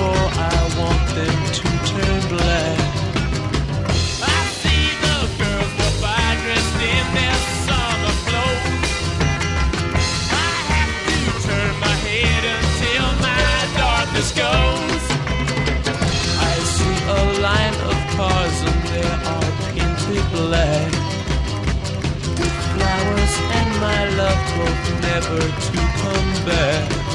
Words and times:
I 0.00 0.58
want 0.78 1.04
them 1.18 1.38
to 1.58 1.66
turn 1.90 2.20
black. 2.30 2.78
I 4.22 4.38
see 4.60 4.84
the 5.04 5.18
girls 5.38 5.72
go 5.80 5.88
by 6.02 6.22
dressed 6.42 6.78
in 6.94 7.04
their 7.18 7.38
summer 7.66 8.14
clothes. 8.26 8.90
I 10.30 10.50
have 10.70 10.94
to 11.08 11.18
turn 11.46 11.72
my 11.80 11.96
head 12.06 12.42
until 12.56 13.06
my 13.26 13.42
darkness 13.74 14.30
goes. 14.38 15.04
I 16.38 16.54
see 16.74 16.98
a 17.10 17.20
line 17.42 17.76
of 17.90 17.98
cars 18.14 18.56
and 18.70 18.80
they 18.94 19.10
are 19.34 19.50
painted 19.74 20.24
black 20.32 20.92
with 22.38 22.56
flowers 22.70 23.34
and 23.58 23.70
my 23.80 24.00
love 24.20 24.42
hope 24.58 24.84
never 25.02 25.40
to 25.40 25.78
come 26.02 26.30
back. 26.46 27.07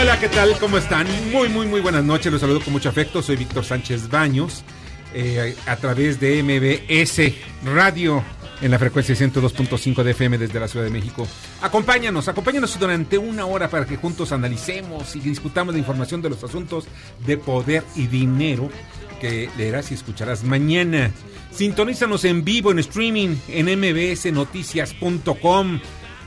Hola, 0.00 0.20
¿qué 0.20 0.28
tal? 0.28 0.56
¿Cómo 0.60 0.78
están? 0.78 1.08
Muy, 1.32 1.48
muy, 1.48 1.66
muy 1.66 1.80
buenas 1.80 2.04
noches. 2.04 2.30
Los 2.30 2.40
saludo 2.40 2.60
con 2.60 2.72
mucho 2.72 2.88
afecto. 2.88 3.20
Soy 3.20 3.34
Víctor 3.34 3.64
Sánchez 3.64 4.08
Baños, 4.08 4.62
eh, 5.12 5.56
a 5.66 5.74
través 5.74 6.20
de 6.20 6.40
MBS 6.40 7.32
Radio 7.64 8.22
en 8.62 8.70
la 8.70 8.78
frecuencia 8.78 9.16
102.5 9.16 10.04
de 10.04 10.12
FM 10.12 10.38
desde 10.38 10.60
la 10.60 10.68
Ciudad 10.68 10.84
de 10.84 10.92
México. 10.92 11.26
Acompáñanos, 11.62 12.28
acompáñanos 12.28 12.78
durante 12.78 13.18
una 13.18 13.46
hora 13.46 13.68
para 13.68 13.86
que 13.86 13.96
juntos 13.96 14.30
analicemos 14.30 15.16
y 15.16 15.20
discutamos 15.20 15.74
la 15.74 15.80
información 15.80 16.22
de 16.22 16.30
los 16.30 16.44
asuntos 16.44 16.86
de 17.26 17.36
poder 17.36 17.82
y 17.96 18.06
dinero 18.06 18.70
que 19.20 19.50
leerás 19.58 19.90
y 19.90 19.94
escucharás 19.94 20.44
mañana. 20.44 21.10
Sintonízanos 21.50 22.24
en 22.24 22.44
vivo 22.44 22.70
en 22.70 22.78
streaming 22.78 23.34
en 23.48 23.80
mbsnoticias.com. 23.80 25.80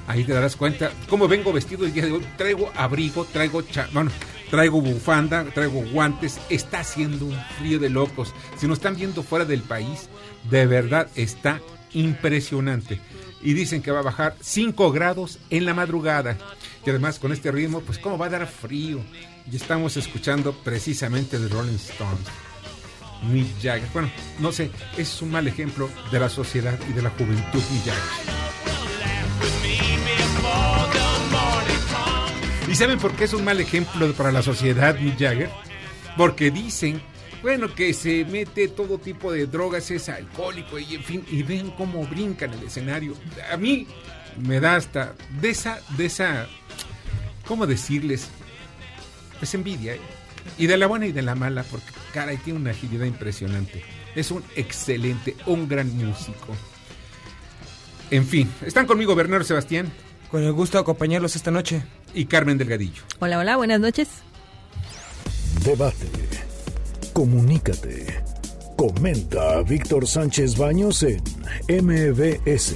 Ahí 0.08 0.24
te 0.24 0.34
darás 0.34 0.56
cuenta 0.56 0.92
cómo 1.10 1.28
vengo 1.28 1.54
vestido 1.54 1.86
el 1.86 1.94
día 1.94 2.06
de 2.06 2.12
hoy. 2.12 2.26
Traigo 2.38 2.72
abrigo, 2.76 3.24
traigo 3.26 3.62
cha- 3.62 3.88
bueno, 3.94 4.12
traigo 4.50 4.82
bufanda, 4.82 5.46
traigo 5.54 5.82
guantes. 5.92 6.40
Está 6.50 6.80
haciendo 6.80 7.26
un 7.26 7.38
frío 7.58 7.80
de 7.80 7.90
locos. 7.90 8.34
Si 8.58 8.68
nos 8.68 8.80
están 8.80 8.96
viendo 8.96 9.24
fuera 9.24 9.46
del 9.46 9.62
país, 9.62 10.10
de 10.50 10.66
verdad 10.66 11.08
está 11.16 11.62
impresionante. 11.94 13.00
Y 13.44 13.54
dicen 13.54 13.82
que 13.82 13.92
va 13.92 14.00
a 14.00 14.04
bajar 14.04 14.36
5 14.42 14.92
grados 14.92 15.40
en 15.50 15.66
la 15.66 15.74
madrugada. 15.74 16.38
Y 16.86 16.90
además 16.90 17.18
con 17.20 17.32
este 17.32 17.52
ritmo, 17.52 17.82
pues 17.82 17.98
cómo 17.98 18.18
va 18.18 18.26
a 18.28 18.30
dar 18.30 18.48
frío. 18.48 19.00
Y 19.52 19.56
estamos 19.56 19.98
escuchando 19.98 20.54
precisamente 20.54 21.40
de 21.40 21.48
Rolling 21.48 21.76
Stones. 21.76 22.28
Mick 23.32 23.48
Jagger. 23.62 23.88
Bueno, 23.94 24.12
no 24.40 24.52
sé, 24.52 24.72
es 24.98 25.22
un 25.22 25.32
mal 25.32 25.48
ejemplo 25.48 25.90
de 26.12 26.20
la 26.20 26.28
sociedad 26.30 26.78
y 26.90 26.94
de 26.94 27.02
la 27.04 27.10
juventud 27.12 27.62
Mick 27.72 27.86
Jagger. 27.86 28.51
¿Y 32.72 32.76
saben 32.76 33.00
por 33.00 33.12
qué 33.18 33.26
es 33.26 33.34
un 33.34 33.44
mal 33.44 33.60
ejemplo 33.60 34.14
para 34.14 34.32
la 34.32 34.42
sociedad 34.42 34.98
Mick 34.98 35.20
Jagger? 35.20 35.50
Porque 36.16 36.52
dicen, 36.52 37.02
bueno, 37.42 37.76
que 37.76 37.94
se 37.94 38.24
mete 38.24 38.70
todo 38.70 38.98
tipo 38.98 39.30
de 39.34 39.46
drogas, 39.46 39.92
es 39.92 40.08
alcohólico 40.08 40.80
y 40.80 40.96
en 40.96 41.04
fin, 41.04 41.26
y 41.30 41.44
ven 41.44 41.72
cómo 41.72 42.08
brinca 42.08 42.46
en 42.46 42.54
el 42.54 42.64
escenario. 42.64 43.14
A 43.52 43.58
mí 43.58 43.88
me 44.40 44.62
da 44.62 44.78
hasta 44.78 45.16
de 45.42 45.50
esa, 45.50 45.82
de 45.98 46.06
esa, 46.06 46.48
¿cómo 47.46 47.68
decirles? 47.68 48.30
Es 49.42 49.54
envidia, 49.54 49.96
¿eh? 49.96 50.02
Y 50.58 50.68
de 50.68 50.78
la 50.78 50.88
buena 50.88 51.08
y 51.08 51.12
de 51.12 51.24
la 51.24 51.36
mala, 51.36 51.64
porque 51.64 51.92
caray, 52.14 52.38
tiene 52.38 52.60
una 52.60 52.72
agilidad 52.72 53.06
impresionante. 53.06 53.84
Es 54.16 54.32
un 54.32 54.46
excelente, 54.56 55.36
un 55.46 55.68
gran 55.68 55.94
músico. 55.98 56.56
En 58.12 58.26
fin, 58.26 58.50
están 58.66 58.86
conmigo 58.86 59.14
Bernardo 59.14 59.46
Sebastián 59.46 59.92
Con 60.30 60.44
el 60.44 60.54
gusto 60.54 60.78
de 60.78 60.84
acompañarlos 60.84 61.36
esta 61.36 61.52
noche. 61.52 61.84
Y 62.14 62.26
Carmen 62.26 62.58
Delgadillo. 62.58 63.04
Hola, 63.20 63.40
hola, 63.40 63.58
buenas 63.58 63.80
noches. 63.80 64.08
Debate. 65.64 66.08
Comunícate. 67.14 68.24
Comenta 68.78 69.58
a 69.58 69.64
Víctor 69.64 70.08
Sánchez 70.08 70.58
Baños 70.58 71.04
en 71.04 71.22
MBS. 71.68 72.76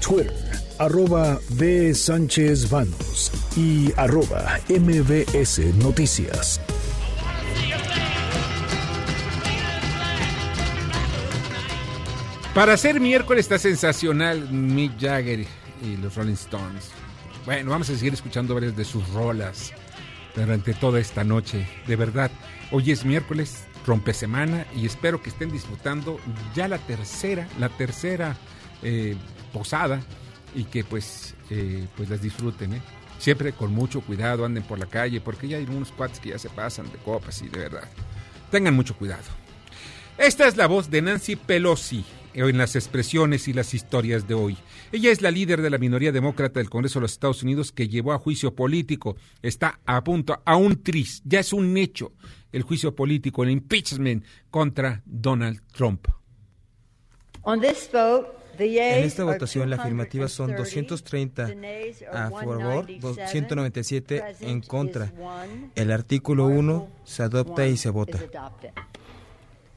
Twitter, 0.00 0.32
arroba 0.78 1.40
B. 1.50 1.92
Sánchez 1.94 2.70
Baños 2.70 3.32
y 3.56 3.92
arroba 3.96 4.60
MBS 4.68 5.74
Noticias. 5.82 6.60
Para 12.54 12.76
ser 12.78 13.00
miércoles 13.00 13.44
está 13.44 13.58
sensacional 13.58 14.48
Mick 14.50 14.98
Jagger 14.98 15.44
y 15.82 15.96
los 15.96 16.14
Rolling 16.14 16.34
Stones. 16.34 16.90
Bueno, 17.46 17.70
vamos 17.70 17.88
a 17.90 17.96
seguir 17.96 18.12
escuchando 18.12 18.54
varias 18.54 18.76
de 18.76 18.84
sus 18.84 19.08
rolas 19.10 19.72
durante 20.34 20.74
toda 20.74 20.98
esta 20.98 21.22
noche. 21.22 21.64
De 21.86 21.94
verdad, 21.94 22.28
hoy 22.72 22.90
es 22.90 23.04
miércoles, 23.04 23.66
rompe 23.86 24.12
semana 24.14 24.66
y 24.74 24.84
espero 24.84 25.22
que 25.22 25.30
estén 25.30 25.52
disfrutando 25.52 26.18
ya 26.56 26.66
la 26.66 26.78
tercera, 26.78 27.46
la 27.60 27.68
tercera 27.68 28.36
eh, 28.82 29.14
posada 29.52 30.00
y 30.56 30.64
que 30.64 30.82
pues, 30.82 31.36
eh, 31.48 31.86
pues 31.96 32.10
las 32.10 32.20
disfruten. 32.20 32.74
¿eh? 32.74 32.82
Siempre 33.20 33.52
con 33.52 33.72
mucho 33.72 34.00
cuidado, 34.00 34.44
anden 34.44 34.64
por 34.64 34.80
la 34.80 34.86
calle 34.86 35.20
porque 35.20 35.46
ya 35.46 35.58
hay 35.58 35.66
unos 35.66 35.92
cuates 35.92 36.18
que 36.18 36.30
ya 36.30 36.40
se 36.40 36.50
pasan 36.50 36.90
de 36.90 36.98
copas 36.98 37.40
y 37.42 37.48
de 37.48 37.60
verdad. 37.60 37.88
Tengan 38.50 38.74
mucho 38.74 38.96
cuidado. 38.96 39.22
Esta 40.18 40.48
es 40.48 40.56
la 40.56 40.66
voz 40.66 40.90
de 40.90 41.00
Nancy 41.00 41.36
Pelosi 41.36 42.04
en 42.36 42.58
las 42.58 42.76
expresiones 42.76 43.48
y 43.48 43.52
las 43.52 43.72
historias 43.72 44.28
de 44.28 44.34
hoy. 44.34 44.56
Ella 44.92 45.10
es 45.10 45.22
la 45.22 45.30
líder 45.30 45.62
de 45.62 45.70
la 45.70 45.78
minoría 45.78 46.12
demócrata 46.12 46.60
del 46.60 46.70
Congreso 46.70 46.98
de 46.98 47.02
los 47.02 47.12
Estados 47.12 47.42
Unidos 47.42 47.72
que 47.72 47.88
llevó 47.88 48.12
a 48.12 48.18
juicio 48.18 48.54
político. 48.54 49.16
Está 49.42 49.80
a 49.86 50.04
punto, 50.04 50.40
a 50.44 50.56
un 50.56 50.82
tris, 50.82 51.22
ya 51.24 51.40
es 51.40 51.52
un 51.52 51.76
hecho 51.76 52.12
el 52.52 52.62
juicio 52.62 52.94
político, 52.94 53.42
el 53.42 53.50
impeachment 53.50 54.24
contra 54.50 55.02
Donald 55.04 55.60
Trump. 55.72 56.08
On 57.42 57.60
this 57.60 57.88
vote, 57.92 58.28
En 58.58 59.04
esta 59.04 59.24
votación 59.24 59.68
la 59.68 59.76
afirmativa 59.76 60.28
son 60.28 60.56
230, 60.56 61.42
230 61.42 61.46
the 61.46 61.54
nays 61.54 62.02
are 62.02 62.18
a 62.18 62.30
favor, 62.30 62.86
197, 62.86 63.28
197 63.28 64.36
en 64.40 64.60
contra. 64.62 65.12
El 65.74 65.92
artículo 65.92 66.46
1 66.46 66.74
article 66.74 67.02
se 67.04 67.22
adopta 67.22 67.66
y 67.66 67.76
se 67.76 67.90
vota. 67.90 68.18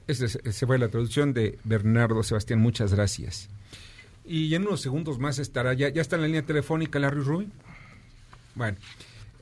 Esa 0.09 0.25
es- 0.25 0.39
esa 0.43 0.65
fue 0.65 0.79
la 0.79 0.87
traducción 0.87 1.33
de 1.33 1.59
Bernardo 1.63 2.23
Sebastián, 2.23 2.59
muchas 2.59 2.95
gracias. 2.95 3.47
Y 4.25 4.55
en 4.55 4.65
unos 4.65 4.81
segundos 4.81 5.19
más 5.19 5.37
estará, 5.37 5.75
ya, 5.75 5.89
ya 5.89 6.01
está 6.01 6.15
en 6.15 6.23
la 6.23 6.27
línea 6.27 6.41
telefónica 6.41 6.97
Larry 6.97 7.21
Rubin. 7.21 7.51
Bueno, 8.55 8.77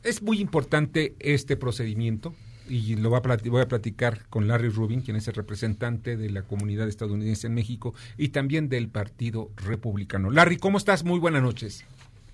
es 0.04 0.22
muy 0.22 0.42
importante 0.42 1.16
este 1.20 1.56
procedimiento 1.56 2.36
y 2.68 2.98
lo 2.98 3.10
va 3.10 3.20
a 3.20 3.38
voy 3.50 3.62
a 3.62 3.68
platicar 3.70 4.26
con 4.30 4.50
Larry 4.50 4.68
Rubin, 4.68 5.00
quien 5.00 5.16
es 5.16 5.30
el 5.30 5.36
representante 5.36 6.18
de 6.18 6.30
la 6.30 6.42
comunidad 6.42 6.90
estadounidense 6.90 7.48
en 7.48 7.54
México 7.54 7.94
y 8.18 8.30
también 8.30 8.68
del 8.68 8.90
Partido 8.90 9.50
Republicano. 9.56 10.32
Larry, 10.32 10.58
¿cómo 10.58 10.78
estás? 10.78 11.06
Muy 11.06 11.20
buenas 11.20 11.44
noches. 11.44 11.86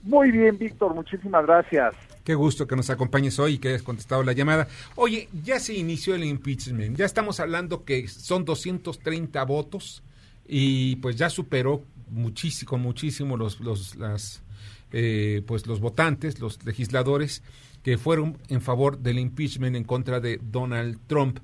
Muy 0.04 0.32
bien, 0.32 0.58
Víctor, 0.58 0.94
muchísimas 0.94 1.46
gracias. 1.46 1.96
Qué 2.26 2.36
gusto 2.36 2.68
que 2.68 2.76
nos 2.76 2.90
acompañes 2.90 3.40
hoy 3.40 3.54
y 3.54 3.58
que 3.58 3.70
hayas 3.70 3.84
contestado 3.84 4.24
la 4.24 4.34
llamada. 4.34 4.68
Oye, 4.96 5.30
ya 5.44 5.60
se 5.60 5.74
inició 5.74 6.16
el 6.16 6.26
impeachment. 6.26 6.98
Ya 6.98 7.06
estamos 7.06 7.40
hablando 7.40 7.86
que 7.86 8.08
son 8.08 8.44
230 8.46 9.44
votos 9.46 10.04
y 10.46 10.98
pues 10.98 11.16
ya 11.16 11.30
superó 11.30 11.84
muchísimo, 12.10 12.78
muchísimo 12.78 13.38
los, 13.38 13.62
los, 13.62 13.96
las, 13.96 14.44
eh, 14.92 15.42
pues 15.48 15.68
los 15.68 15.80
votantes, 15.80 16.40
los 16.40 16.64
legisladores 16.66 17.42
que 17.82 17.98
fueron 17.98 18.38
en 18.50 18.62
favor 18.62 19.00
del 19.00 19.20
impeachment 19.20 19.76
en 19.76 19.84
contra 19.86 20.20
de 20.20 20.40
Donald 20.42 21.00
Trump. 21.08 21.40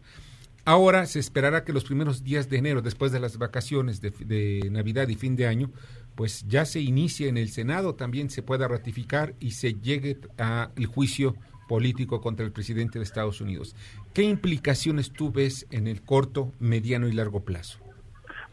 Ahora 0.65 1.05
se 1.05 1.19
esperará 1.19 1.63
que 1.63 1.73
los 1.73 1.85
primeros 1.85 2.23
días 2.23 2.49
de 2.49 2.57
enero, 2.57 2.81
después 2.81 3.11
de 3.11 3.19
las 3.19 3.37
vacaciones 3.37 4.01
de, 4.01 4.11
de 4.11 4.69
Navidad 4.69 5.07
y 5.07 5.15
fin 5.15 5.35
de 5.35 5.47
año, 5.47 5.71
pues 6.15 6.45
ya 6.47 6.65
se 6.65 6.81
inicie 6.81 7.29
en 7.29 7.37
el 7.37 7.49
Senado, 7.49 7.95
también 7.95 8.29
se 8.29 8.43
pueda 8.43 8.67
ratificar 8.67 9.33
y 9.39 9.51
se 9.51 9.73
llegue 9.75 10.17
al 10.37 10.85
juicio 10.85 11.35
político 11.67 12.19
contra 12.19 12.45
el 12.45 12.51
presidente 12.51 12.99
de 12.99 13.03
Estados 13.03 13.41
Unidos. 13.41 13.75
¿Qué 14.13 14.23
implicaciones 14.23 15.11
tú 15.11 15.31
ves 15.31 15.67
en 15.71 15.87
el 15.87 16.01
corto, 16.01 16.51
mediano 16.59 17.07
y 17.07 17.13
largo 17.13 17.41
plazo? 17.41 17.79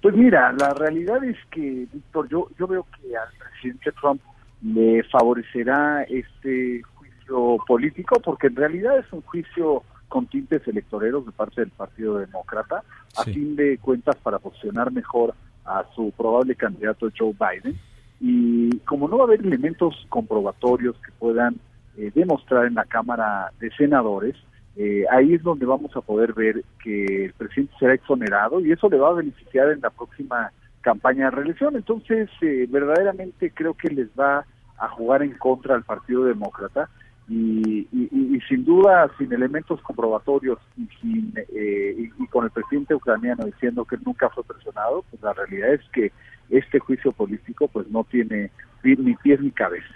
Pues 0.03 0.15
mira, 0.15 0.53
la 0.53 0.75
realidad 0.75 1.25
es 1.25 1.37
que, 1.51 1.89
Víctor, 1.93 2.29
yo, 2.29 2.49
yo 2.59 2.67
veo 2.67 2.87
que 3.01 3.17
al 3.17 3.29
presidente 3.39 3.91
Trump 4.01 4.21
le 4.63 5.03
favorecerá 5.05 6.03
este 6.05 6.83
juicio 6.83 7.59
político, 7.67 8.21
porque 8.21 8.49
en 8.49 8.57
realidad 8.57 8.99
es 8.99 9.13
un 9.13 9.23
juicio 9.23 9.83
con 10.09 10.27
tintes 10.27 10.67
electoreros 10.69 11.27
de 11.27 11.33
parte 11.33 11.63
del 11.63 11.71
Partido 11.71 12.19
Demócrata, 12.19 12.85
a 13.17 13.25
fin 13.25 13.57
de 13.57 13.79
cuentas 13.79 14.17
para 14.17 14.39
posicionar 14.39 14.93
mejor 14.93 15.35
a 15.67 15.85
su 15.95 16.13
probable 16.13 16.55
candidato 16.55 17.09
Joe 17.17 17.33
Biden. 17.33 17.79
Y 18.21 18.79
como 18.81 19.09
no 19.09 19.19
va 19.19 19.25
a 19.25 19.27
haber 19.27 19.41
elementos 19.41 20.07
comprobatorios 20.09 20.97
que 20.97 21.13
puedan 21.19 21.57
eh, 21.97 22.11
demostrar 22.15 22.67
en 22.67 22.75
la 22.75 22.85
Cámara 22.85 23.53
de 23.61 23.71
Senadores, 23.73 24.37
eh, 24.77 25.05
ahí 25.11 25.35
es 25.35 25.43
donde 25.43 25.65
vamos 25.65 25.95
a 25.97 26.03
poder 26.03 26.35
ver 26.35 26.63
que 26.83 27.27
el 27.27 27.33
presidente 27.33 27.75
será 27.79 27.95
exonerado 27.95 28.61
y 28.61 28.73
eso 28.73 28.89
le 28.91 28.99
va 28.99 29.09
a 29.09 29.15
beneficiar 29.15 29.71
en 29.71 29.81
la 29.81 29.91
próxima 29.91 30.53
campaña 30.83 31.27
de 31.27 31.31
reelección. 31.33 31.77
Entonces, 31.77 32.29
eh, 32.43 32.67
verdaderamente 32.69 33.51
creo 33.51 33.75
que 33.75 33.89
les 33.89 34.09
va 34.09 34.45
a 34.79 34.89
jugar 34.89 35.23
en 35.23 35.33
contra 35.39 35.75
al 35.75 35.83
Partido 35.83 36.25
Demócrata 36.25 36.91
y, 37.29 37.89
y- 37.93 38.41
sin 38.49 38.65
duda, 38.65 39.11
sin 39.19 39.33
elementos 39.33 39.81
comprobatorios 39.83 40.59
y, 40.77 40.87
sin, 41.01 41.33
eh, 41.55 42.11
y, 42.19 42.27
con 42.29 42.45
el 42.45 42.51
presidente 42.51 42.95
ucraniano 42.95 43.45
diciendo 43.45 43.85
que 43.85 43.97
nunca 44.05 44.31
fue 44.31 44.45
presionado, 44.45 45.05
pues 45.11 45.21
la 45.23 45.33
realidad 45.33 45.75
es 45.75 45.81
que 45.93 46.13
este 46.51 46.79
juicio 46.79 47.11
político 47.13 47.67
pues 47.69 47.89
no 47.89 48.05
tiene 48.05 48.51
ni 48.85 49.15
pies 49.17 49.41
ni 49.41 49.51
cabeza. 49.51 49.89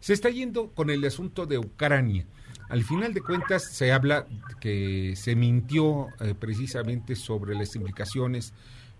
Se 0.00 0.12
está 0.12 0.28
yendo 0.28 0.68
con 0.74 0.90
el 0.90 1.02
asunto 1.04 1.46
de 1.46 1.58
Ucrania. 1.58 2.26
Al 2.68 2.82
final 2.82 3.14
de 3.14 3.22
cuentas 3.22 3.64
se 3.72 3.92
habla 3.92 4.26
que 4.60 5.14
se 5.16 5.36
mintió 5.36 6.08
eh, 6.20 6.34
precisamente 6.38 7.14
sobre 7.14 7.54
las 7.54 7.74
implicaciones 7.76 8.52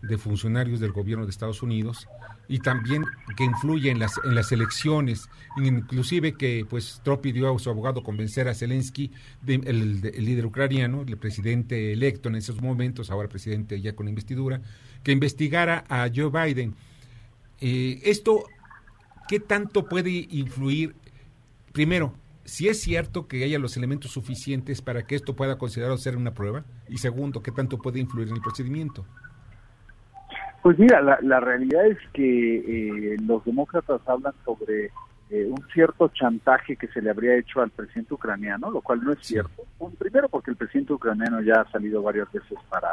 de 0.07 0.19
funcionarios 0.19 0.81
del 0.81 0.93
gobierno 0.93 1.25
de 1.25 1.31
Estados 1.31 1.63
Unidos 1.63 2.09
y 2.49 2.61
también 2.61 3.05
que 3.37 3.45
influye 3.45 3.91
en 3.91 3.99
las 3.99 4.15
en 4.25 4.35
las 4.35 4.53
elecciones, 4.53 5.29
inclusive 5.57 6.35
que 6.35 6.65
pues 6.69 7.01
Trump 7.05 7.21
pidió 7.23 7.55
a 7.55 7.59
su 7.59 7.71
abogado 7.71 8.03
convencer 8.03 8.49
a 8.49 8.55
Zelensky, 8.55 9.11
de- 9.43 9.63
el, 9.67 10.01
líder 10.25 10.47
ucraniano, 10.47 11.03
el 11.07 11.17
presidente 11.17 11.93
electo 11.93 12.29
en 12.29 12.37
esos 12.37 12.61
momentos, 12.63 13.11
ahora 13.11 13.29
presidente 13.29 13.81
ya 13.81 13.95
con 13.95 14.09
investidura, 14.09 14.61
que 15.03 15.13
investigara 15.13 15.85
a 15.89 16.09
Joe 16.15 16.31
Biden. 16.31 16.75
Eh, 17.61 18.01
esto 18.05 18.45
¿qué 19.29 19.41
tanto 19.41 19.87
puede 19.89 20.27
influir? 20.31 20.95
Primero, 21.73 22.15
si 22.45 22.69
es 22.69 22.81
cierto 22.81 23.27
que 23.27 23.43
haya 23.45 23.59
los 23.59 23.77
elementos 23.77 24.13
suficientes 24.13 24.81
para 24.81 25.05
que 25.07 25.17
esto 25.17 25.35
pueda 25.35 25.59
considerarse 25.59 26.05
ser 26.05 26.17
una 26.17 26.33
prueba. 26.33 26.65
Y 26.89 26.99
segundo, 26.99 27.43
¿qué 27.43 27.51
tanto 27.51 27.79
puede 27.79 27.99
influir 27.99 28.29
en 28.29 28.37
el 28.37 28.41
procedimiento? 28.41 29.05
Pues 30.63 30.79
mira, 30.79 31.01
la, 31.01 31.19
la 31.23 31.41
realidad 31.41 31.87
es 31.87 31.99
que 32.13 32.57
eh, 33.13 33.17
los 33.25 33.45
demócratas 33.45 34.01
hablan 34.07 34.33
sobre 34.45 34.87
eh, 35.31 35.47
un 35.49 35.63
cierto 35.73 36.09
chantaje 36.09 36.77
que 36.77 36.89
se 36.89 37.01
le 37.01 37.11
habría 37.11 37.37
hecho 37.37 37.61
al 37.61 37.71
presidente 37.71 38.15
ucraniano, 38.15 38.71
lo 38.71 38.81
cual 38.81 39.03
no 39.05 39.13
es 39.13 39.21
cierto. 39.21 39.65
Un- 39.79 39.95
primero 39.95 40.29
porque 40.29 40.51
el 40.51 40.57
presidente 40.57 40.93
ucraniano 40.93 41.41
ya 41.43 41.61
ha 41.61 41.71
salido 41.71 42.03
varias 42.03 42.31
veces 42.33 42.59
para 42.69 42.89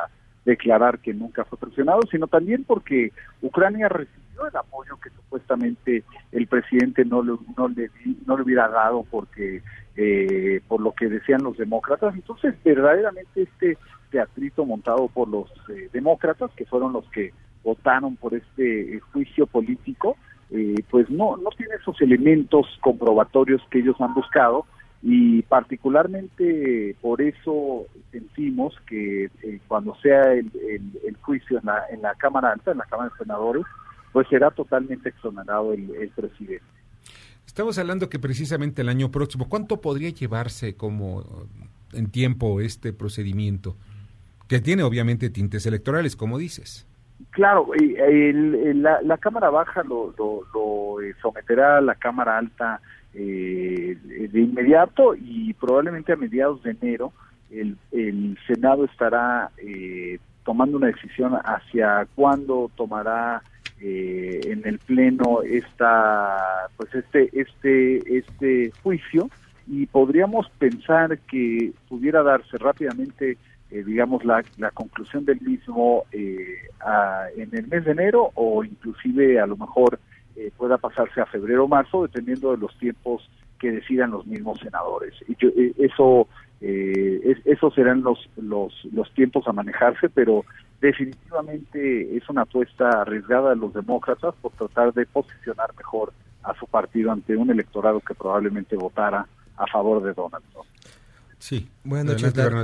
declarar 0.45 0.99
que 0.99 1.13
nunca 1.13 1.45
fue 1.45 1.57
presionado, 1.57 2.01
sino 2.11 2.27
también 2.27 2.63
porque 2.65 3.11
Ucrania 3.41 3.87
recibió 3.87 4.45
el 4.45 4.55
apoyo 4.57 4.99
que 5.01 5.09
supuestamente 5.11 6.03
el 6.31 6.47
presidente 6.47 7.05
no 7.05 7.23
le, 7.23 7.33
no 7.57 7.69
le, 7.69 7.89
no 8.27 8.35
le 8.37 8.43
hubiera 8.43 8.67
dado 8.67 9.03
porque 9.09 9.63
eh, 9.95 10.61
por 10.67 10.81
lo 10.81 10.91
que 10.91 11.07
decían 11.07 11.43
los 11.43 11.57
demócratas. 11.57 12.13
Entonces, 12.13 12.55
verdaderamente 12.63 13.43
este 13.43 13.77
teatrito 14.11 14.65
montado 14.65 15.07
por 15.07 15.27
los 15.29 15.49
eh, 15.69 15.89
demócratas, 15.93 16.51
que 16.57 16.65
fueron 16.65 16.91
los 16.93 17.07
que 17.09 17.31
votaron 17.63 18.15
por 18.15 18.33
este 18.33 18.95
eh, 18.95 18.99
juicio 19.11 19.47
político, 19.47 20.17
eh, 20.51 20.75
pues 20.89 21.09
no, 21.09 21.37
no 21.37 21.49
tiene 21.57 21.75
esos 21.79 21.99
elementos 22.01 22.67
comprobatorios 22.81 23.61
que 23.71 23.79
ellos 23.79 23.95
han 23.99 24.13
buscado 24.13 24.65
y 25.01 25.41
particularmente 25.43 26.95
por 27.01 27.21
eso 27.21 27.85
sentimos 28.11 28.73
que 28.87 29.25
eh, 29.43 29.59
cuando 29.67 29.95
sea 30.01 30.21
el, 30.33 30.51
el- 30.69 30.99
el 31.07 31.15
juicio 31.21 31.59
en 31.59 31.65
la, 31.65 31.83
en 31.91 32.01
la 32.01 32.13
Cámara 32.15 32.51
Alta, 32.51 32.71
en 32.71 32.77
la 32.77 32.85
Cámara 32.85 33.09
de 33.09 33.17
Senadores, 33.23 33.63
pues 34.11 34.27
será 34.29 34.51
totalmente 34.51 35.09
exonerado 35.09 35.73
el, 35.73 35.89
el 35.95 36.09
presidente. 36.09 36.63
Estamos 37.45 37.77
hablando 37.77 38.09
que 38.09 38.19
precisamente 38.19 38.81
el 38.81 38.89
año 38.89 39.11
próximo, 39.11 39.49
¿cuánto 39.49 39.81
podría 39.81 40.09
llevarse 40.09 40.75
como 40.75 41.47
en 41.93 42.09
tiempo 42.09 42.61
este 42.61 42.93
procedimiento? 42.93 43.75
Que 44.47 44.59
tiene 44.59 44.83
obviamente 44.83 45.29
tintes 45.29 45.65
electorales, 45.65 46.15
como 46.15 46.37
dices. 46.37 46.87
Claro, 47.31 47.73
el- 47.73 48.55
el- 48.55 48.81
la, 48.83 49.01
la 49.01 49.17
Cámara 49.17 49.49
Baja 49.49 49.83
lo, 49.83 50.13
lo- 50.17 50.41
lo, 50.53 51.01
eh, 51.01 51.13
someterá 51.21 51.77
a 51.77 51.81
la 51.81 51.95
Cámara 51.95 52.37
Alta 52.37 52.79
eh, 53.13 53.97
de 54.31 54.39
inmediato 54.39 55.13
y 55.15 55.53
probablemente 55.53 56.13
a 56.13 56.15
mediados 56.15 56.63
de 56.63 56.71
enero 56.71 57.11
el, 57.51 57.77
el 57.91 58.37
Senado 58.47 58.85
estará 58.85 59.51
eh, 59.57 60.17
tomando 60.43 60.77
una 60.77 60.87
decisión 60.87 61.33
hacia 61.43 62.07
cuándo 62.15 62.71
tomará 62.75 63.41
eh, 63.79 64.41
en 64.45 64.65
el 64.65 64.79
pleno 64.79 65.41
esta 65.43 66.67
pues 66.77 66.93
este 66.95 67.29
este 67.39 68.17
este 68.17 68.71
juicio 68.81 69.29
y 69.67 69.85
podríamos 69.85 70.49
pensar 70.57 71.17
que 71.19 71.71
pudiera 71.87 72.23
darse 72.23 72.57
rápidamente 72.57 73.37
eh, 73.73 73.83
digamos, 73.83 74.23
la, 74.23 74.43
la 74.57 74.69
conclusión 74.71 75.25
del 75.25 75.41
mismo 75.41 76.03
eh, 76.11 76.67
en 77.35 77.49
el 77.57 77.67
mes 77.67 77.83
de 77.85 77.91
enero 77.91 78.29
o 78.35 78.63
inclusive 78.63 79.39
a 79.39 79.47
lo 79.47 79.57
mejor 79.57 79.99
eh, 80.35 80.51
pueda 80.57 80.77
pasarse 80.77 81.19
a 81.21 81.25
febrero 81.25 81.65
o 81.65 81.67
marzo, 81.67 82.03
dependiendo 82.03 82.51
de 82.51 82.57
los 82.57 82.77
tiempos 82.77 83.27
que 83.59 83.71
decidan 83.71 84.11
los 84.11 84.25
mismos 84.27 84.59
senadores. 84.59 85.13
Y 85.27 85.33
eh, 85.45 85.73
eso, 85.77 86.27
es- 86.61 87.45
esos 87.45 87.73
serán 87.73 88.01
los, 88.03 88.29
los, 88.37 88.73
los 88.93 89.11
tiempos 89.13 89.47
a 89.47 89.53
manejarse, 89.53 90.09
pero 90.09 90.45
definitivamente 90.81 92.15
es 92.17 92.29
una 92.29 92.41
apuesta 92.43 93.01
arriesgada 93.01 93.51
de 93.51 93.55
los 93.55 93.73
demócratas 93.73 94.33
por 94.41 94.51
tratar 94.53 94.93
de 94.93 95.05
posicionar 95.05 95.71
mejor 95.77 96.13
a 96.43 96.53
su 96.59 96.67
partido 96.67 97.11
ante 97.11 97.35
un 97.37 97.49
electorado 97.49 97.99
que 98.01 98.13
probablemente 98.15 98.75
votara 98.75 99.25
a 99.57 99.67
favor 99.67 100.03
de 100.03 100.13
Donald 100.13 100.43
Trump. 100.51 100.67
Sí. 101.43 101.67
Buenas 101.83 102.05
noches, 102.05 102.37
Larry. 102.37 102.55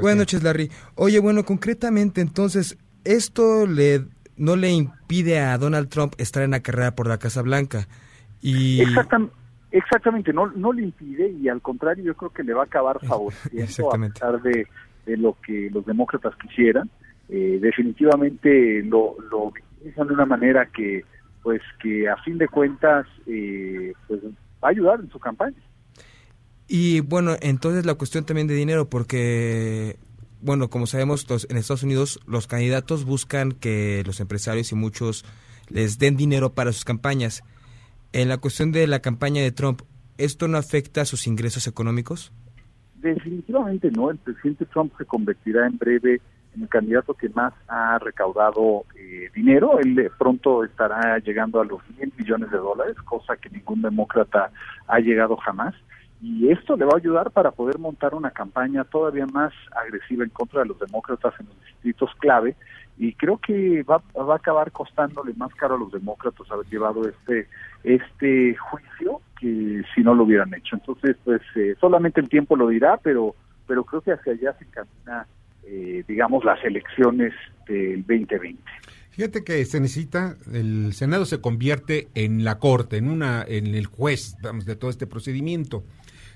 Buenas 0.00 0.18
noches, 0.20 0.42
Larry. 0.42 0.70
Oye, 0.94 1.18
bueno, 1.18 1.44
concretamente, 1.44 2.22
entonces, 2.22 2.78
esto 3.04 3.66
le 3.66 4.06
no 4.38 4.56
le 4.56 4.70
impide 4.70 5.38
a 5.38 5.58
Donald 5.58 5.90
Trump 5.90 6.14
estar 6.16 6.42
en 6.42 6.52
la 6.52 6.60
carrera 6.60 6.94
por 6.94 7.08
la 7.08 7.18
Casa 7.18 7.42
Blanca. 7.42 7.86
Y 8.40 8.80
Exactam- 8.80 9.28
exactamente, 9.70 10.32
no, 10.32 10.46
no 10.52 10.72
le 10.72 10.84
impide 10.84 11.28
y 11.30 11.50
al 11.50 11.60
contrario 11.60 12.04
yo 12.04 12.14
creo 12.16 12.30
que 12.32 12.42
le 12.42 12.54
va 12.54 12.62
a 12.62 12.64
acabar 12.64 13.04
favoreciendo 13.06 13.60
a 13.60 13.64
Exactamente. 13.64 14.14
pesar 14.14 14.40
de, 14.40 14.66
de 15.04 15.16
lo 15.18 15.36
que 15.46 15.68
los 15.70 15.84
demócratas 15.84 16.32
quisieran. 16.40 16.88
Eh, 17.28 17.58
definitivamente 17.60 18.82
lo, 18.82 19.14
lo 19.30 19.48
utilizan 19.48 20.08
de 20.08 20.14
una 20.14 20.24
manera 20.24 20.70
que 20.74 21.04
pues 21.42 21.60
que 21.82 22.08
a 22.08 22.16
fin 22.24 22.38
de 22.38 22.48
cuentas 22.48 23.06
eh, 23.26 23.92
pues 24.08 24.20
va 24.24 24.68
a 24.68 24.70
ayudar 24.70 25.00
en 25.00 25.10
su 25.10 25.18
campaña. 25.18 25.56
Y 26.74 27.00
bueno, 27.00 27.36
entonces 27.42 27.84
la 27.84 27.96
cuestión 27.96 28.24
también 28.24 28.46
de 28.46 28.54
dinero, 28.54 28.88
porque, 28.88 29.98
bueno, 30.40 30.70
como 30.70 30.86
sabemos, 30.86 31.26
en 31.50 31.58
Estados 31.58 31.82
Unidos 31.82 32.18
los 32.26 32.46
candidatos 32.46 33.04
buscan 33.04 33.52
que 33.52 34.02
los 34.06 34.20
empresarios 34.20 34.72
y 34.72 34.74
muchos 34.74 35.26
les 35.68 35.98
den 35.98 36.16
dinero 36.16 36.54
para 36.54 36.72
sus 36.72 36.86
campañas. 36.86 37.44
En 38.14 38.30
la 38.30 38.38
cuestión 38.38 38.72
de 38.72 38.86
la 38.86 39.00
campaña 39.00 39.42
de 39.42 39.52
Trump, 39.52 39.82
¿esto 40.16 40.48
no 40.48 40.56
afecta 40.56 41.02
a 41.02 41.04
sus 41.04 41.26
ingresos 41.26 41.66
económicos? 41.66 42.32
Definitivamente 42.94 43.90
no, 43.90 44.10
el 44.10 44.16
presidente 44.16 44.64
Trump 44.64 44.94
se 44.96 45.04
convertirá 45.04 45.66
en 45.66 45.76
breve 45.76 46.22
en 46.54 46.62
el 46.62 46.68
candidato 46.70 47.12
que 47.12 47.28
más 47.28 47.52
ha 47.68 47.98
recaudado 47.98 48.86
eh, 48.98 49.28
dinero. 49.34 49.78
Él 49.78 49.98
eh, 49.98 50.10
pronto 50.18 50.64
estará 50.64 51.18
llegando 51.18 51.60
a 51.60 51.66
los 51.66 51.82
100 51.98 52.14
millones 52.16 52.50
de 52.50 52.56
dólares, 52.56 52.96
cosa 53.04 53.36
que 53.36 53.50
ningún 53.50 53.82
demócrata 53.82 54.50
ha 54.86 55.00
llegado 55.00 55.36
jamás. 55.36 55.74
Y 56.22 56.50
esto 56.52 56.76
le 56.76 56.84
va 56.84 56.92
a 56.94 56.98
ayudar 56.98 57.32
para 57.32 57.50
poder 57.50 57.80
montar 57.80 58.14
una 58.14 58.30
campaña 58.30 58.84
todavía 58.84 59.26
más 59.26 59.52
agresiva 59.74 60.22
en 60.22 60.30
contra 60.30 60.60
de 60.62 60.68
los 60.68 60.78
demócratas 60.78 61.34
en 61.40 61.46
los 61.46 61.64
distritos 61.64 62.10
clave. 62.20 62.54
Y 62.96 63.14
creo 63.14 63.38
que 63.38 63.82
va, 63.82 64.00
va 64.16 64.34
a 64.34 64.36
acabar 64.36 64.70
costándole 64.70 65.32
más 65.34 65.52
caro 65.54 65.74
a 65.74 65.78
los 65.78 65.90
demócratas 65.90 66.48
haber 66.50 66.66
llevado 66.66 67.08
este 67.08 67.48
este 67.82 68.54
juicio 68.54 69.20
que 69.40 69.82
si 69.92 70.02
no 70.02 70.14
lo 70.14 70.22
hubieran 70.22 70.54
hecho. 70.54 70.76
Entonces, 70.76 71.16
pues 71.24 71.42
eh, 71.56 71.74
solamente 71.80 72.20
el 72.20 72.28
tiempo 72.28 72.54
lo 72.54 72.68
dirá, 72.68 73.00
pero 73.02 73.34
pero 73.66 73.82
creo 73.82 74.02
que 74.02 74.12
hacia 74.12 74.32
allá 74.32 74.56
se 74.58 74.64
encamina, 74.64 75.26
eh, 75.64 76.04
digamos, 76.06 76.44
las 76.44 76.62
elecciones 76.64 77.32
del 77.66 78.02
2020. 78.02 78.62
Fíjate 79.10 79.44
que 79.44 79.64
se 79.64 79.80
necesita, 79.80 80.36
el 80.52 80.92
Senado 80.94 81.24
se 81.24 81.40
convierte 81.40 82.08
en 82.14 82.44
la 82.44 82.58
corte, 82.58 82.96
en 82.96 83.10
una, 83.10 83.44
en 83.46 83.74
el 83.74 83.86
juez, 83.86 84.36
vamos, 84.42 84.64
de 84.64 84.76
todo 84.76 84.90
este 84.90 85.06
procedimiento. 85.06 85.84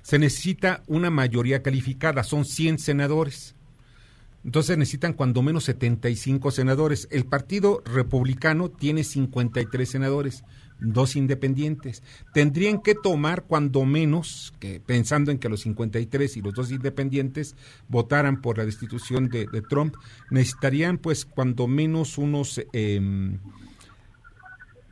Se 0.07 0.21
necesita 0.21 0.85
una 0.87 1.11
mayoría 1.11 1.65
calificada, 1.65 2.23
son 2.23 2.45
100 2.45 2.79
senadores. 2.79 3.57
Entonces 4.45 4.79
necesitan 4.79 5.15
cuando 5.15 5.43
menos 5.43 5.65
75 5.65 6.53
senadores. 6.53 7.09
El 7.11 7.27
Partido 7.27 7.83
Republicano 7.85 8.71
tiene 8.71 9.03
53 9.03 9.91
senadores, 9.91 10.45
dos 10.79 11.17
independientes. 11.17 12.05
Tendrían 12.33 12.81
que 12.83 12.95
tomar 12.95 13.47
cuando 13.47 13.85
menos, 13.85 14.55
que 14.61 14.79
pensando 14.79 15.33
en 15.33 15.39
que 15.39 15.49
los 15.49 15.63
53 15.63 16.37
y 16.37 16.41
los 16.41 16.55
dos 16.55 16.71
independientes 16.71 17.57
votaran 17.89 18.41
por 18.41 18.59
la 18.59 18.65
destitución 18.65 19.29
de, 19.29 19.49
Trump, 19.69 19.97
necesitarían 20.31 20.99
pues 20.99 21.25
cuando 21.25 21.67
menos 21.67 22.17
unos... 22.17 22.63
Eh, 22.73 23.01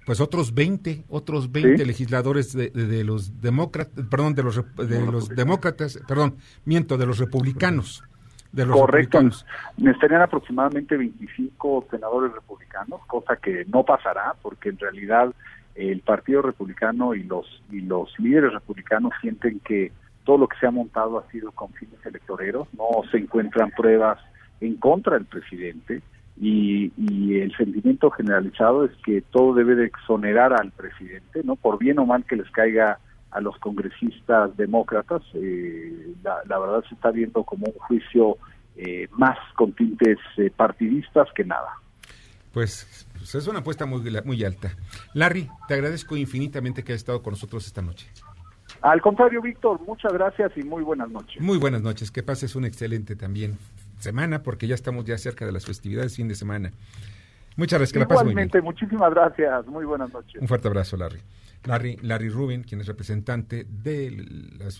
pues 0.06 0.20
otros 0.20 0.54
20, 0.54 1.04
otros 1.08 1.50
20 1.50 1.78
Sí. 1.78 1.84
legisladores 1.84 2.52
de, 2.52 2.70
de- 2.70 2.86
de 2.86 3.04
los 3.04 3.40
demócratas, 3.40 4.04
perdón, 4.10 4.34
de 4.34 4.42
los, 4.42 4.56
de 4.76 5.00
los 5.06 5.28
demócratas, 5.30 5.98
perdón, 6.06 6.36
miento, 6.64 6.96
de 6.98 7.06
los 7.06 7.18
republicanos. 7.18 8.02
De 8.52 8.64
los 8.64 8.78
Correcto. 8.78 9.20
Necesitarían 9.78 10.22
aproximadamente 10.22 10.96
25 10.96 11.88
senadores 11.90 12.32
republicanos, 12.32 13.00
cosa 13.08 13.34
que 13.36 13.64
no 13.66 13.82
pasará 13.84 14.34
porque 14.42 14.68
en 14.68 14.78
realidad 14.78 15.32
el 15.74 16.00
Partido 16.02 16.40
Republicano 16.42 17.14
y 17.14 17.24
los 17.24 17.46
y 17.72 17.80
los 17.80 18.16
líderes 18.20 18.52
republicanos 18.52 19.12
sienten 19.20 19.58
que 19.58 19.90
todo 20.24 20.38
lo 20.38 20.46
que 20.48 20.56
se 20.60 20.66
ha 20.68 20.70
montado 20.70 21.18
ha 21.18 21.28
sido 21.32 21.50
con 21.50 21.72
fines 21.72 21.98
electoreros, 22.06 22.68
no 22.74 22.86
se 23.10 23.18
encuentran 23.18 23.72
pruebas 23.76 24.18
en 24.60 24.76
contra 24.76 25.14
del 25.14 25.24
presidente 25.26 26.00
y, 26.40 26.92
y 26.96 27.40
el 27.40 27.56
sentimiento 27.56 28.10
generalizado 28.10 28.84
es 28.84 28.92
que 29.04 29.22
todo 29.22 29.54
debe 29.54 29.76
de 29.76 29.86
exonerar 29.86 30.52
al 30.52 30.72
presidente, 30.72 31.42
no 31.44 31.56
por 31.56 31.78
bien 31.78 31.98
o 31.98 32.06
mal 32.06 32.24
que 32.24 32.36
les 32.36 32.50
caiga 32.50 32.98
a 33.30 33.40
los 33.40 33.56
congresistas 33.58 34.56
demócratas, 34.56 35.22
eh, 35.34 36.14
la, 36.22 36.36
la 36.46 36.58
verdad 36.58 36.84
se 36.88 36.94
está 36.94 37.10
viendo 37.10 37.42
como 37.44 37.66
un 37.66 37.78
juicio 37.78 38.36
eh, 38.76 39.08
más 39.12 39.38
con 39.56 39.72
tintes 39.72 40.18
eh, 40.36 40.50
partidistas 40.54 41.28
que 41.34 41.44
nada. 41.44 41.68
Pues, 42.52 43.06
pues 43.16 43.34
es 43.34 43.46
una 43.48 43.58
apuesta 43.60 43.86
muy, 43.86 44.00
muy 44.24 44.44
alta. 44.44 44.76
Larry, 45.14 45.48
te 45.66 45.74
agradezco 45.74 46.16
infinitamente 46.16 46.84
que 46.84 46.92
hayas 46.92 47.02
estado 47.02 47.22
con 47.22 47.32
nosotros 47.32 47.66
esta 47.66 47.82
noche. 47.82 48.08
Al 48.82 49.00
contrario, 49.00 49.40
Víctor, 49.42 49.80
muchas 49.86 50.12
gracias 50.12 50.52
y 50.56 50.62
muy 50.62 50.82
buenas 50.82 51.10
noches. 51.10 51.40
Muy 51.40 51.58
buenas 51.58 51.82
noches, 51.82 52.10
que 52.10 52.22
pases 52.22 52.54
una 52.54 52.68
excelente 52.68 53.16
también 53.16 53.58
semana, 53.98 54.42
porque 54.42 54.66
ya 54.66 54.74
estamos 54.74 55.04
ya 55.04 55.18
cerca 55.18 55.46
de 55.46 55.52
las 55.52 55.64
festividades 55.64 56.16
fin 56.16 56.28
de 56.28 56.34
semana. 56.34 56.72
Muchas 57.56 57.78
gracias, 57.78 57.92
que 57.92 57.98
la 58.00 58.06
muy. 58.06 58.32
Igualmente, 58.32 58.60
muchísimas 58.62 59.12
gracias, 59.12 59.66
muy 59.66 59.84
buenas 59.84 60.12
noches. 60.12 60.40
Un 60.40 60.48
fuerte 60.48 60.68
abrazo, 60.68 60.96
Larry. 60.96 61.20
Larry, 61.64 61.98
Larry 62.02 62.28
Rubin, 62.28 62.62
quien 62.62 62.80
es 62.80 62.86
representante 62.86 63.64
de 63.64 64.10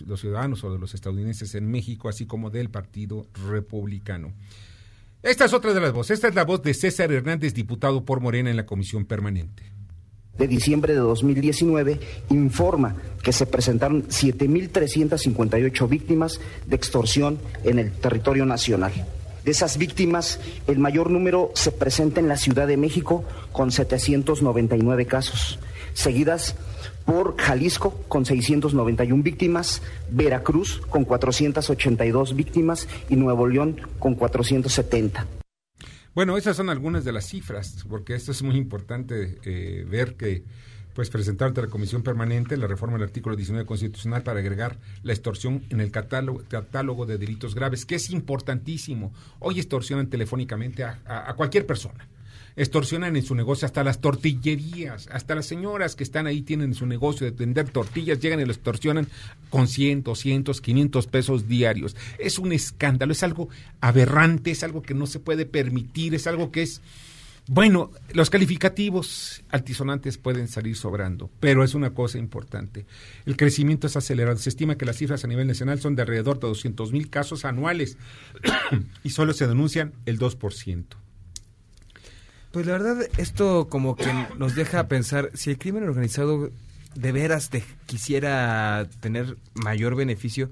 los 0.05 0.19
ciudadanos 0.19 0.63
o 0.63 0.71
de 0.71 0.77
los 0.77 0.93
estadounidenses 0.93 1.55
en 1.55 1.69
México, 1.69 2.09
así 2.09 2.27
como 2.27 2.49
del 2.49 2.69
Partido 2.69 3.25
Republicano. 3.49 4.33
Esta 5.23 5.45
es 5.45 5.53
otra 5.53 5.73
de 5.73 5.81
las 5.81 5.91
voces. 5.91 6.15
Esta 6.15 6.27
es 6.27 6.35
la 6.35 6.43
voz 6.43 6.61
de 6.61 6.75
César 6.75 7.11
Hernández, 7.11 7.55
diputado 7.55 8.05
por 8.05 8.19
Morena 8.19 8.51
en 8.51 8.57
la 8.57 8.67
Comisión 8.67 9.05
Permanente. 9.05 9.74
De 10.37 10.47
diciembre 10.47 10.93
de 10.93 10.99
2019 10.99 11.99
informa 12.29 12.95
que 13.23 13.33
se 13.33 13.45
presentaron 13.45 14.07
7.358 14.07 15.89
víctimas 15.89 16.39
de 16.65 16.75
extorsión 16.75 17.39
en 17.63 17.79
el 17.79 17.91
territorio 17.91 18.45
nacional. 18.45 18.93
De 19.43 19.51
esas 19.51 19.77
víctimas, 19.77 20.39
el 20.65 20.79
mayor 20.79 21.11
número 21.11 21.51
se 21.53 21.71
presenta 21.71 22.19
en 22.19 22.27
la 22.27 22.37
Ciudad 22.37 22.67
de 22.67 22.77
México 22.77 23.23
con 23.51 23.71
799 23.71 25.05
casos, 25.05 25.59
seguidas 25.93 26.55
por 27.05 27.37
Jalisco 27.37 27.91
con 28.07 28.25
691 28.25 29.21
víctimas, 29.21 29.83
Veracruz 30.09 30.81
con 30.89 31.05
482 31.05 32.35
víctimas 32.35 32.87
y 33.07 33.15
Nuevo 33.15 33.47
León 33.47 33.79
con 33.99 34.15
470. 34.15 35.44
Bueno, 36.15 36.37
esas 36.37 36.55
son 36.55 36.69
algunas 36.69 37.03
de 37.03 37.11
las 37.11 37.25
cifras, 37.25 37.85
porque 37.89 38.15
esto 38.15 38.31
es 38.31 38.41
muy 38.41 38.55
importante 38.55 39.37
eh, 39.43 39.85
ver 39.85 40.15
que 40.15 40.45
pues 40.93 41.09
presentar 41.09 41.49
ante 41.49 41.61
la 41.61 41.67
Comisión 41.67 42.03
Permanente 42.03 42.55
la 42.55 42.67
reforma 42.67 42.95
del 42.95 43.03
artículo 43.03 43.35
19 43.35 43.65
constitucional 43.65 44.23
para 44.23 44.39
agregar 44.39 44.79
la 45.03 45.11
extorsión 45.11 45.65
en 45.69 45.81
el 45.81 45.91
catálogo, 45.91 46.41
catálogo 46.47 47.05
de 47.05 47.17
delitos 47.17 47.53
graves, 47.53 47.85
que 47.85 47.95
es 47.95 48.09
importantísimo. 48.11 49.11
Hoy 49.39 49.59
extorsionan 49.59 50.07
telefónicamente 50.07 50.85
a, 50.85 51.33
cualquier 51.35 51.65
persona. 51.65 52.07
Extorsionan 52.57 53.17
en 53.17 53.23
su 53.23 53.35
negocio 53.35 53.65
hasta 53.65 53.83
las 53.83 53.99
tortillerías, 53.99 55.09
hasta 55.11 55.35
las 55.35 55.45
señoras 55.45 55.95
que 55.95 56.03
están 56.03 56.25
ahí 56.25 56.41
tienen 56.41 56.73
su 56.73 56.85
negocio 56.85 57.25
de 57.25 57.31
vender 57.31 57.69
tortillas, 57.69 58.19
llegan 58.19 58.39
y 58.39 58.45
lo 58.45 58.53
extorsionan 58.53 59.07
con 59.49 59.67
100, 59.67 60.03
200, 60.03 60.61
500 60.61 61.07
pesos 61.07 61.47
diarios. 61.49 61.97
Es 62.17 62.39
un 62.39 62.53
escándalo, 62.53 63.11
es 63.11 63.23
algo 63.23 63.49
aberrante, 63.81 64.51
es 64.51 64.63
algo 64.63 64.81
que 64.81 64.93
no 64.93 65.05
se 65.05 65.19
puede 65.19 65.45
permitir, 65.45 66.15
es 66.15 66.27
algo 66.27 66.51
que 66.51 66.61
es... 66.61 66.81
Bueno, 67.47 67.91
los 68.13 68.31
calificativos 68.31 69.43
altisonantes 69.49 70.17
pueden 70.17 70.47
salir 70.47 70.75
sobrando, 70.75 71.29
pero 71.39 71.63
es 71.63 71.75
una 71.75 71.93
cosa 71.93 72.17
importante. 72.17 72.87
El 73.27 73.37
crecimiento 73.37 73.85
es 73.85 73.95
acelerado. 73.95 74.37
Se 74.37 74.49
estima 74.49 74.77
que 74.77 74.85
las 74.85 74.97
cifras 74.97 75.23
a 75.23 75.27
nivel 75.27 75.45
nacional 75.45 75.79
son 75.79 75.95
de 75.95 76.01
alrededor 76.01 76.39
de 76.39 76.47
200 76.47 76.91
mil 76.91 77.07
casos 77.11 77.45
anuales 77.45 77.99
y 79.03 79.11
solo 79.11 79.33
se 79.33 79.45
denuncian 79.45 79.93
el 80.07 80.17
2%. 80.17 80.85
Pues 82.55 82.67
la 82.67 82.71
verdad, 82.71 83.09
esto 83.17 83.67
como 83.67 83.97
que 83.97 84.09
nos 84.37 84.55
deja 84.55 84.87
pensar, 84.87 85.29
si 85.33 85.49
el 85.49 85.57
crimen 85.57 85.83
organizado 85.83 86.51
de 86.95 87.11
veras 87.11 87.49
quisiera 87.85 88.87
tener 89.01 89.35
mayor 89.55 89.97
beneficio, 89.97 90.49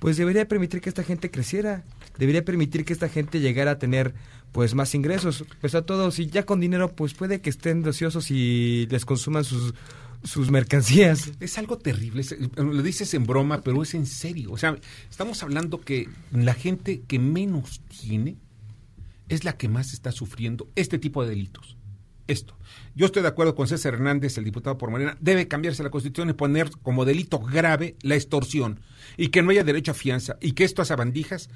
pues 0.00 0.16
debería 0.16 0.48
permitir 0.48 0.80
que 0.80 0.88
esta 0.88 1.04
gente 1.04 1.30
creciera, 1.30 1.84
debería 2.18 2.44
permitir 2.44 2.84
que 2.84 2.92
esta 2.92 3.08
gente 3.08 3.38
llegara 3.38 3.70
a 3.70 3.78
tener 3.78 4.12
pues 4.50 4.74
más 4.74 4.92
ingresos. 4.96 5.44
Pues 5.60 5.76
a 5.76 5.82
todos, 5.82 6.16
si 6.16 6.26
ya 6.26 6.44
con 6.44 6.58
dinero, 6.58 6.96
pues 6.96 7.14
puede 7.14 7.40
que 7.40 7.50
estén 7.50 7.86
ociosos 7.86 8.32
y 8.32 8.88
les 8.90 9.04
consuman 9.04 9.44
sus, 9.44 9.72
sus 10.24 10.50
mercancías. 10.50 11.30
Es 11.38 11.58
algo 11.58 11.78
terrible, 11.78 12.24
lo 12.56 12.82
dices 12.82 13.14
en 13.14 13.24
broma, 13.24 13.60
pero 13.60 13.84
es 13.84 13.94
en 13.94 14.06
serio. 14.06 14.50
O 14.50 14.58
sea, 14.58 14.76
estamos 15.08 15.44
hablando 15.44 15.80
que 15.80 16.08
la 16.32 16.54
gente 16.54 17.02
que 17.06 17.20
menos 17.20 17.82
tiene 18.00 18.34
es 19.28 19.44
la 19.44 19.56
que 19.56 19.68
más 19.68 19.92
está 19.92 20.12
sufriendo 20.12 20.70
este 20.76 20.98
tipo 20.98 21.22
de 21.22 21.30
delitos. 21.30 21.76
Esto. 22.28 22.58
Yo 22.96 23.06
estoy 23.06 23.22
de 23.22 23.28
acuerdo 23.28 23.54
con 23.54 23.68
César 23.68 23.94
Hernández, 23.94 24.36
el 24.36 24.44
diputado 24.44 24.76
por 24.78 24.90
Morena. 24.90 25.16
Debe 25.20 25.46
cambiarse 25.46 25.84
la 25.84 25.90
Constitución 25.90 26.28
y 26.30 26.32
poner 26.32 26.70
como 26.82 27.04
delito 27.04 27.38
grave 27.38 27.94
la 28.02 28.16
extorsión. 28.16 28.80
Y 29.16 29.28
que 29.28 29.42
no 29.42 29.50
haya 29.50 29.62
derecho 29.62 29.92
a 29.92 29.94
fianza. 29.94 30.36
Y 30.40 30.52
que 30.52 30.64
estas 30.64 30.90
abandijas 30.90 31.48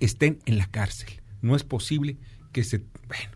estén 0.00 0.38
en 0.46 0.56
la 0.56 0.66
cárcel. 0.66 1.20
No 1.42 1.56
es 1.56 1.64
posible 1.64 2.16
que 2.52 2.64
se, 2.64 2.78
bueno, 3.06 3.32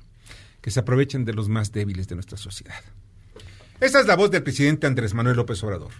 que 0.62 0.70
se 0.70 0.80
aprovechen 0.80 1.26
de 1.26 1.34
los 1.34 1.50
más 1.50 1.72
débiles 1.72 2.08
de 2.08 2.14
nuestra 2.14 2.38
sociedad. 2.38 2.80
Esa 3.80 4.00
es 4.00 4.06
la 4.06 4.16
voz 4.16 4.30
del 4.30 4.42
presidente 4.42 4.86
Andrés 4.86 5.12
Manuel 5.12 5.36
López 5.36 5.62
Obrador. 5.62 5.92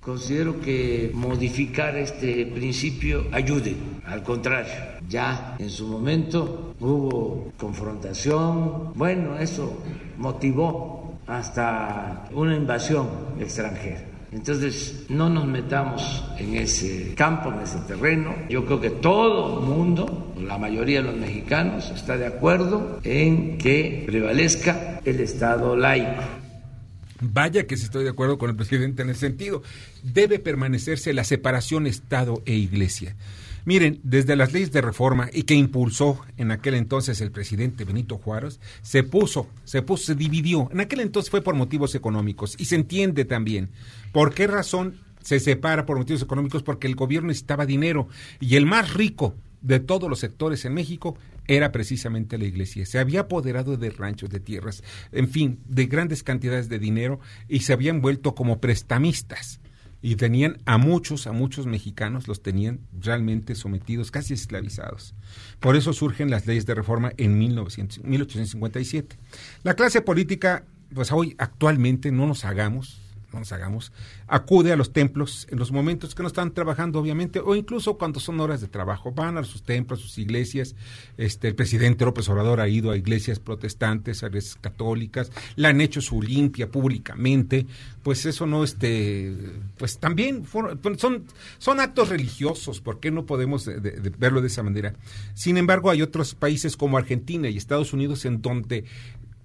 Considero 0.00 0.58
que 0.60 1.10
modificar 1.12 1.94
este 1.94 2.46
principio 2.46 3.26
ayude, 3.32 3.76
al 4.06 4.22
contrario, 4.22 4.72
ya 5.06 5.56
en 5.58 5.68
su 5.68 5.86
momento 5.86 6.74
hubo 6.80 7.52
confrontación, 7.58 8.94
bueno, 8.94 9.38
eso 9.38 9.76
motivó 10.16 11.18
hasta 11.26 12.24
una 12.32 12.56
invasión 12.56 13.08
extranjera. 13.38 14.02
Entonces, 14.32 15.06
no 15.10 15.28
nos 15.28 15.44
metamos 15.44 16.24
en 16.38 16.56
ese 16.56 17.14
campo, 17.14 17.52
en 17.52 17.60
ese 17.60 17.80
terreno. 17.80 18.34
Yo 18.48 18.64
creo 18.64 18.80
que 18.80 18.90
todo 18.90 19.58
el 19.58 19.66
mundo, 19.66 20.32
la 20.40 20.56
mayoría 20.56 21.02
de 21.02 21.08
los 21.08 21.16
mexicanos, 21.16 21.90
está 21.90 22.16
de 22.16 22.26
acuerdo 22.26 23.00
en 23.02 23.58
que 23.58 24.04
prevalezca 24.06 25.00
el 25.04 25.20
Estado 25.20 25.76
laico. 25.76 26.39
Vaya 27.20 27.66
que 27.66 27.76
si 27.76 27.84
estoy 27.84 28.04
de 28.04 28.10
acuerdo 28.10 28.38
con 28.38 28.50
el 28.50 28.56
presidente 28.56 29.02
en 29.02 29.10
ese 29.10 29.20
sentido. 29.20 29.62
Debe 30.02 30.38
permanecerse 30.38 31.12
la 31.12 31.24
separación 31.24 31.86
Estado 31.86 32.42
e 32.46 32.54
Iglesia. 32.54 33.16
Miren, 33.66 34.00
desde 34.02 34.36
las 34.36 34.52
leyes 34.52 34.72
de 34.72 34.80
reforma 34.80 35.28
y 35.32 35.42
que 35.42 35.54
impulsó 35.54 36.20
en 36.38 36.50
aquel 36.50 36.74
entonces 36.74 37.20
el 37.20 37.30
presidente 37.30 37.84
Benito 37.84 38.16
Juárez, 38.16 38.58
se 38.80 39.02
puso, 39.02 39.48
se 39.64 39.82
puso, 39.82 40.06
se 40.06 40.14
dividió. 40.14 40.68
En 40.72 40.80
aquel 40.80 41.00
entonces 41.00 41.30
fue 41.30 41.42
por 41.42 41.54
motivos 41.54 41.94
económicos 41.94 42.54
y 42.58 42.64
se 42.64 42.76
entiende 42.76 43.26
también. 43.26 43.68
¿Por 44.12 44.32
qué 44.32 44.46
razón 44.46 44.96
se 45.22 45.40
separa 45.40 45.84
por 45.84 45.98
motivos 45.98 46.22
económicos? 46.22 46.62
Porque 46.62 46.86
el 46.86 46.94
gobierno 46.94 47.28
necesitaba 47.28 47.66
dinero 47.66 48.08
y 48.40 48.56
el 48.56 48.64
más 48.64 48.94
rico 48.94 49.34
de 49.60 49.78
todos 49.78 50.08
los 50.08 50.20
sectores 50.20 50.64
en 50.64 50.72
México 50.72 51.18
era 51.50 51.72
precisamente 51.72 52.38
la 52.38 52.44
iglesia. 52.44 52.86
Se 52.86 53.00
había 53.00 53.22
apoderado 53.22 53.76
de 53.76 53.90
ranchos, 53.90 54.30
de 54.30 54.38
tierras, 54.38 54.84
en 55.10 55.28
fin, 55.28 55.58
de 55.66 55.86
grandes 55.86 56.22
cantidades 56.22 56.68
de 56.68 56.78
dinero 56.78 57.18
y 57.48 57.60
se 57.60 57.72
habían 57.72 58.00
vuelto 58.00 58.36
como 58.36 58.60
prestamistas. 58.60 59.60
Y 60.00 60.14
tenían 60.14 60.58
a 60.64 60.78
muchos, 60.78 61.26
a 61.26 61.32
muchos 61.32 61.66
mexicanos, 61.66 62.28
los 62.28 62.40
tenían 62.40 62.80
realmente 62.98 63.56
sometidos, 63.56 64.12
casi 64.12 64.32
esclavizados. 64.32 65.14
Por 65.58 65.74
eso 65.74 65.92
surgen 65.92 66.30
las 66.30 66.46
leyes 66.46 66.66
de 66.66 66.74
reforma 66.74 67.12
en 67.16 67.36
1900 67.36 68.04
1857. 68.04 69.18
La 69.64 69.74
clase 69.74 70.02
política, 70.02 70.64
pues 70.94 71.10
hoy 71.10 71.34
actualmente 71.36 72.12
no 72.12 72.28
nos 72.28 72.44
hagamos, 72.44 73.00
no 73.32 73.38
nos 73.40 73.52
hagamos, 73.52 73.92
acude 74.26 74.72
a 74.72 74.76
los 74.76 74.92
templos 74.92 75.46
en 75.50 75.58
los 75.58 75.72
momentos 75.72 76.14
que 76.14 76.22
no 76.22 76.28
están 76.28 76.52
trabajando, 76.52 76.98
obviamente, 76.98 77.40
o 77.40 77.54
incluso 77.54 77.96
cuando 77.96 78.20
son 78.20 78.40
horas 78.40 78.60
de 78.60 78.68
trabajo. 78.68 79.12
Van 79.12 79.38
a 79.38 79.44
sus 79.44 79.62
templos, 79.62 80.00
a 80.00 80.02
sus 80.02 80.18
iglesias. 80.18 80.74
Este, 81.16 81.48
el 81.48 81.54
presidente 81.54 82.04
López 82.04 82.28
Obrador 82.28 82.60
ha 82.60 82.68
ido 82.68 82.90
a 82.90 82.96
iglesias 82.96 83.38
protestantes, 83.38 84.22
a 84.22 84.26
iglesias 84.26 84.58
católicas, 84.60 85.30
le 85.56 85.68
han 85.68 85.80
hecho 85.80 86.00
su 86.00 86.22
limpia 86.22 86.70
públicamente. 86.70 87.66
Pues 88.02 88.24
eso 88.24 88.46
no, 88.46 88.64
este, 88.64 89.34
pues 89.76 89.98
también 89.98 90.44
son, 90.96 91.26
son 91.58 91.80
actos 91.80 92.08
religiosos, 92.08 92.80
¿por 92.80 92.98
qué 92.98 93.10
no 93.10 93.26
podemos 93.26 93.68
verlo 94.18 94.40
de 94.40 94.46
esa 94.46 94.62
manera? 94.62 94.94
Sin 95.34 95.58
embargo, 95.58 95.90
hay 95.90 96.00
otros 96.02 96.34
países 96.34 96.76
como 96.76 96.96
Argentina 96.96 97.48
y 97.48 97.56
Estados 97.56 97.92
Unidos 97.92 98.24
en 98.24 98.40
donde 98.40 98.84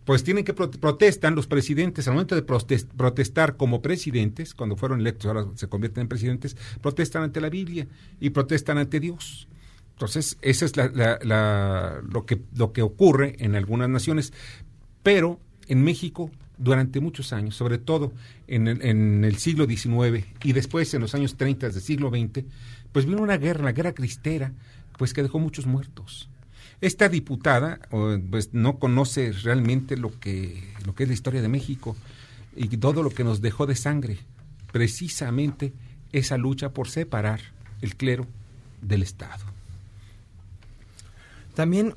pues 0.06 0.24
tienen 0.24 0.46
que 0.46 0.54
protestan 0.54 1.36
los 1.36 1.48
presidentes 1.48 2.08
al 2.08 2.14
momento 2.14 2.36
de 2.36 2.44
protestar 2.44 3.58
como 3.58 3.82
presidentes, 3.82 4.54
cuando 4.54 4.76
fueron 4.76 5.00
electos, 5.00 5.26
ahora 5.26 5.48
se 5.56 5.68
convierten 5.68 6.04
en 6.04 6.08
presidentes, 6.08 6.56
protestan 6.80 7.24
ante 7.24 7.42
la 7.42 7.50
Biblia 7.50 7.88
y 8.20 8.30
protestan 8.30 8.78
ante 8.78 9.00
Dios. 9.00 9.48
Entonces, 9.94 10.38
eso 10.44 10.66
es 10.66 10.74
lo, 10.78 12.26
que, 12.26 12.42
lo 12.56 12.72
que 12.72 12.82
ocurre 12.84 13.36
en 13.40 13.56
algunas 13.56 13.90
naciones. 13.90 14.32
Pero 15.02 15.40
en 15.68 15.84
México, 15.84 16.30
durante 16.60 17.00
muchos 17.00 17.34
años, 17.34 17.56
sobre 17.56 17.80
todo 17.80 18.14
en 18.48 18.68
el, 18.68 18.86
en 18.86 19.24
el 19.24 19.38
siglo 19.38 19.66
XIX 19.66 20.24
y 20.44 20.54
después 20.54 20.94
en 20.94 21.02
los 21.02 21.16
años 21.16 21.36
30 21.36 21.70
del 21.70 21.82
siglo 21.82 22.10
XX, 22.10 22.46
pues 22.92 23.08
vino 23.08 23.24
una 23.24 23.38
guerra, 23.38 23.64
la 23.64 23.72
guerra 23.72 23.94
cristera, 23.94 24.54
pues 25.00 25.14
que 25.14 25.24
dejó 25.24 25.40
muchos 25.40 25.66
muertos 25.66 26.30
esta 26.82 27.10
diputada 27.10 27.80
pues 28.30 28.54
no 28.54 28.80
conoce 28.80 29.32
realmente 29.32 29.98
lo 29.98 30.20
que, 30.20 30.74
lo 30.86 30.94
que 30.94 31.04
es 31.04 31.10
la 31.10 31.14
historia 31.14 31.42
de 31.42 31.48
México 31.48 31.96
y 32.56 32.68
todo 32.78 33.04
lo 33.04 33.10
que 33.10 33.24
nos 33.24 33.42
dejó 33.42 33.66
de 33.66 33.76
sangre, 33.76 34.20
precisamente 34.72 35.74
esa 36.12 36.38
lucha 36.38 36.70
por 36.70 36.88
separar 36.88 37.42
el 37.82 37.96
clero 37.96 38.28
del 38.82 39.04
Estado. 39.04 39.44
También 41.54 41.96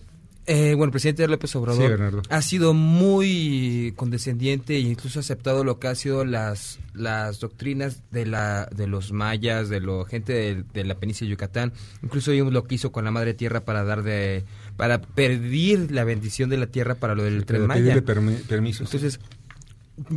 eh, 0.50 0.73
bueno, 0.75 0.87
el 0.87 0.93
presidente 0.93 1.28
López 1.28 1.55
Obrador 1.57 2.23
ha 2.31 2.40
sido 2.40 2.73
muy 2.73 3.93
condescendiente 3.97 4.76
e 4.76 4.81
incluso 4.81 5.19
ha 5.19 5.21
aceptado 5.21 5.62
lo 5.62 5.78
que 5.78 5.88
ha 5.88 5.95
sido 5.95 6.25
las, 6.25 6.78
las 6.95 7.38
doctrinas 7.38 8.02
de, 8.11 8.25
la, 8.25 8.67
de 8.75 8.87
los 8.87 9.12
mayas, 9.12 9.69
de 9.69 9.83
la 9.83 10.07
gente 10.07 10.64
de, 10.73 10.85
la 10.85 10.95
península 10.95 11.26
de 11.26 11.33
Yucatán. 11.33 11.75
Incluso 12.02 12.31
vimos 12.31 12.55
lo 12.55 12.64
que 12.64 12.76
hizo 12.76 12.93
con 12.93 13.05
la 13.05 13.11
Madre 13.11 13.35
Tierra 13.35 13.61
para 13.61 13.85
dar 13.85 14.02
de 14.02 14.45
para 14.78 15.02
pedir 15.02 15.93
la 15.93 16.05
bendición 16.05 16.49
de 16.49 16.57
la 16.57 16.67
tierra 16.69 16.95
para 16.95 17.14
lo 17.14 17.25
del 17.25 17.45
tren 17.45 17.67
Maya. 17.67 18.00
permiso. 18.02 18.85
Entonces, 18.85 19.21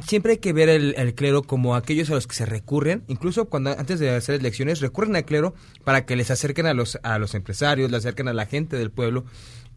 siempre 0.05 0.33
hay 0.33 0.37
que 0.37 0.53
ver 0.53 0.69
el, 0.69 1.13
clero 1.13 1.43
como 1.43 1.75
aquellos 1.75 2.09
a 2.09 2.13
los 2.13 2.27
que 2.27 2.35
se 2.35 2.45
recurren, 2.45 3.03
incluso 3.07 3.45
cuando 3.45 3.71
antes 3.71 3.99
de 3.99 4.11
hacer 4.11 4.35
elecciones 4.35 4.79
recurren 4.79 5.15
al 5.15 5.25
clero 5.25 5.53
para 5.83 6.05
que 6.05 6.15
les 6.15 6.31
acerquen 6.31 6.67
a 6.67 6.73
los 6.73 6.99
a 7.03 7.19
los 7.19 7.35
empresarios, 7.35 7.91
le 7.91 7.97
acerquen 7.97 8.27
a 8.27 8.33
la 8.33 8.45
gente 8.45 8.77
del 8.77 8.91
pueblo 8.91 9.25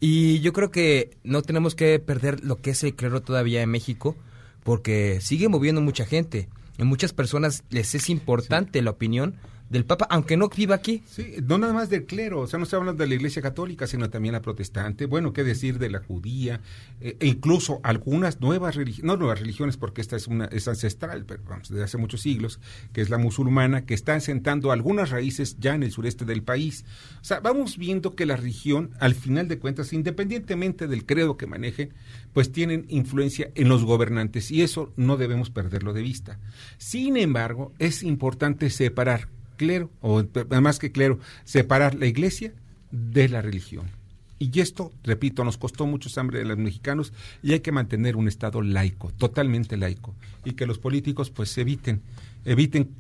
y 0.01 0.41
yo 0.41 0.53
creo 0.53 0.71
que 0.71 1.17
no 1.23 1.43
tenemos 1.43 1.75
que 1.75 1.99
perder 1.99 2.45
lo 2.45 2.61
que 2.61 2.71
es 2.71 2.85
el 2.85 2.95
clero 2.95 3.23
todavía 3.23 3.63
en 3.63 3.71
México, 3.71 4.17
porque 4.63 5.19
sigue 5.21 5.49
moviendo 5.49 5.81
mucha 5.81 6.07
gente. 6.07 6.49
En 6.79 6.87
muchas 6.87 7.13
personas 7.13 7.63
les 7.71 7.95
es 7.95 8.11
importante 8.11 8.83
la 8.83 8.91
opinión 8.91 9.37
del 9.69 9.85
Papa, 9.85 10.07
aunque 10.11 10.37
no 10.37 10.49
viva 10.49 10.75
aquí. 10.75 11.03
Sí, 11.07 11.37
no 11.43 11.59
nada 11.59 11.73
más 11.73 11.91
del 11.91 12.05
clero, 12.05 12.41
o 12.41 12.47
sea, 12.47 12.59
no 12.59 12.67
se 12.67 12.77
habla 12.77 12.93
de 12.93 13.07
la 13.07 13.15
Iglesia 13.15 13.43
Católica, 13.43 13.87
sino 13.87 14.11
también 14.11 14.33
la 14.33 14.43
protestante, 14.43 15.07
bueno, 15.07 15.33
qué 15.33 15.45
decir 15.45 15.79
de 15.79 15.91
la 15.91 16.01
judía, 16.01 16.61
eh, 17.01 17.17
e 17.19 17.27
incluso 17.27 17.81
algunas 17.83 18.41
nuevas 18.41 18.75
religiones, 18.77 19.05
no 19.05 19.17
nuevas 19.17 19.41
religiones, 19.41 19.77
porque 19.77 20.01
esta 20.01 20.17
es 20.17 20.27
una 20.27 20.47
es 20.47 20.69
ancestral, 20.69 21.25
pero 21.25 21.43
vamos, 21.49 21.69
desde 21.69 21.85
hace 21.85 21.99
muchos 21.99 22.21
siglos, 22.21 22.61
que 22.93 23.01
es 23.01 23.11
la 23.11 23.19
musulmana, 23.19 23.87
que 23.87 23.95
está 23.95 24.19
sentando 24.21 24.71
algunas 24.71 25.11
raíces 25.11 25.57
ya 25.59 25.75
en 25.75 25.83
el 25.83 25.91
sureste 25.91 26.25
del 26.25 26.43
país. 26.43 26.85
O 27.21 27.25
sea, 27.25 27.41
vamos 27.41 27.79
viendo 27.79 28.15
que 28.15 28.27
la 28.27 28.37
religión, 28.37 28.91
al 29.01 29.15
final 29.15 29.49
de 29.49 29.59
cuentas, 29.59 29.93
independientemente 29.93 30.87
del 30.87 31.07
credo 31.07 31.37
que 31.37 31.47
maneje, 31.47 31.91
pues 32.33 32.53
tienen 32.53 32.87
influencia 32.89 33.51
en 33.55 33.69
los 33.69 33.85
gobernantes 33.85 34.51
y 34.51 34.63
eso 34.63 34.93
no 34.97 35.17
debemos 35.17 35.51
perderlo 35.51 35.93
de 35.93 36.03
vista. 36.03 36.39
Sin 36.79 37.17
embargo, 37.17 37.73
es 37.79 38.03
importante 38.03 38.71
separar 38.71 39.29
clero, 39.57 39.91
o 40.01 40.25
más 40.61 40.79
que 40.79 40.93
clero, 40.93 41.19
separar 41.45 41.95
la 41.95 42.07
iglesia 42.07 42.53
de 42.91 43.29
la 43.29 43.43
religión. 43.43 43.87
Y 44.39 44.61
esto, 44.61 44.93
repito, 45.05 45.45
nos 45.45 45.57
costó 45.57 45.87
mucho 45.87 46.09
sangre 46.09 46.41
de 46.41 46.45
los 46.45 46.59
mexicanos 46.59 47.13
y 47.43 47.53
hay 47.53 47.61
que 47.61 47.73
mantener 47.73 48.17
un 48.17 48.29
Estado 48.29 48.63
laico, 48.63 49.11
totalmente 49.17 49.77
laico, 49.77 50.15
y 50.45 50.53
que 50.53 50.67
los 50.67 50.79
políticos 50.79 51.31
pues 51.31 51.57
eviten, 51.57 52.03
eviten 52.45 52.91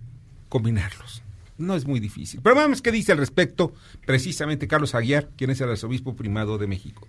combinarlos. 0.48 1.22
No 1.58 1.74
es 1.76 1.86
muy 1.86 2.00
difícil. 2.00 2.40
Pero 2.42 2.56
vamos, 2.56 2.82
¿qué 2.82 2.90
dice 2.90 3.12
al 3.12 3.18
respecto 3.18 3.72
precisamente 4.06 4.66
Carlos 4.66 4.94
Aguiar, 4.94 5.28
quien 5.36 5.50
es 5.50 5.60
el 5.60 5.70
arzobispo 5.70 6.16
primado 6.16 6.58
de 6.58 6.66
México? 6.66 7.06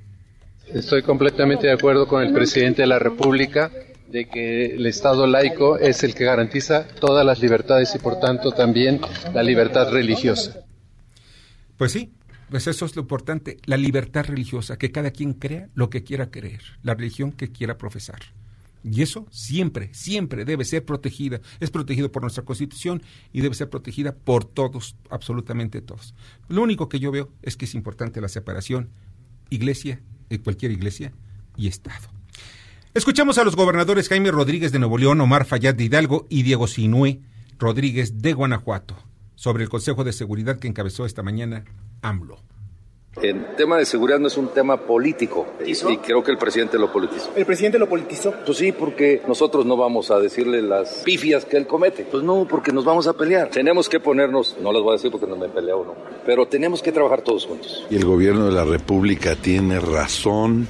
Estoy 0.67 1.03
completamente 1.03 1.67
de 1.67 1.73
acuerdo 1.73 2.07
con 2.07 2.23
el 2.23 2.33
presidente 2.33 2.81
de 2.81 2.87
la 2.87 2.99
República 2.99 3.71
de 4.15 4.29
que 4.29 4.67
el 4.67 4.85
Estado 4.85 5.27
laico 5.27 5.77
es 5.77 6.01
el 6.03 6.15
que 6.15 6.23
garantiza 6.23 6.87
todas 6.87 7.25
las 7.25 7.41
libertades 7.41 7.93
y 7.95 7.99
por 7.99 8.17
tanto 8.17 8.53
también 8.53 9.01
la 9.33 9.43
libertad 9.43 9.91
religiosa. 9.91 10.61
Pues 11.75 11.91
sí, 11.91 12.13
pues 12.49 12.65
eso 12.67 12.85
es 12.85 12.95
lo 12.95 13.01
importante, 13.01 13.57
la 13.65 13.75
libertad 13.75 14.23
religiosa, 14.23 14.77
que 14.77 14.93
cada 14.93 15.11
quien 15.11 15.33
crea 15.33 15.67
lo 15.73 15.89
que 15.89 16.05
quiera 16.05 16.31
creer, 16.31 16.61
la 16.81 16.93
religión 16.93 17.33
que 17.33 17.51
quiera 17.51 17.77
profesar. 17.77 18.19
Y 18.85 19.01
eso 19.01 19.27
siempre, 19.31 19.93
siempre 19.93 20.45
debe 20.45 20.63
ser 20.63 20.85
protegida. 20.85 21.41
Es 21.59 21.69
protegido 21.69 22.09
por 22.09 22.21
nuestra 22.21 22.45
Constitución 22.45 23.03
y 23.33 23.41
debe 23.41 23.53
ser 23.53 23.69
protegida 23.69 24.15
por 24.15 24.45
todos, 24.45 24.95
absolutamente 25.09 25.81
todos. 25.81 26.15
Lo 26.47 26.61
único 26.61 26.87
que 26.87 27.01
yo 27.01 27.11
veo 27.11 27.33
es 27.41 27.57
que 27.57 27.65
es 27.65 27.75
importante 27.75 28.21
la 28.21 28.29
separación 28.29 28.91
iglesia, 29.49 30.01
de 30.29 30.39
cualquier 30.39 30.71
iglesia, 30.71 31.11
y 31.57 31.67
Estado. 31.67 32.15
Escuchamos 32.95 33.37
a 33.37 33.43
los 33.43 33.57
gobernadores 33.57 34.07
Jaime 34.07 34.31
Rodríguez 34.31 34.71
de 34.71 34.79
Nuevo 34.79 34.97
León, 34.97 35.19
Omar 35.19 35.43
Fayad 35.43 35.75
de 35.75 35.83
Hidalgo 35.83 36.27
y 36.29 36.43
Diego 36.43 36.65
Sinué 36.65 37.19
Rodríguez 37.59 38.21
de 38.21 38.31
Guanajuato 38.31 38.95
sobre 39.35 39.65
el 39.65 39.69
Consejo 39.69 40.05
de 40.05 40.13
Seguridad 40.13 40.59
que 40.59 40.69
encabezó 40.69 41.05
esta 41.05 41.21
mañana 41.21 41.65
AMLO. 42.01 42.37
El 43.21 43.55
tema 43.57 43.77
de 43.77 43.85
seguridad 43.85 44.17
no 44.17 44.27
es 44.27 44.37
un 44.37 44.47
tema 44.47 44.77
político 44.77 45.45
y 45.65 45.97
creo 45.97 46.23
que 46.23 46.31
el 46.31 46.37
presidente 46.37 46.79
lo 46.79 46.89
politizó. 46.89 47.33
¿El 47.35 47.45
presidente 47.45 47.77
lo 47.79 47.89
politizó? 47.89 48.33
Pues 48.45 48.57
sí, 48.57 48.71
porque 48.71 49.21
nosotros 49.27 49.65
no 49.65 49.75
vamos 49.75 50.09
a 50.09 50.17
decirle 50.17 50.61
las 50.61 51.01
pifias 51.03 51.43
que 51.43 51.57
él 51.57 51.67
comete. 51.67 52.07
Pues 52.09 52.23
no, 52.23 52.47
porque 52.49 52.71
nos 52.71 52.85
vamos 52.85 53.07
a 53.07 53.13
pelear. 53.13 53.49
Tenemos 53.49 53.89
que 53.89 53.99
ponernos, 53.99 54.55
no 54.61 54.71
les 54.71 54.81
voy 54.81 54.91
a 54.91 54.93
decir 54.93 55.11
porque 55.11 55.27
no 55.27 55.35
me 55.35 55.47
he 55.47 55.49
peleado, 55.49 55.83
no, 55.83 55.95
pero 56.25 56.47
tenemos 56.47 56.81
que 56.81 56.93
trabajar 56.93 57.23
todos 57.23 57.45
juntos. 57.45 57.85
Y 57.89 57.97
el 57.97 58.05
gobierno 58.05 58.45
de 58.45 58.53
la 58.53 58.63
República 58.63 59.35
tiene 59.35 59.81
razón 59.81 60.67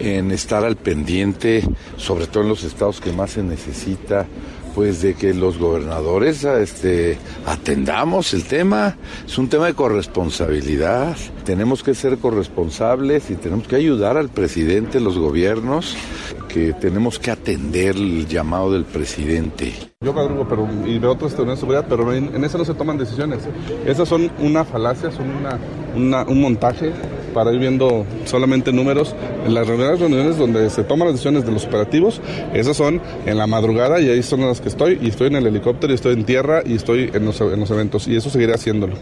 en 0.00 0.30
estar 0.30 0.64
al 0.64 0.76
pendiente, 0.76 1.62
sobre 1.96 2.26
todo 2.26 2.42
en 2.42 2.48
los 2.48 2.64
estados 2.64 3.00
que 3.00 3.12
más 3.12 3.32
se 3.32 3.42
necesita, 3.42 4.26
pues 4.74 5.02
de 5.02 5.14
que 5.14 5.34
los 5.34 5.58
gobernadores 5.58 6.44
este, 6.44 7.18
atendamos 7.46 8.32
el 8.34 8.44
tema. 8.44 8.96
Es 9.26 9.36
un 9.38 9.48
tema 9.48 9.66
de 9.66 9.74
corresponsabilidad. 9.74 11.16
Tenemos 11.44 11.82
que 11.82 11.94
ser 11.94 12.18
corresponsables 12.18 13.30
y 13.30 13.34
tenemos 13.34 13.66
que 13.68 13.76
ayudar 13.76 14.16
al 14.16 14.28
presidente, 14.28 15.00
los 15.00 15.18
gobiernos, 15.18 15.96
que 16.52 16.72
tenemos 16.72 17.18
que 17.18 17.30
atender 17.30 17.96
el 17.96 18.26
llamado 18.26 18.72
del 18.72 18.84
presidente. 18.84 19.72
Yo 20.02 20.12
madrugo 20.12 20.46
pero, 20.48 20.68
y 20.86 20.98
de 20.98 21.06
otros 21.06 21.36
de 21.36 21.56
seguridad, 21.56 21.86
pero 21.88 22.12
en, 22.12 22.44
eso 22.44 22.58
no 22.58 22.64
se 22.64 22.74
toman 22.74 22.98
decisiones. 22.98 23.40
Esas 23.86 24.08
son 24.08 24.30
una 24.38 24.64
falacia, 24.64 25.10
son 25.10 25.26
una, 25.30 26.24
un 26.24 26.40
montaje 26.40 26.92
para 27.34 27.52
ir 27.52 27.60
viendo 27.60 28.04
solamente 28.24 28.72
números. 28.72 29.14
En 29.46 29.54
las 29.54 29.66
reuniones, 29.66 30.00
reuniones 30.00 30.38
donde 30.38 30.68
se 30.70 30.84
toman 30.84 31.08
las 31.08 31.14
decisiones 31.14 31.44
de 31.44 31.52
los 31.52 31.66
operativos, 31.66 32.20
esas 32.52 32.76
son 32.76 33.00
en 33.26 33.38
la 33.38 33.46
madrugada 33.46 34.00
y 34.00 34.08
ahí 34.08 34.22
son 34.22 34.40
las 34.40 34.60
que 34.60 34.68
estoy. 34.68 34.98
Y 35.00 35.08
estoy 35.08 35.28
en 35.28 35.36
el 35.36 35.46
helicóptero, 35.46 35.92
y 35.92 35.96
estoy 35.96 36.14
en 36.14 36.24
tierra 36.24 36.62
y 36.64 36.74
estoy 36.74 37.10
en 37.12 37.24
los, 37.24 37.40
en 37.40 37.60
los 37.60 37.70
eventos. 37.70 38.08
Y 38.08 38.16
eso 38.16 38.30
seguiré 38.30 38.54
haciéndolo. 38.54 38.96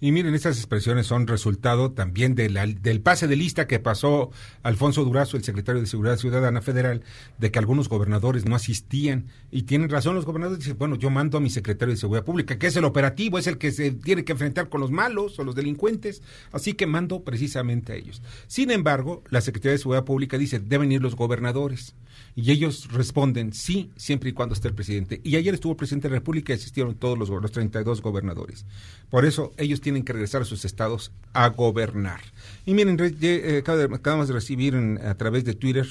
Y 0.00 0.12
miren, 0.12 0.34
estas 0.34 0.58
expresiones 0.58 1.08
son 1.08 1.26
resultado 1.26 1.90
también 1.90 2.36
del 2.36 3.00
pase 3.00 3.26
de 3.26 3.34
lista 3.34 3.66
que 3.66 3.80
pasó 3.80 4.30
Alfonso 4.62 5.04
Durazo, 5.04 5.36
el 5.36 5.42
secretario 5.42 5.80
de 5.80 5.88
Seguridad 5.88 6.18
Ciudadana 6.18 6.62
Federal, 6.62 7.02
de 7.38 7.50
que 7.50 7.58
algunos 7.58 7.88
gobernadores 7.88 8.44
no 8.44 8.54
asistían. 8.54 9.26
Y 9.50 9.62
tienen 9.62 9.88
razón 9.88 10.14
los 10.14 10.24
gobernadores, 10.24 10.60
dicen, 10.60 10.78
bueno, 10.78 10.94
yo 10.94 11.10
mando 11.10 11.38
a 11.38 11.40
mi 11.40 11.50
secretario 11.50 11.94
de 11.94 12.00
Seguridad 12.00 12.24
Pública, 12.24 12.58
que 12.60 12.68
es 12.68 12.76
el 12.76 12.84
operativo, 12.84 13.38
es 13.38 13.48
el 13.48 13.58
que 13.58 13.72
se 13.72 13.90
tiene 13.90 14.24
que 14.24 14.32
enfrentar 14.32 14.68
con 14.68 14.80
los 14.80 14.92
malos 14.92 15.36
o 15.40 15.44
los 15.44 15.56
delincuentes, 15.56 16.22
así 16.52 16.74
que 16.74 16.86
mando 16.86 17.24
precisamente 17.24 17.92
a 17.92 17.96
ellos. 17.96 18.22
Sin 18.46 18.70
embargo, 18.70 19.24
la 19.30 19.40
Secretaría 19.40 19.72
de 19.72 19.78
Seguridad 19.78 20.04
Pública 20.04 20.38
dice, 20.38 20.60
deben 20.60 20.92
ir 20.92 21.02
los 21.02 21.16
gobernadores. 21.16 21.96
Y 22.40 22.52
ellos 22.52 22.92
responden 22.92 23.52
sí, 23.52 23.90
siempre 23.96 24.30
y 24.30 24.32
cuando 24.32 24.54
esté 24.54 24.68
el 24.68 24.74
presidente. 24.74 25.20
Y 25.24 25.34
ayer 25.34 25.54
estuvo 25.54 25.72
el 25.72 25.76
presidente 25.76 26.06
de 26.06 26.12
la 26.12 26.20
República 26.20 26.52
y 26.52 26.54
asistieron 26.54 26.94
todos 26.94 27.18
los, 27.18 27.28
los 27.30 27.50
32 27.50 28.00
gobernadores. 28.00 28.64
Por 29.10 29.24
eso 29.24 29.50
ellos 29.56 29.80
tienen 29.80 30.04
que 30.04 30.12
regresar 30.12 30.42
a 30.42 30.44
sus 30.44 30.64
estados 30.64 31.10
a 31.32 31.48
gobernar. 31.48 32.20
Y 32.64 32.74
miren, 32.74 32.96
eh, 33.22 33.64
acabamos 33.92 34.28
de 34.28 34.34
recibir 34.34 34.76
a 34.76 35.16
través 35.16 35.44
de 35.44 35.54
Twitter 35.54 35.88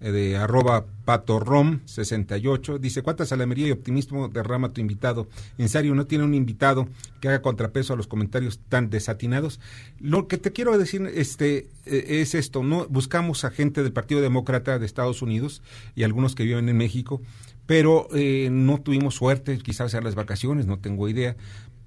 de 0.00 0.36
arroba 0.36 0.86
patorrom68, 1.06 2.78
dice, 2.78 3.02
¿cuánta 3.02 3.26
salamería 3.26 3.68
y 3.68 3.72
optimismo 3.72 4.28
derrama 4.28 4.72
tu 4.72 4.80
invitado? 4.80 5.26
En 5.58 5.68
serio, 5.68 5.94
¿no 5.94 6.06
tiene 6.06 6.24
un 6.24 6.34
invitado 6.34 6.88
que 7.20 7.28
haga 7.28 7.42
contrapeso 7.42 7.92
a 7.92 7.96
los 7.96 8.06
comentarios 8.06 8.60
tan 8.68 8.90
desatinados? 8.90 9.58
Lo 9.98 10.28
que 10.28 10.38
te 10.38 10.52
quiero 10.52 10.78
decir 10.78 11.10
este, 11.14 11.68
eh, 11.86 12.20
es 12.20 12.34
esto, 12.34 12.62
¿no? 12.62 12.86
Buscamos 12.88 13.44
a 13.44 13.50
gente 13.50 13.82
del 13.82 13.92
Partido 13.92 14.20
Demócrata 14.20 14.78
de 14.78 14.86
Estados 14.86 15.22
Unidos 15.22 15.62
y 15.96 16.04
algunos 16.04 16.34
que 16.34 16.44
viven 16.44 16.68
en 16.68 16.76
México, 16.76 17.20
pero 17.66 18.08
eh, 18.14 18.48
no 18.50 18.80
tuvimos 18.80 19.16
suerte, 19.16 19.58
quizás 19.58 19.90
sea 19.90 20.00
las 20.00 20.14
vacaciones, 20.14 20.66
no 20.66 20.78
tengo 20.78 21.08
idea, 21.08 21.36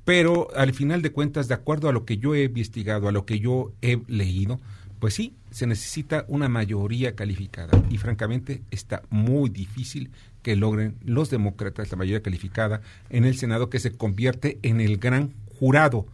pero 0.03 0.49
al 0.55 0.73
final 0.73 1.01
de 1.01 1.11
cuentas, 1.11 1.47
de 1.47 1.53
acuerdo 1.53 1.87
a 1.87 1.93
lo 1.93 2.05
que 2.05 2.17
yo 2.17 2.35
he 2.35 2.43
investigado, 2.43 3.07
a 3.07 3.11
lo 3.11 3.25
que 3.25 3.39
yo 3.39 3.71
he 3.81 4.01
leído, 4.07 4.59
pues 5.01 5.15
sí, 5.15 5.35
se 5.49 5.65
necesita 5.65 6.25
una 6.27 6.47
mayoría 6.47 7.15
calificada 7.15 7.83
y 7.89 7.97
francamente 7.97 8.61
está 8.69 9.01
muy 9.09 9.49
difícil 9.49 10.11
que 10.43 10.55
logren 10.55 10.95
los 11.03 11.31
demócratas 11.31 11.89
la 11.89 11.97
mayoría 11.97 12.21
calificada 12.21 12.81
en 13.09 13.25
el 13.25 13.35
Senado 13.35 13.71
que 13.71 13.79
se 13.79 13.97
convierte 13.97 14.59
en 14.61 14.79
el 14.79 14.97
gran 14.97 15.33
jurado 15.57 16.05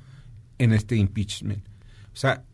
en 0.58 0.71
este 0.71 0.95
impeachment. 0.95 1.67
O 2.13 2.15
sea, 2.15 2.45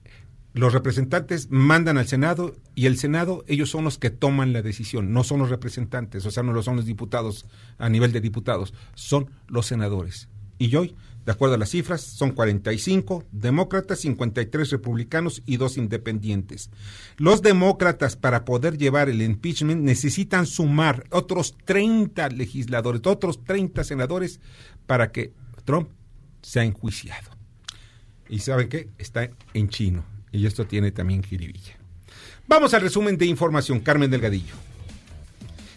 los 0.54 0.74
representantes 0.74 1.52
mandan 1.52 2.00
al 2.00 2.08
Senado 2.08 2.56
y 2.74 2.88
el 2.88 2.98
Senado, 2.98 3.46
ellos 3.48 3.70
son 3.70 3.84
los 3.84 4.00
que 4.00 4.10
toman 4.10 4.54
la 4.54 4.64
decisión, 4.64 5.14
no 5.14 5.24
son 5.24 5.38
los 5.38 5.52
representantes, 5.52 6.26
o 6.26 6.32
sea, 6.32 6.42
no 6.42 6.52
lo 6.52 6.64
son 6.64 6.78
los 6.78 6.86
diputados 6.86 7.46
a 7.78 7.90
nivel 7.90 8.12
de 8.12 8.22
diputados, 8.22 8.74
son 8.96 9.30
los 9.48 9.68
senadores. 9.68 10.30
Y 10.58 10.76
hoy 10.76 10.96
de 11.26 11.32
acuerdo 11.32 11.56
a 11.56 11.58
las 11.58 11.70
cifras, 11.70 12.02
son 12.02 12.32
45 12.32 13.24
demócratas, 13.32 14.00
53 14.00 14.72
republicanos 14.72 15.42
y 15.46 15.58
dos 15.58 15.78
independientes. 15.78 16.70
Los 17.18 17.42
demócratas, 17.42 18.16
para 18.18 18.44
poder 18.44 18.78
llevar 18.78 19.10
el 19.10 19.22
impeachment, 19.22 19.82
necesitan 19.82 20.46
sumar 20.46 21.06
otros 21.12 21.56
30 21.66 22.30
legisladores, 22.30 23.02
otros 23.06 23.44
30 23.44 23.84
senadores, 23.84 24.42
para 24.86 25.12
que 25.12 25.34
Trump 25.64 25.90
sea 26.42 26.64
enjuiciado. 26.64 27.32
Y 28.28 28.40
saben 28.40 28.68
qué? 28.68 28.90
Está 28.98 29.30
en 29.54 29.70
chino. 29.70 30.04
Y 30.32 30.46
esto 30.46 30.66
tiene 30.66 30.92
también 30.92 31.24
jiribilla. 31.24 31.78
Vamos 32.48 32.74
al 32.74 32.82
resumen 32.82 33.18
de 33.18 33.26
información. 33.26 33.80
Carmen 33.80 34.12
Delgadillo. 34.12 34.56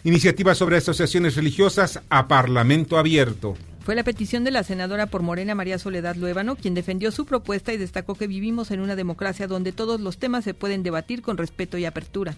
Iniciativa 0.03 0.55
sobre 0.55 0.77
asociaciones 0.77 1.35
religiosas 1.35 2.01
a 2.09 2.27
Parlamento 2.27 2.97
abierto. 2.97 3.55
Fue 3.87 3.95
la 3.95 4.03
petición 4.03 4.43
de 4.43 4.51
la 4.51 4.63
senadora 4.63 5.05
por 5.05 5.21
Morena 5.21 5.55
María 5.55 5.79
Soledad 5.79 6.17
Luébano, 6.17 6.57
quien 6.57 6.73
defendió 6.73 7.09
su 7.09 7.25
propuesta 7.25 7.71
y 7.71 7.77
destacó 7.77 8.15
que 8.15 8.27
vivimos 8.27 8.69
en 8.71 8.81
una 8.81 8.97
democracia 8.97 9.47
donde 9.47 9.71
todos 9.71 10.01
los 10.01 10.17
temas 10.17 10.43
se 10.43 10.53
pueden 10.53 10.83
debatir 10.83 11.21
con 11.21 11.37
respeto 11.37 11.77
y 11.77 11.85
apertura. 11.85 12.35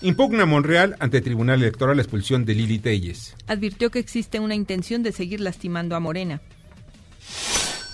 Impugna 0.00 0.44
Monreal 0.44 0.96
ante 0.98 1.20
Tribunal 1.20 1.62
Electoral 1.62 1.98
la 1.98 2.02
expulsión 2.02 2.44
de 2.44 2.54
Lili 2.54 2.80
Telles. 2.80 3.36
Advirtió 3.46 3.92
que 3.92 4.00
existe 4.00 4.40
una 4.40 4.56
intención 4.56 5.04
de 5.04 5.12
seguir 5.12 5.38
lastimando 5.38 5.94
a 5.94 6.00
Morena. 6.00 6.40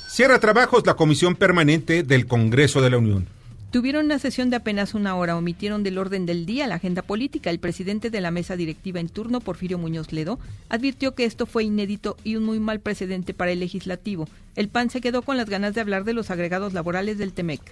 Cierra 0.09 0.41
trabajos 0.41 0.87
la 0.87 0.95
Comisión 0.95 1.37
Permanente 1.37 2.05
del 2.05 2.25
Congreso 2.25 2.81
de 2.81 2.89
la 2.89 2.97
Unión. 2.97 3.27
Tuvieron 3.75 4.05
una 4.05 4.21
sesión 4.21 4.51
de 4.51 4.57
apenas 4.57 4.95
una 4.95 5.17
hora, 5.17 5.37
omitieron 5.37 5.83
del 5.83 5.99
orden 5.99 6.27
del 6.27 6.47
día 6.47 6.69
la 6.69 6.77
agenda 6.77 7.03
política. 7.03 7.51
El 7.51 7.59
presidente 7.59 8.09
de 8.09 8.21
la 8.21 8.31
mesa 8.31 8.55
directiva 8.55 9.01
en 9.01 9.09
turno, 9.09 9.41
Porfirio 9.41 9.79
Muñoz 9.79 10.13
Ledo, 10.13 10.39
advirtió 10.69 11.17
que 11.17 11.25
esto 11.25 11.45
fue 11.45 11.65
inédito 11.65 12.17
y 12.23 12.37
un 12.37 12.45
muy 12.45 12.61
mal 12.61 12.79
precedente 12.79 13.35
para 13.35 13.51
el 13.51 13.59
legislativo. 13.59 14.29
El 14.55 14.69
PAN 14.69 14.91
se 14.91 15.01
quedó 15.01 15.23
con 15.23 15.37
las 15.37 15.51
ganas 15.51 15.75
de 15.75 15.81
hablar 15.81 16.05
de 16.05 16.13
los 16.13 16.31
agregados 16.31 16.73
laborales 16.73 17.19
del 17.19 17.33
TEMEC. 17.33 17.63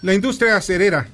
La 0.00 0.14
industria 0.14 0.56
acerera 0.56 1.08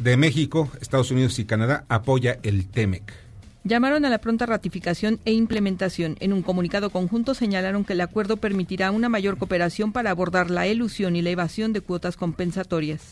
de 0.00 0.16
México, 0.16 0.72
Estados 0.80 1.12
Unidos 1.12 1.38
y 1.38 1.44
Canadá 1.44 1.84
apoya 1.88 2.40
el 2.42 2.66
TEMEC 2.66 3.29
llamaron 3.64 4.04
a 4.04 4.10
la 4.10 4.18
pronta 4.18 4.46
ratificación 4.46 5.20
e 5.24 5.32
implementación. 5.32 6.16
En 6.20 6.32
un 6.32 6.42
comunicado 6.42 6.90
conjunto 6.90 7.34
señalaron 7.34 7.84
que 7.84 7.92
el 7.94 8.00
acuerdo 8.00 8.36
permitirá 8.36 8.90
una 8.90 9.08
mayor 9.08 9.38
cooperación 9.38 9.92
para 9.92 10.10
abordar 10.10 10.50
la 10.50 10.66
elusión 10.66 11.16
y 11.16 11.22
la 11.22 11.30
evasión 11.30 11.72
de 11.72 11.80
cuotas 11.80 12.16
compensatorias. 12.16 13.02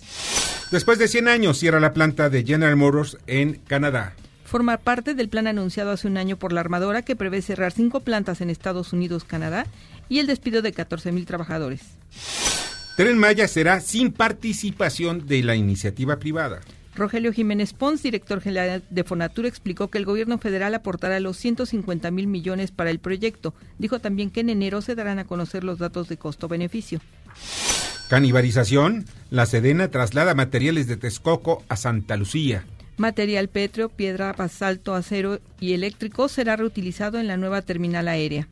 Después 0.71 0.99
de 0.99 1.09
100 1.09 1.29
años 1.29 1.59
cierra 1.59 1.81
la 1.81 1.93
planta 1.93 2.29
de 2.31 2.45
General 2.45 2.77
Motors 2.77 3.17
en 3.27 3.55
Canadá. 3.67 4.15
Forma 4.45 4.79
parte 4.79 5.15
del 5.15 5.29
plan 5.29 5.47
anunciado 5.47 5.91
hace 5.91 6.09
un 6.09 6.17
año 6.17 6.39
por 6.39 6.53
la 6.53 6.61
armadora 6.61 7.03
que 7.03 7.17
prevé 7.17 7.43
cerrar 7.43 7.73
cinco 7.73 8.01
plantas 8.01 8.41
en 8.41 8.49
Estados 8.49 8.93
Unidos, 8.93 9.25
Canadá 9.25 9.67
y 10.09 10.21
el 10.21 10.27
despido 10.27 10.63
de 10.63 10.73
14 10.73 11.13
mil 11.13 11.27
trabajadores. 11.27 11.81
Tren 12.97 13.19
Maya 13.19 13.47
será 13.47 13.81
sin 13.81 14.11
participación 14.11 15.27
de 15.27 15.43
la 15.43 15.55
iniciativa 15.55 16.19
privada. 16.19 16.61
Rogelio 16.99 17.33
Jiménez 17.33 17.73
Pons, 17.73 18.03
director 18.03 18.41
general 18.41 18.83
de 18.91 19.05
Fonatur, 19.05 19.47
explicó 19.47 19.89
que 19.89 19.99
el 19.99 20.05
gobierno 20.05 20.39
federal 20.39 20.75
aportará 20.75 21.21
los 21.21 21.37
150 21.37 22.11
mil 22.11 22.27
millones 22.27 22.73
para 22.73 22.91
el 22.91 22.99
proyecto. 22.99 23.55
Dijo 23.79 24.01
también 24.01 24.31
que 24.31 24.41
en 24.41 24.51
enero 24.51 24.83
se 24.83 24.97
darán 24.97 25.19
a 25.19 25.25
conocer 25.25 25.63
los 25.65 25.79
datos 25.79 26.09
de 26.09 26.17
costo-beneficio. 26.17 27.01
Canibalización. 28.09 29.07
La 29.31 29.47
Sedena 29.47 29.89
traslada 29.89 30.35
materiales 30.35 30.87
de 30.89 30.97
Texcoco 30.97 31.63
a 31.69 31.77
Santa 31.77 32.17
Lucía. 32.17 32.65
Material 32.97 33.49
petro, 33.49 33.91
piedra, 33.91 34.33
basalto, 34.33 34.95
acero 34.95 35.41
y 35.61 35.75
eléctrico 35.75 36.29
será 36.29 36.57
reutilizado 36.57 37.21
en 37.21 37.29
la 37.29 37.37
nueva 37.37 37.63
terminal 37.63 38.09
aérea. 38.09 38.49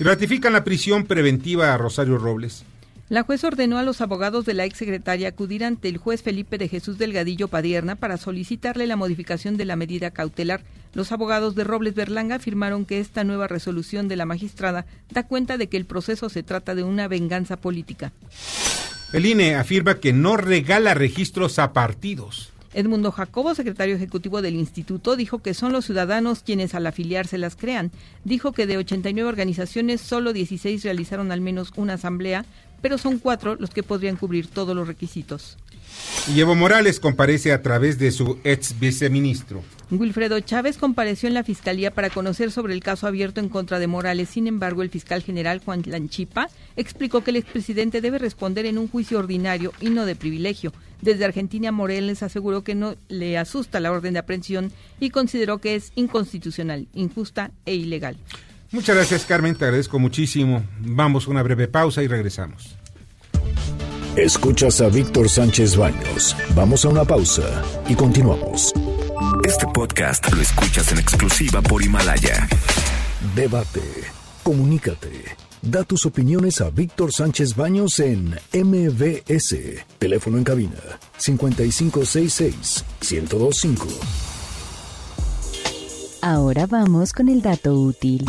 Ratifican 0.00 0.54
la 0.54 0.64
prisión 0.64 1.04
preventiva 1.04 1.72
a 1.72 1.78
Rosario 1.78 2.18
Robles. 2.18 2.64
La 3.10 3.24
juez 3.24 3.42
ordenó 3.42 3.76
a 3.76 3.82
los 3.82 4.00
abogados 4.02 4.44
de 4.44 4.54
la 4.54 4.64
exsecretaria 4.64 5.26
acudir 5.26 5.64
ante 5.64 5.88
el 5.88 5.98
juez 5.98 6.22
Felipe 6.22 6.58
de 6.58 6.68
Jesús 6.68 6.96
Delgadillo 6.96 7.48
Padierna 7.48 7.96
para 7.96 8.16
solicitarle 8.18 8.86
la 8.86 8.94
modificación 8.94 9.56
de 9.56 9.64
la 9.64 9.74
medida 9.74 10.12
cautelar. 10.12 10.62
Los 10.94 11.10
abogados 11.10 11.56
de 11.56 11.64
Robles 11.64 11.96
Berlanga 11.96 12.36
afirmaron 12.36 12.84
que 12.84 13.00
esta 13.00 13.24
nueva 13.24 13.48
resolución 13.48 14.06
de 14.06 14.14
la 14.14 14.26
magistrada 14.26 14.86
da 15.10 15.26
cuenta 15.26 15.58
de 15.58 15.68
que 15.68 15.76
el 15.76 15.86
proceso 15.86 16.28
se 16.28 16.44
trata 16.44 16.76
de 16.76 16.84
una 16.84 17.08
venganza 17.08 17.56
política. 17.56 18.12
El 19.12 19.26
INE 19.26 19.56
afirma 19.56 19.98
que 19.98 20.12
no 20.12 20.36
regala 20.36 20.94
registros 20.94 21.58
a 21.58 21.72
partidos. 21.72 22.52
Edmundo 22.72 23.10
Jacobo, 23.10 23.56
secretario 23.56 23.96
ejecutivo 23.96 24.42
del 24.42 24.54
instituto, 24.54 25.16
dijo 25.16 25.40
que 25.40 25.54
son 25.54 25.72
los 25.72 25.86
ciudadanos 25.86 26.44
quienes 26.44 26.76
al 26.76 26.86
afiliarse 26.86 27.36
las 27.36 27.56
crean. 27.56 27.90
Dijo 28.22 28.52
que 28.52 28.68
de 28.68 28.78
89 28.78 29.28
organizaciones, 29.28 30.00
solo 30.00 30.32
16 30.32 30.84
realizaron 30.84 31.32
al 31.32 31.40
menos 31.40 31.72
una 31.74 31.94
asamblea, 31.94 32.44
pero 32.80 32.98
son 32.98 33.18
cuatro 33.18 33.56
los 33.56 33.70
que 33.70 33.82
podrían 33.82 34.16
cubrir 34.16 34.46
todos 34.48 34.74
los 34.74 34.86
requisitos. 34.86 35.56
Y 36.34 36.40
Evo 36.40 36.54
Morales 36.54 37.00
comparece 37.00 37.52
a 37.52 37.62
través 37.62 37.98
de 37.98 38.10
su 38.12 38.38
ex 38.44 38.78
viceministro. 38.78 39.62
Wilfredo 39.90 40.38
Chávez 40.40 40.78
compareció 40.78 41.26
en 41.26 41.34
la 41.34 41.42
fiscalía 41.42 41.90
para 41.90 42.10
conocer 42.10 42.52
sobre 42.52 42.74
el 42.74 42.82
caso 42.82 43.06
abierto 43.06 43.40
en 43.40 43.48
contra 43.48 43.78
de 43.80 43.88
Morales. 43.88 44.28
Sin 44.28 44.46
embargo, 44.46 44.82
el 44.82 44.90
fiscal 44.90 45.22
general 45.22 45.60
Juan 45.64 45.82
Lanchipa 45.84 46.48
explicó 46.76 47.24
que 47.24 47.30
el 47.30 47.36
expresidente 47.36 48.00
debe 48.00 48.18
responder 48.18 48.66
en 48.66 48.78
un 48.78 48.88
juicio 48.88 49.18
ordinario 49.18 49.72
y 49.80 49.90
no 49.90 50.06
de 50.06 50.14
privilegio. 50.14 50.72
Desde 51.02 51.24
Argentina, 51.24 51.72
Morales 51.72 52.22
aseguró 52.22 52.62
que 52.62 52.74
no 52.74 52.94
le 53.08 53.36
asusta 53.38 53.80
la 53.80 53.90
orden 53.90 54.12
de 54.12 54.20
aprehensión 54.20 54.70
y 55.00 55.10
consideró 55.10 55.58
que 55.58 55.74
es 55.74 55.92
inconstitucional, 55.96 56.86
injusta 56.94 57.50
e 57.66 57.74
ilegal. 57.74 58.16
Muchas 58.72 58.94
gracias, 58.94 59.24
Carmen. 59.24 59.56
Te 59.56 59.64
agradezco 59.64 59.98
muchísimo. 59.98 60.62
Vamos 60.80 61.26
a 61.26 61.30
una 61.30 61.42
breve 61.42 61.66
pausa 61.66 62.02
y 62.02 62.06
regresamos. 62.06 62.76
Escuchas 64.16 64.80
a 64.80 64.88
Víctor 64.88 65.28
Sánchez 65.28 65.76
Baños. 65.76 66.36
Vamos 66.54 66.84
a 66.84 66.88
una 66.88 67.04
pausa 67.04 67.62
y 67.88 67.94
continuamos. 67.94 68.72
Este 69.44 69.66
podcast 69.72 70.32
lo 70.32 70.40
escuchas 70.40 70.92
en 70.92 70.98
exclusiva 70.98 71.62
por 71.62 71.82
Himalaya. 71.82 72.48
Debate. 73.34 73.82
Comunícate. 74.42 75.36
Da 75.62 75.84
tus 75.84 76.06
opiniones 76.06 76.60
a 76.60 76.70
Víctor 76.70 77.12
Sánchez 77.12 77.54
Baños 77.56 77.98
en 78.00 78.36
MBS. 78.52 79.84
Teléfono 79.98 80.38
en 80.38 80.44
cabina 80.44 80.80
5566 81.18 82.84
1025. 83.00 84.29
Ahora 86.22 86.66
vamos 86.66 87.14
con 87.14 87.30
el 87.30 87.40
dato 87.40 87.72
útil. 87.72 88.26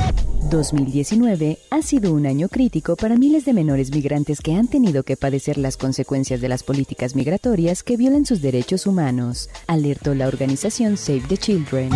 2019 0.49 1.57
ha 1.69 1.81
sido 1.81 2.13
un 2.13 2.25
año 2.25 2.47
crítico 2.47 2.95
para 2.95 3.17
miles 3.17 3.43
de 3.43 3.51
menores 3.51 3.91
migrantes 3.91 4.39
que 4.39 4.55
han 4.55 4.69
tenido 4.69 5.03
que 5.03 5.17
padecer 5.17 5.57
las 5.57 5.75
consecuencias 5.75 6.39
de 6.39 6.47
las 6.47 6.63
políticas 6.63 7.15
migratorias 7.15 7.83
que 7.83 7.97
violan 7.97 8.25
sus 8.25 8.41
derechos 8.41 8.87
humanos, 8.87 9.49
alertó 9.67 10.15
la 10.15 10.27
organización 10.27 10.95
Save 10.95 11.23
the 11.27 11.37
Children. 11.37 11.89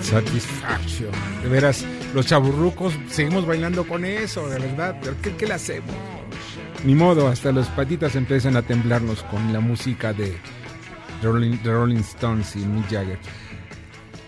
Satisfaction. 0.00 1.10
De 1.42 1.48
los 2.14 2.26
chaburrucos 2.26 2.94
seguimos 3.08 3.44
bailando 3.44 3.86
con 3.86 4.04
eso, 4.04 4.48
de 4.48 4.60
verdad. 4.60 4.96
¿Pero 5.02 5.16
qué, 5.36 5.46
le 5.46 5.54
hacemos? 5.54 5.90
Ni 6.84 6.94
modo, 6.94 7.26
hasta 7.26 7.50
los 7.50 7.66
patitas 7.68 8.14
empiezan 8.14 8.56
a 8.56 8.62
temblarnos 8.62 9.22
con 9.24 9.52
la 9.52 9.58
música 9.58 10.12
de 10.12 10.36
Rolling, 11.22 11.58
Rolling 11.64 11.96
Stones 11.96 12.54
y 12.54 12.60
Mick 12.60 12.88
Jagger. 12.88 13.18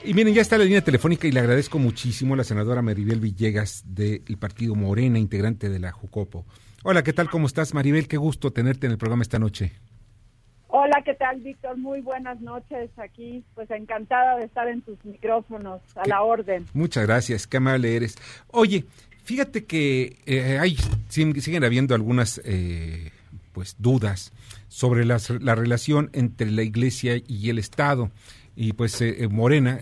Y 0.04 0.14
miren, 0.14 0.34
ya 0.34 0.42
está 0.42 0.58
la 0.58 0.64
línea 0.64 0.82
telefónica 0.82 1.28
y 1.28 1.32
le 1.32 1.40
agradezco 1.40 1.78
muchísimo 1.78 2.34
a 2.34 2.36
la 2.36 2.44
senadora 2.44 2.82
Maribel 2.82 3.20
Villegas 3.20 3.84
del 3.86 4.36
Partido 4.38 4.74
Morena, 4.74 5.18
integrante 5.18 5.68
de 5.68 5.78
la 5.78 5.92
Jucopo. 5.92 6.44
Hola, 6.82 7.02
¿qué 7.02 7.12
tal? 7.12 7.30
¿Cómo 7.30 7.46
estás, 7.46 7.72
Maribel? 7.72 8.08
Qué 8.08 8.16
gusto 8.16 8.52
tenerte 8.52 8.86
en 8.86 8.92
el 8.92 8.98
programa 8.98 9.22
esta 9.22 9.38
noche. 9.38 9.72
¿Qué 11.06 11.14
tal, 11.14 11.40
Víctor? 11.40 11.76
Muy 11.76 12.00
buenas 12.00 12.40
noches 12.40 12.90
aquí. 12.96 13.44
Pues 13.54 13.70
encantada 13.70 14.36
de 14.38 14.44
estar 14.44 14.66
en 14.66 14.82
tus 14.82 15.02
micrófonos, 15.04 15.80
a 15.94 16.06
la 16.08 16.20
orden. 16.22 16.66
Muchas 16.74 17.06
gracias, 17.06 17.46
qué 17.46 17.58
amable 17.58 17.94
eres. 17.94 18.16
Oye, 18.48 18.84
fíjate 19.22 19.64
que 19.66 20.18
eh, 20.26 20.58
hay, 20.58 20.76
siguen 21.08 21.62
habiendo 21.62 21.94
algunas 21.94 22.40
eh, 22.44 23.12
pues 23.52 23.76
dudas 23.78 24.32
sobre 24.66 25.04
la 25.04 25.54
relación 25.54 26.10
entre 26.12 26.50
la 26.50 26.64
Iglesia 26.64 27.22
y 27.24 27.50
el 27.50 27.60
Estado. 27.60 28.10
Y 28.56 28.72
pues 28.72 29.00
eh, 29.00 29.28
Morena, 29.30 29.80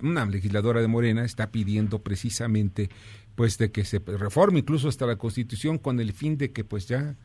una 0.00 0.24
legisladora 0.24 0.80
de 0.80 0.86
Morena, 0.86 1.24
está 1.24 1.50
pidiendo 1.50 1.98
precisamente 1.98 2.90
pues 3.34 3.58
de 3.58 3.72
que 3.72 3.84
se 3.84 3.98
reforme 3.98 4.60
incluso 4.60 4.88
hasta 4.88 5.04
la 5.04 5.16
Constitución 5.16 5.78
con 5.78 5.98
el 5.98 6.12
fin 6.12 6.38
de 6.38 6.52
que 6.52 6.62
pues 6.62 6.86
ya 6.86 7.16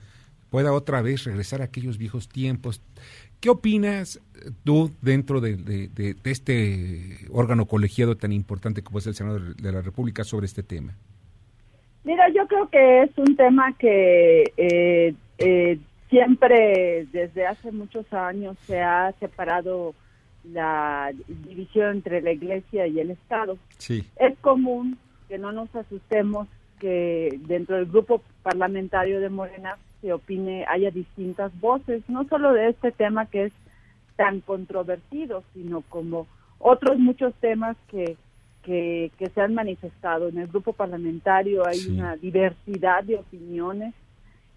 pueda 0.55 0.71
otra 0.71 1.01
vez 1.01 1.25
regresar 1.25 1.61
a 1.61 1.65
aquellos 1.65 1.97
viejos 1.97 2.29
tiempos. 2.29 2.81
¿Qué 3.39 3.49
opinas 3.49 4.19
tú 4.63 4.91
dentro 5.01 5.41
de, 5.41 6.15
este 6.23 7.17
órgano 7.31 7.65
colegiado 7.65 8.15
tan 8.17 8.31
importante 8.31 8.81
como 8.81 8.99
es 8.99 9.07
el 9.07 9.15
Senado 9.15 9.39
de 9.39 9.71
la 9.71 9.81
República 9.81 10.23
sobre 10.23 10.45
este 10.45 10.63
tema? 10.63 10.93
Mira, 12.03 12.29
yo 12.29 12.47
creo 12.47 12.69
que 12.69 13.03
es 13.03 13.17
un 13.17 13.35
tema 13.35 13.75
que 13.77 14.43
eh, 14.57 15.13
eh, 15.39 15.79
siempre 16.09 17.07
desde 17.11 17.47
hace 17.47 17.71
muchos 17.71 18.11
años 18.13 18.57
se 18.67 18.81
ha 18.81 19.11
separado 19.19 19.95
la 20.43 21.11
división 21.27 21.97
entre 21.97 22.21
la 22.21 22.31
Iglesia 22.31 22.87
y 22.87 22.99
el 22.99 23.11
Estado. 23.11 23.57
Sí. 23.77 24.07
Es 24.17 24.37
común 24.39 24.97
que 25.27 25.37
no 25.37 25.51
nos 25.51 25.75
asustemos 25.75 26.47
que 26.79 27.39
dentro 27.47 27.77
del 27.77 27.87
grupo 27.87 28.21
parlamentario 28.43 29.19
de 29.19 29.29
Morena 29.29 29.77
se 30.05 30.13
opine, 30.13 30.65
haya 30.67 30.91
distintas 30.91 31.51
voces, 31.59 32.03
no 32.07 32.25
solo 32.25 32.53
de 32.53 32.69
este 32.69 32.91
tema 32.91 33.25
que 33.25 33.45
es 33.45 33.53
tan 34.15 34.39
controvertido, 34.41 35.43
sino 35.55 35.81
como 35.81 36.27
otros 36.59 36.99
muchos 36.99 37.33
temas 37.41 37.75
que, 37.87 38.15
que, 38.61 39.11
se 39.33 39.41
han 39.41 39.55
manifestado. 39.55 40.27
En 40.27 40.37
el 40.37 40.47
grupo 40.47 40.73
parlamentario 40.73 41.65
hay 41.65 41.87
una 41.89 42.15
diversidad 42.17 43.03
de 43.03 43.15
opiniones 43.15 43.95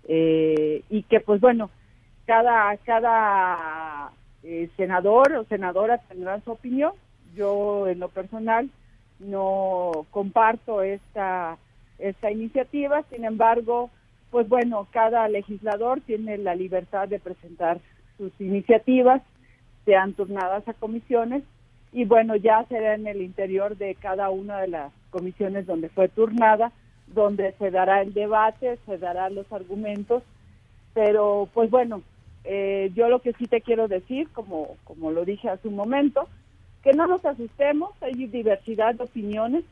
eh, 0.07 0.83
y 0.91 1.03
que, 1.05 1.21
pues 1.21 1.41
bueno, 1.41 1.71
cada, 2.27 2.77
cada 2.85 4.11
eh, 4.43 4.69
senador 4.77 5.33
o 5.33 5.45
senadora 5.45 5.97
tendrá 5.97 6.41
su 6.41 6.51
opinión. 6.51 6.93
Yo, 7.35 7.89
en 7.89 8.01
lo 8.01 8.11
personal, 8.11 8.69
no 9.19 10.05
comparto 10.11 10.83
esta, 10.83 11.57
esta 11.99 12.31
iniciativa, 12.31 13.03
sin 13.11 13.25
embargo, 13.25 13.89
pues 14.31 14.49
bueno, 14.49 14.87
cada 14.91 15.29
legislador 15.29 16.01
tiene 16.01 16.39
la 16.39 16.55
libertad 16.55 17.09
de 17.09 17.19
presentar 17.19 17.81
sus 18.17 18.33
iniciativas, 18.41 19.23
sean 19.85 20.13
turnadas 20.13 20.67
a 20.69 20.75
comisiones, 20.75 21.43
y 21.93 22.05
bueno, 22.05 22.37
ya 22.37 22.65
será 22.69 22.95
en 22.95 23.07
el 23.07 23.23
interior 23.23 23.77
de 23.77 23.95
cada 23.95 24.29
una 24.31 24.61
de 24.61 24.69
las 24.69 24.93
comisiones 25.11 25.67
donde 25.67 25.89
fue 25.89 26.09
turnada, 26.09 26.73
donde 27.07 27.53
se 27.59 27.71
dará 27.71 28.03
el 28.03 28.13
debate, 28.13 28.79
se 28.85 28.99
darán 28.99 29.35
los 29.35 29.51
argumentos, 29.51 30.23
pero 30.93 31.49
pues 31.55 31.71
bueno, 31.71 32.03
eh, 32.45 32.91
yo 32.95 33.09
lo 33.09 33.21
que 33.21 33.33
sí 33.35 33.47
te 33.47 33.63
quiero 33.63 33.89
decir, 33.89 34.29
como, 34.31 34.77
como 34.85 35.11
lo 35.11 35.25
dije 35.25 35.49
hace 35.49 35.69
un 35.69 35.77
momento, 35.77 36.29
que 36.83 36.93
no 36.93 37.07
nos 37.07 37.25
asustemos, 37.25 37.91
hay 38.03 38.27
diversidad 38.27 38.95
de 38.95 39.05
opiniones, 39.05 39.65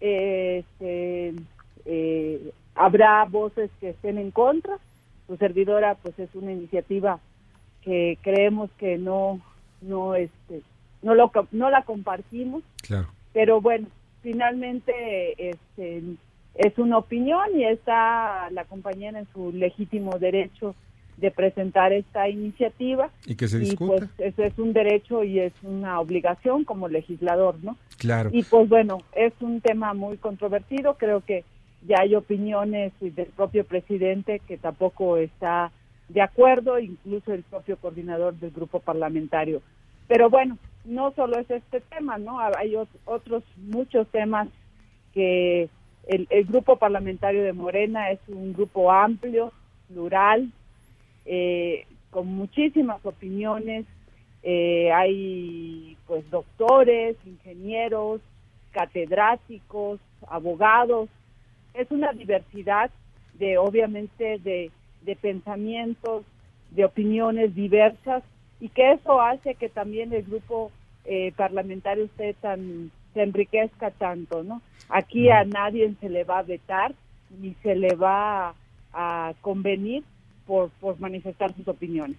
este, 0.00 1.34
eh, 1.86 2.52
habrá 2.74 3.24
voces 3.24 3.70
que 3.80 3.90
estén 3.90 4.18
en 4.18 4.30
contra. 4.30 4.78
Su 5.26 5.36
servidora, 5.36 5.94
pues 5.96 6.18
es 6.18 6.34
una 6.34 6.52
iniciativa 6.52 7.18
que 7.82 8.18
creemos 8.22 8.70
que 8.78 8.98
no, 8.98 9.40
no, 9.80 10.14
este, 10.14 10.62
no 11.02 11.14
lo, 11.14 11.30
no 11.52 11.70
la 11.70 11.82
compartimos. 11.82 12.62
Claro. 12.82 13.08
Pero 13.32 13.60
bueno, 13.60 13.88
finalmente, 14.22 15.50
este, 15.50 16.02
es 16.54 16.78
una 16.78 16.98
opinión 16.98 17.58
y 17.58 17.64
está 17.64 18.50
la 18.50 18.64
compañera 18.64 19.18
en 19.18 19.26
su 19.32 19.52
legítimo 19.52 20.18
derecho 20.18 20.74
de 21.16 21.30
presentar 21.30 21.92
esta 21.92 22.28
iniciativa. 22.28 23.10
Y 23.26 23.36
que 23.36 23.48
se 23.48 23.58
discuta. 23.58 23.94
Y 23.94 23.98
pues 23.98 24.10
eso 24.18 24.42
es 24.42 24.58
un 24.58 24.72
derecho 24.72 25.22
y 25.22 25.38
es 25.40 25.52
una 25.62 26.00
obligación 26.00 26.64
como 26.64 26.88
legislador, 26.88 27.56
¿no? 27.62 27.76
Claro. 27.98 28.30
Y 28.32 28.42
pues 28.42 28.68
bueno, 28.68 28.98
es 29.14 29.32
un 29.40 29.60
tema 29.60 29.94
muy 29.94 30.16
controvertido, 30.16 30.94
creo 30.94 31.20
que 31.20 31.44
ya 31.86 32.00
hay 32.00 32.14
opiniones 32.14 32.92
del 33.00 33.26
propio 33.26 33.64
presidente 33.64 34.40
que 34.40 34.56
tampoco 34.56 35.16
está 35.16 35.70
de 36.08 36.22
acuerdo, 36.22 36.78
incluso 36.78 37.32
el 37.32 37.42
propio 37.42 37.76
coordinador 37.76 38.34
del 38.34 38.50
grupo 38.50 38.80
parlamentario. 38.80 39.62
Pero 40.06 40.28
bueno, 40.30 40.58
no 40.84 41.12
solo 41.12 41.38
es 41.38 41.50
este 41.50 41.80
tema, 41.80 42.18
¿no? 42.18 42.38
Hay 42.40 42.74
otros 43.04 43.42
muchos 43.56 44.06
temas 44.08 44.48
que 45.12 45.68
el, 46.06 46.26
el 46.30 46.44
grupo 46.44 46.76
parlamentario 46.76 47.42
de 47.42 47.52
Morena 47.52 48.10
es 48.10 48.20
un 48.28 48.52
grupo 48.52 48.92
amplio, 48.92 49.52
plural, 49.88 50.50
eh, 51.24 51.86
con 52.10 52.26
muchísimas 52.28 53.04
opiniones. 53.04 53.86
Eh, 54.42 54.92
hay 54.92 55.96
pues 56.06 56.28
doctores, 56.30 57.16
ingenieros, 57.24 58.20
catedráticos, 58.72 60.00
abogados, 60.28 61.08
es 61.74 61.90
una 61.90 62.12
diversidad 62.12 62.90
de, 63.34 63.58
obviamente, 63.58 64.38
de, 64.38 64.70
pensamientos, 65.20 66.24
de 66.70 66.84
opiniones 66.84 67.54
diversas 67.54 68.22
y 68.60 68.68
que 68.68 68.92
eso 68.92 69.20
hace 69.20 69.54
que 69.56 69.68
también 69.68 70.12
el 70.12 70.22
grupo 70.22 70.70
eh, 71.04 71.32
parlamentario 71.36 72.04
esté 72.04 72.34
tan, 72.34 72.90
se 73.12 73.22
enriquezca 73.22 73.90
tanto, 73.90 74.42
¿no? 74.42 74.62
Aquí 74.88 75.28
a 75.28 75.44
nadie 75.44 75.92
se 76.00 76.08
le 76.08 76.24
va 76.24 76.38
a 76.38 76.42
vetar 76.42 76.94
ni 77.40 77.54
se 77.62 77.74
le 77.74 77.94
va 77.94 78.54
a, 78.92 79.34
convenir 79.40 80.04
por, 80.46 80.70
por 80.80 80.98
manifestar 81.00 81.54
sus 81.56 81.66
opiniones. 81.66 82.16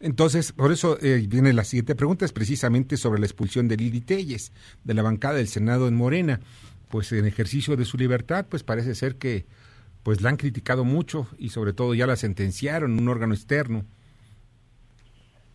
Entonces, 0.00 0.52
por 0.52 0.72
eso 0.72 0.98
eh, 1.00 1.24
viene 1.28 1.52
la 1.52 1.64
siguiente 1.64 1.94
pregunta, 1.94 2.24
es 2.24 2.32
precisamente 2.32 2.96
sobre 2.96 3.20
la 3.20 3.26
expulsión 3.26 3.68
de 3.68 3.76
Lili 3.76 4.00
Telles, 4.00 4.52
de 4.84 4.94
la 4.94 5.02
bancada 5.02 5.36
del 5.36 5.48
Senado 5.48 5.88
en 5.88 5.94
Morena 5.94 6.40
pues 6.92 7.10
en 7.12 7.24
ejercicio 7.24 7.74
de 7.74 7.86
su 7.86 7.96
libertad, 7.96 8.44
pues 8.50 8.62
parece 8.62 8.94
ser 8.94 9.16
que 9.16 9.46
pues 10.02 10.20
la 10.20 10.28
han 10.28 10.36
criticado 10.36 10.84
mucho 10.84 11.26
y 11.38 11.48
sobre 11.48 11.72
todo 11.72 11.94
ya 11.94 12.06
la 12.06 12.16
sentenciaron 12.16 12.92
en 12.92 13.00
un 13.00 13.08
órgano 13.08 13.32
externo. 13.32 13.84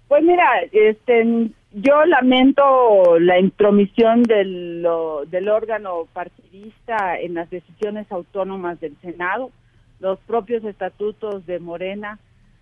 Pues 0.08 0.24
mira, 0.24 0.48
este, 0.72 1.52
yo 1.74 2.06
lamento 2.06 3.20
la 3.20 3.40
intromisión 3.40 4.24
del, 4.24 4.88
del 5.30 5.50
órgano 5.50 6.08
partidista 6.12 7.20
en 7.20 7.36
las 7.36 7.52
decisiones 7.52 8.12
autónomas 8.12 8.80
del 8.80 8.98
Senado. 9.02 9.52
Los 10.00 10.18
propios 10.22 10.64
estatutos 10.64 11.46
de 11.46 11.60
Morena 11.60 12.18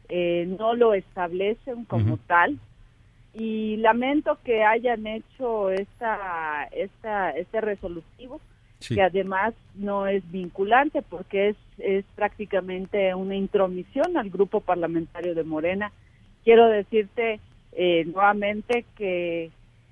eh, 0.10 0.54
no 0.60 0.76
lo 0.76 0.94
establecen 0.94 1.86
como 1.86 2.18
tal 2.28 2.60
y 3.34 3.78
lamento 3.78 4.38
que 4.44 4.66
hayan 4.66 5.08
hecho 5.08 5.70
esta, 5.70 6.66
esta, 6.74 7.30
este 7.32 7.62
resolutivo 7.62 8.42
que 8.88 9.02
además 9.02 9.54
no 9.76 10.08
es 10.08 10.30
vinculante 10.32 11.02
porque 11.02 11.50
es, 11.50 11.56
es 11.78 12.06
prácticamente 12.16 13.14
una 13.16 13.36
intromisión 13.36 14.18
al 14.18 14.30
grupo 14.30 14.62
parlamentario 14.62 15.36
de 15.36 15.44
Morena. 15.44 15.92
Quiero 16.44 16.68
decirte 16.68 17.40
eh, 17.74 18.06
nuevamente 18.06 18.86
que 18.96 19.52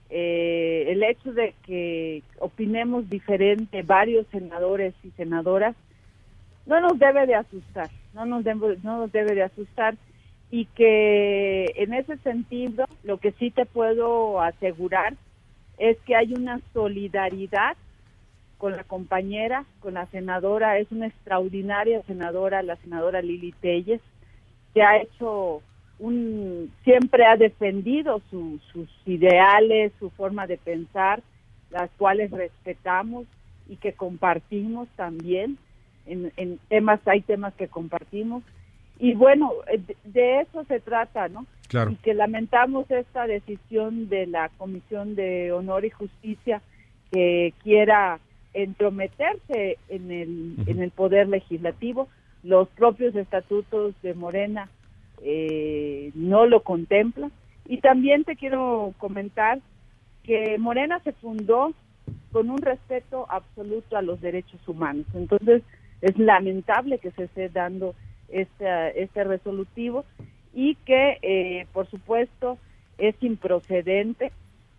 eh, 0.09 0.85
el 0.89 1.03
hecho 1.03 1.33
de 1.33 1.53
que 1.65 2.21
opinemos 2.39 3.09
diferente 3.09 3.81
varios 3.81 4.27
senadores 4.27 4.93
y 5.03 5.09
senadoras 5.11 5.75
no 6.65 6.79
nos 6.79 6.97
debe 6.99 7.25
de 7.25 7.35
asustar, 7.35 7.89
no 8.13 8.25
nos 8.25 8.43
debe, 8.43 8.77
no 8.83 8.99
nos 8.99 9.11
debe 9.11 9.33
de 9.35 9.43
asustar 9.43 9.95
y 10.51 10.65
que 10.65 11.73
en 11.77 11.93
ese 11.93 12.17
sentido 12.17 12.85
lo 13.03 13.17
que 13.17 13.31
sí 13.33 13.49
te 13.49 13.65
puedo 13.65 14.39
asegurar 14.39 15.15
es 15.79 15.97
que 16.05 16.15
hay 16.15 16.33
una 16.33 16.61
solidaridad 16.73 17.75
con 18.63 18.77
la 18.77 18.85
compañera, 18.85 19.65
con 19.81 19.95
la 19.95 20.05
senadora, 20.05 20.79
es 20.79 20.89
una 20.89 21.07
extraordinaria 21.07 22.01
senadora, 22.03 22.63
la 22.63 22.77
senadora 22.77 23.21
Lili 23.21 23.51
Telles, 23.59 23.99
que 24.73 24.81
ha 24.81 25.01
hecho 25.01 25.61
un, 25.99 26.71
siempre 26.85 27.25
ha 27.25 27.35
defendido 27.35 28.21
sus 28.29 28.61
ideales, 29.05 29.91
su 29.99 30.11
forma 30.11 30.47
de 30.47 30.55
pensar, 30.55 31.21
las 31.71 31.89
cuales 31.97 32.31
respetamos 32.31 33.25
y 33.67 33.75
que 33.75 33.91
compartimos 33.95 34.87
también. 34.95 35.57
En, 36.05 36.31
en 36.37 36.57
temas, 36.69 37.01
hay 37.05 37.19
temas 37.19 37.53
que 37.55 37.67
compartimos. 37.67 38.43
Y 38.97 39.13
bueno, 39.13 39.51
eh, 39.67 39.77
de, 39.77 39.97
de 40.05 40.39
eso 40.39 40.63
se 40.69 40.79
trata, 40.79 41.27
¿no? 41.27 41.45
Claro. 41.67 41.91
Y 41.91 41.95
que 41.95 42.13
lamentamos 42.13 42.89
esta 42.89 43.27
decisión 43.27 44.07
de 44.07 44.25
la 44.25 44.47
Comisión 44.57 45.15
de 45.15 45.51
Honor 45.51 45.83
y 45.83 45.89
Justicia 45.89 46.61
que 47.11 47.53
quiera 47.61 48.21
entrometerse 48.53 49.77
en 49.89 50.11
el, 50.11 50.55
en 50.67 50.81
el 50.81 50.91
poder 50.91 51.27
legislativo. 51.27 52.07
Los 52.43 52.67
propios 52.69 53.15
estatutos 53.15 53.93
de 54.01 54.13
Morena 54.13 54.69
eh, 55.21 56.11
no 56.15 56.45
lo 56.45 56.63
contemplan. 56.63 57.31
Y 57.65 57.77
también 57.77 58.23
te 58.23 58.35
quiero 58.35 58.93
comentar 58.97 59.59
que 60.23 60.57
Morena 60.57 60.99
se 60.99 61.13
fundó 61.13 61.73
con 62.31 62.49
un 62.49 62.57
respeto 62.57 63.25
absoluto 63.29 63.95
a 63.95 64.01
los 64.01 64.19
derechos 64.19 64.67
humanos. 64.67 65.05
Entonces, 65.13 65.63
es 66.01 66.17
lamentable 66.17 66.97
que 66.97 67.11
se 67.11 67.23
esté 67.23 67.49
dando 67.49 67.95
este, 68.27 69.01
este 69.01 69.23
resolutivo 69.23 70.03
y 70.53 70.75
que, 70.75 71.17
eh, 71.21 71.67
por 71.71 71.87
supuesto, 71.89 72.57
es 72.97 73.15
improcedente 73.21 74.31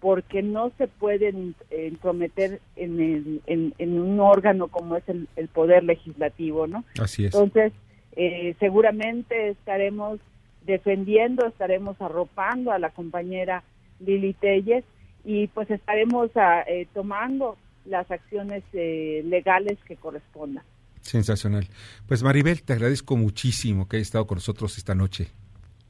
porque 0.04 0.42
no 0.42 0.70
se 0.76 0.86
pueden 0.86 1.54
eh, 1.70 1.86
entrometer 1.86 2.60
en, 2.76 3.00
el- 3.00 3.40
en, 3.46 3.72
en 3.78 3.98
un 3.98 4.20
órgano 4.20 4.68
como 4.68 4.96
es 4.96 5.08
el, 5.08 5.28
el 5.34 5.48
Poder 5.48 5.82
Legislativo, 5.82 6.66
¿no? 6.66 6.84
Así 7.00 7.24
es. 7.24 7.34
Entonces, 7.34 7.72
eh, 8.14 8.54
seguramente 8.60 9.48
estaremos 9.48 10.20
defendiendo, 10.66 11.46
estaremos 11.46 11.98
arropando 12.02 12.70
a 12.70 12.78
la 12.78 12.90
compañera 12.90 13.62
Lili 13.98 14.34
Telles 14.34 14.84
y 15.24 15.46
pues 15.46 15.70
estaremos 15.70 16.30
ah, 16.34 16.64
eh, 16.68 16.86
tomando 16.92 17.56
las 17.86 18.10
acciones 18.10 18.62
eh, 18.74 19.22
legales 19.24 19.78
que 19.86 19.96
correspondan. 19.96 20.64
Sensacional. 21.00 21.66
Pues 22.06 22.22
Maribel, 22.22 22.62
te 22.62 22.74
agradezco 22.74 23.16
muchísimo 23.16 23.88
que 23.88 23.96
hayas 23.96 24.08
estado 24.08 24.26
con 24.26 24.36
nosotros 24.36 24.76
esta 24.76 24.94
noche. 24.94 25.28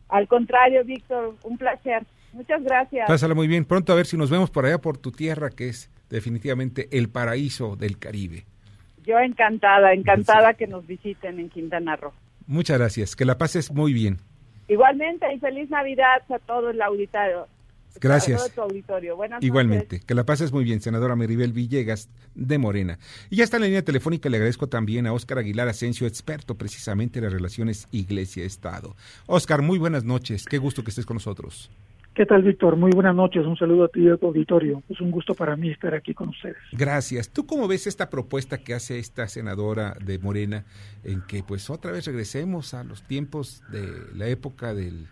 Al 0.08 0.28
contrario, 0.28 0.84
Víctor, 0.84 1.34
un 1.42 1.58
placer. 1.58 2.04
Muchas 2.34 2.62
gracias. 2.62 3.06
Pásala 3.06 3.34
muy 3.34 3.46
bien. 3.46 3.64
Pronto 3.64 3.92
a 3.92 3.96
ver 3.96 4.06
si 4.06 4.16
nos 4.16 4.28
vemos 4.28 4.50
por 4.50 4.66
allá 4.66 4.78
por 4.78 4.98
tu 4.98 5.12
tierra, 5.12 5.50
que 5.50 5.68
es 5.68 5.90
definitivamente 6.10 6.88
el 6.90 7.08
paraíso 7.08 7.76
del 7.76 7.98
Caribe. 7.98 8.44
Yo 9.04 9.18
encantada, 9.18 9.92
encantada 9.92 10.54
que 10.54 10.66
nos 10.66 10.86
visiten 10.86 11.38
en 11.38 11.48
Quintana 11.48 11.96
Roo. 11.96 12.12
Muchas 12.46 12.78
gracias. 12.78 13.16
Que 13.16 13.24
la 13.24 13.38
pases 13.38 13.70
muy 13.70 13.92
bien. 13.92 14.18
Igualmente, 14.66 15.32
y 15.32 15.38
feliz 15.38 15.70
Navidad 15.70 16.22
a 16.28 16.38
todo 16.38 16.70
el 16.70 16.80
auditorio. 16.82 17.46
Gracias. 18.00 18.40
A 18.40 18.46
todo 18.46 18.54
tu 18.54 18.60
auditorio. 18.62 19.16
Buenas 19.16 19.36
noches. 19.36 19.46
Igualmente. 19.46 20.00
Que 20.00 20.14
la 20.14 20.24
pases 20.24 20.52
muy 20.52 20.64
bien, 20.64 20.80
senadora 20.80 21.14
Maribel 21.14 21.52
Villegas 21.52 22.08
de 22.34 22.58
Morena. 22.58 22.98
Y 23.30 23.36
ya 23.36 23.44
está 23.44 23.58
en 23.58 23.62
la 23.62 23.66
línea 23.66 23.84
telefónica. 23.84 24.28
Le 24.28 24.38
agradezco 24.38 24.68
también 24.68 25.06
a 25.06 25.12
Óscar 25.12 25.38
Aguilar 25.38 25.68
Asensio, 25.68 26.06
experto 26.06 26.56
precisamente 26.56 27.18
en 27.18 27.26
las 27.26 27.32
relaciones 27.32 27.86
Iglesia-Estado. 27.92 28.96
Óscar, 29.26 29.62
muy 29.62 29.78
buenas 29.78 30.02
noches. 30.04 30.44
Qué 30.44 30.58
gusto 30.58 30.82
que 30.82 30.90
estés 30.90 31.06
con 31.06 31.16
nosotros. 31.16 31.70
¿Qué 32.14 32.26
tal, 32.26 32.44
Víctor? 32.44 32.76
Muy 32.76 32.92
buenas 32.92 33.16
noches. 33.16 33.44
Un 33.44 33.56
saludo 33.56 33.86
a 33.86 33.88
ti 33.88 34.02
y 34.02 34.08
a 34.08 34.16
tu 34.16 34.28
auditorio. 34.28 34.84
Es 34.88 35.00
un 35.00 35.10
gusto 35.10 35.34
para 35.34 35.56
mí 35.56 35.70
estar 35.70 35.94
aquí 35.94 36.14
con 36.14 36.28
ustedes. 36.28 36.56
Gracias. 36.70 37.28
¿Tú 37.28 37.44
cómo 37.44 37.66
ves 37.66 37.88
esta 37.88 38.08
propuesta 38.08 38.58
que 38.58 38.72
hace 38.72 39.00
esta 39.00 39.26
senadora 39.26 39.96
de 40.00 40.20
Morena 40.20 40.64
en 41.02 41.22
que 41.22 41.42
pues 41.42 41.68
otra 41.70 41.90
vez 41.90 42.06
regresemos 42.06 42.72
a 42.72 42.84
los 42.84 43.02
tiempos 43.02 43.64
de 43.72 43.88
la 44.14 44.28
época 44.28 44.74
del 44.74 45.08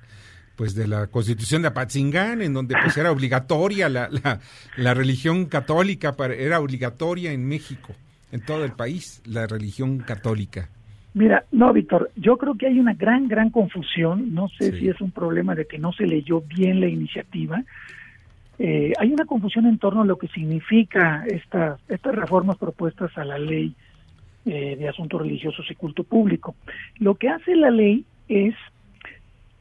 pues 0.54 0.76
de 0.76 0.86
la 0.86 1.08
Constitución 1.08 1.62
de 1.62 1.68
Apatzingán 1.68 2.40
en 2.40 2.52
donde 2.54 2.76
pues 2.80 2.96
era 2.96 3.10
obligatoria 3.10 3.88
la, 3.88 4.08
la, 4.08 4.38
la 4.76 4.94
religión 4.94 5.46
católica 5.46 6.14
era 6.38 6.60
obligatoria 6.60 7.32
en 7.32 7.48
México, 7.48 7.94
en 8.30 8.44
todo 8.44 8.64
el 8.64 8.72
país 8.72 9.22
la 9.24 9.48
religión 9.48 9.98
católica. 9.98 10.68
Mira, 11.14 11.44
no, 11.53 11.72
Víctor, 11.72 12.11
yo 12.16 12.38
creo 12.38 12.55
que 12.55 12.66
hay 12.66 12.81
una 12.81 12.94
gran, 12.94 13.29
gran 13.29 13.51
confusión. 13.51 14.35
No 14.35 14.48
sé 14.48 14.79
si 14.79 14.88
es 14.88 15.01
un 15.01 15.11
problema 15.11 15.55
de 15.55 15.66
que 15.66 15.79
no 15.79 15.92
se 15.92 16.07
leyó 16.07 16.40
bien 16.40 16.81
la 16.81 16.88
iniciativa. 16.88 17.62
Eh, 18.59 18.92
hay 18.98 19.12
una 19.12 19.27
confusión 19.27 19.66
en 19.66 19.79
torno 19.79 20.03
a 20.03 20.07
lo 20.07 20.16
que 20.16 20.29
significa 20.29 21.25
esta, 21.27 21.79
estas 21.88 22.14
reformas 22.14 22.57
propuestas 22.57 23.16
a 23.18 23.25
la 23.25 23.38
ley 23.38 23.75
eh, 24.46 24.77
de 24.77 24.88
asuntos 24.88 25.20
religiosos 25.20 25.70
y 25.70 25.75
culto 25.75 26.05
público. 26.05 26.55
Lo 26.98 27.16
que 27.16 27.29
hace 27.29 27.57
la 27.57 27.70
ley 27.70 28.05
es 28.29 28.55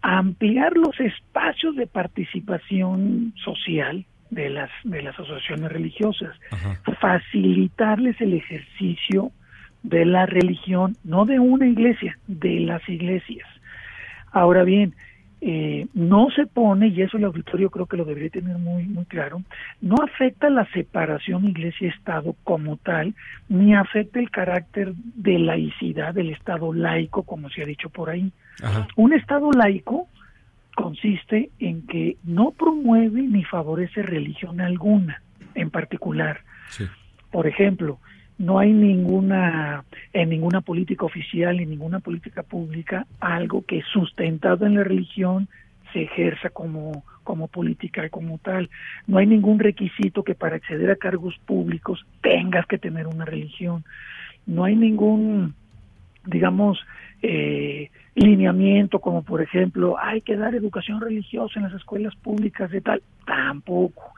ampliar 0.02 0.78
los 0.78 1.00
espacios 1.00 1.76
de 1.76 1.88
participación 1.88 3.34
social 3.44 4.06
de 4.30 4.50
las 4.50 4.70
de 4.84 5.02
las 5.02 5.20
asociaciones 5.20 5.72
religiosas, 5.72 6.36
facilitarles 7.00 8.20
el 8.22 8.34
ejercicio 8.34 9.32
de 9.84 10.06
la 10.06 10.26
religión, 10.26 10.96
no 11.04 11.26
de 11.26 11.40
una 11.40 11.68
iglesia, 11.68 12.18
de 12.28 12.60
las 12.62 12.88
iglesias. 12.88 13.48
Ahora 14.32 14.64
bien, 14.64 14.94
eh, 15.44 15.88
no 15.96 16.30
se 16.36 16.46
pone, 16.46 16.90
y 16.90 17.02
eso 17.02 17.18
el 17.18 17.24
auditorio 17.24 17.72
creo 17.72 17.88
que 17.88 17.98
lo 17.98 18.06
debería 18.06 18.30
tener 18.30 18.60
muy, 18.60 18.86
muy 18.86 19.06
claro, 19.06 19.42
no 19.82 19.96
afecta 20.04 20.52
la 20.52 20.66
separación 20.72 21.48
iglesia-estado 21.48 22.36
como 22.44 22.78
tal, 22.78 23.16
ni 23.50 23.74
afecta 23.74 24.20
el 24.20 24.30
carácter 24.30 24.94
de 24.94 25.40
laicidad 25.40 26.14
del 26.14 26.30
estado 26.30 26.74
laico, 26.74 27.24
como 27.24 27.50
se 27.50 27.64
ha 27.64 27.66
dicho 27.66 27.90
por 27.90 28.12
ahí. 28.12 28.32
Un 28.96 29.14
estado 29.14 29.52
laico 29.52 30.08
consiste 30.76 31.50
en 31.60 31.88
que 31.88 32.18
no 32.24 32.52
promueve 32.52 33.24
ni 33.24 33.44
favorece 33.44 34.04
religión 34.04 34.62
alguna 34.62 35.24
en 35.56 35.72
particular. 35.72 36.42
Por 37.32 37.48
ejemplo, 37.48 38.00
no 38.42 38.58
hay 38.58 38.74
ninguna 38.74 39.86
en 40.14 40.30
ninguna 40.30 40.62
política 40.62 41.06
oficial 41.06 41.58
ni 41.58 41.66
ninguna 41.68 42.00
política 42.00 42.42
pública 42.42 43.06
algo 43.20 43.64
que 43.64 43.84
sustentado 43.94 44.66
en 44.66 44.76
la 44.76 44.84
religión 44.84 45.48
se 45.94 46.04
ejerza 46.04 46.50
como 46.50 47.04
como 47.24 47.48
política 47.48 48.10
como 48.10 48.40
tal. 48.40 48.72
No 49.06 49.20
hay 49.20 49.28
ningún 49.28 49.60
requisito 49.60 50.24
que 50.24 50.34
para 50.34 50.56
acceder 50.56 50.90
a 50.90 50.96
cargos 50.96 51.38
públicos 51.46 52.04
tengas 52.22 52.66
que 52.66 52.80
tener 52.80 53.06
una 53.06 53.26
religión. 53.26 53.84
No 54.48 54.64
hay 54.64 54.76
ningún 54.76 55.54
digamos 56.26 56.80
eh, 57.22 57.90
lineamiento 58.16 59.00
como 59.00 59.24
por 59.24 59.42
ejemplo 59.42 59.98
hay 60.00 60.22
que 60.22 60.36
dar 60.36 60.54
educación 60.56 61.00
religiosa 61.00 61.60
en 61.60 61.64
las 61.64 61.74
escuelas 61.74 62.16
públicas 62.16 62.70
de 62.72 62.82
tal 62.82 63.02
tampoco 63.26 64.14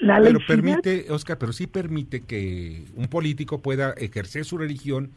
la 0.00 0.20
pero 0.20 0.40
permite, 0.46 1.06
Oscar, 1.10 1.38
pero 1.38 1.52
sí 1.52 1.66
permite 1.66 2.22
que 2.22 2.84
un 2.96 3.06
político 3.08 3.60
pueda 3.60 3.92
ejercer 3.92 4.44
su 4.44 4.58
religión 4.58 5.10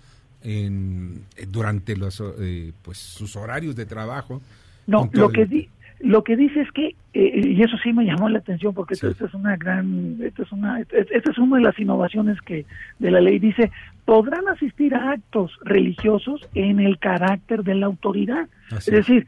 en, 0.43 1.23
durante 1.49 1.95
los, 1.97 2.21
eh, 2.39 2.73
pues, 2.81 2.97
sus 2.97 3.35
horarios 3.35 3.75
de 3.75 3.85
trabajo. 3.85 4.41
No, 4.87 5.09
lo 5.13 5.29
que 5.29 5.45
di- 5.45 5.69
lo 6.03 6.23
que 6.23 6.35
dice 6.35 6.61
es 6.61 6.71
que 6.71 6.95
eh, 7.13 7.41
y 7.43 7.61
eso 7.61 7.77
sí 7.83 7.93
me 7.93 8.05
llamó 8.05 8.29
la 8.29 8.39
atención 8.39 8.73
porque 8.73 8.93
esto, 8.93 9.09
esto 9.09 9.25
es 9.25 9.33
una 9.33 9.55
gran, 9.57 10.17
esto 10.21 10.43
es 10.43 10.51
una, 10.51 10.79
esta 10.79 11.31
es 11.31 11.37
una 11.37 11.57
de 11.57 11.63
las 11.63 11.77
innovaciones 11.79 12.39
que 12.41 12.65
de 12.99 13.11
la 13.11 13.21
ley. 13.21 13.39
Dice 13.39 13.71
podrán 14.05 14.47
asistir 14.47 14.95
a 14.95 15.11
actos 15.11 15.51
religiosos 15.63 16.47
en 16.55 16.79
el 16.79 16.97
carácter 16.99 17.63
de 17.63 17.75
la 17.75 17.85
autoridad, 17.85 18.47
Así 18.71 18.89
es 18.91 18.97
decir 18.97 19.27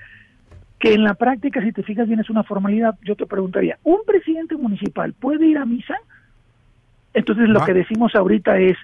que 0.79 0.93
en 0.93 1.03
la 1.03 1.13
práctica 1.13 1.61
si 1.61 1.71
te 1.71 1.83
fijas 1.83 2.07
bien 2.07 2.19
es 2.19 2.29
una 2.29 2.43
formalidad. 2.43 2.95
Yo 3.03 3.15
te 3.15 3.25
preguntaría, 3.25 3.77
¿un 3.83 3.99
presidente 4.05 4.57
municipal 4.57 5.13
puede 5.13 5.45
ir 5.47 5.57
a 5.57 5.65
misa? 5.65 5.95
Entonces 7.13 7.47
lo 7.47 7.63
que 7.63 7.73
decimos 7.73 8.15
ahorita 8.15 8.57
es, 8.57 8.77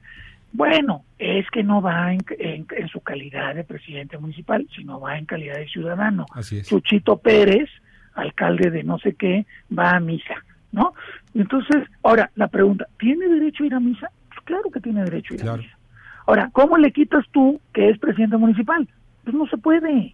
bueno, 0.51 1.03
es 1.17 1.49
que 1.51 1.63
no 1.63 1.81
va 1.81 2.13
en, 2.13 2.19
en- 2.39 2.65
en 2.75 2.87
su 2.89 3.01
calidad 3.01 3.55
de 3.55 3.63
presidente 3.63 4.17
municipal, 4.17 4.67
sino 4.75 4.99
va 4.99 5.17
en 5.17 5.25
calidad 5.25 5.55
de 5.55 5.67
ciudadano. 5.67 6.25
Así 6.33 6.57
es. 6.57 6.67
Chuchito 6.67 7.17
Pérez, 7.17 7.69
alcalde 8.15 8.69
de 8.71 8.83
no 8.83 8.97
sé 8.99 9.13
qué, 9.15 9.45
va 9.77 9.91
a 9.91 9.99
misa, 9.99 10.35
¿no? 10.71 10.93
Entonces, 11.33 11.83
ahora, 12.03 12.31
la 12.35 12.47
pregunta, 12.47 12.87
¿tiene 12.99 13.27
derecho 13.27 13.63
a 13.63 13.67
ir 13.67 13.73
a 13.75 13.79
misa? 13.79 14.09
Pues 14.29 14.39
claro 14.45 14.69
que 14.71 14.79
tiene 14.81 15.03
derecho 15.03 15.33
a 15.33 15.37
ir 15.37 15.47
a 15.49 15.57
misa. 15.57 15.77
Ahora, 16.25 16.49
¿cómo 16.51 16.77
le 16.77 16.91
quitas 16.91 17.25
tú 17.31 17.59
que 17.73 17.89
es 17.89 17.97
presidente 17.99 18.37
municipal? 18.37 18.87
Pues 19.23 19.35
no 19.35 19.47
se 19.47 19.57
puede. 19.57 20.13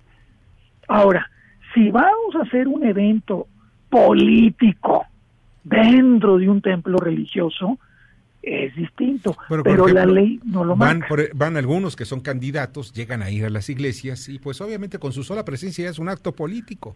Ahora, 0.88 1.30
si 1.74 1.89
vamos 1.91 2.36
a 2.36 2.43
hacer 2.43 2.67
un 2.67 2.86
evento 2.86 3.48
político 3.89 5.06
dentro 5.63 6.38
de 6.38 6.48
un 6.50 6.62
templo 6.62 6.98
religioso, 6.98 7.80
es 8.45 8.75
distinto. 8.75 9.36
Pero, 9.63 9.88
la 9.88 10.05
ley 10.05 10.39
no 10.45 10.63
lo 10.63 10.75
van, 10.75 10.99
marca. 10.99 11.08
por- 11.08 11.36
van 11.36 11.58
algunos 11.58 11.95
que 11.95 12.05
son 12.05 12.19
candidatos, 12.21 12.93
llegan 12.93 13.21
a 13.23 13.31
ir 13.31 13.43
a 13.45 13.49
las 13.49 13.69
iglesias 13.69 14.29
y 14.29 14.38
pues 14.39 14.62
obviamente 14.62 14.99
con 14.99 15.12
su 15.13 15.23
sola 15.23 15.43
presencia 15.43 15.89
es 15.89 15.97
un 15.99 16.10
acto 16.10 16.31
político. 16.31 16.95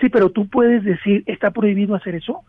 Sí, 0.00 0.08
pero 0.08 0.30
tú 0.30 0.48
puedes 0.48 0.82
decir, 0.82 1.22
¿está 1.26 1.50
prohibido 1.50 1.94
hacer 1.94 2.14
eso? 2.14 2.40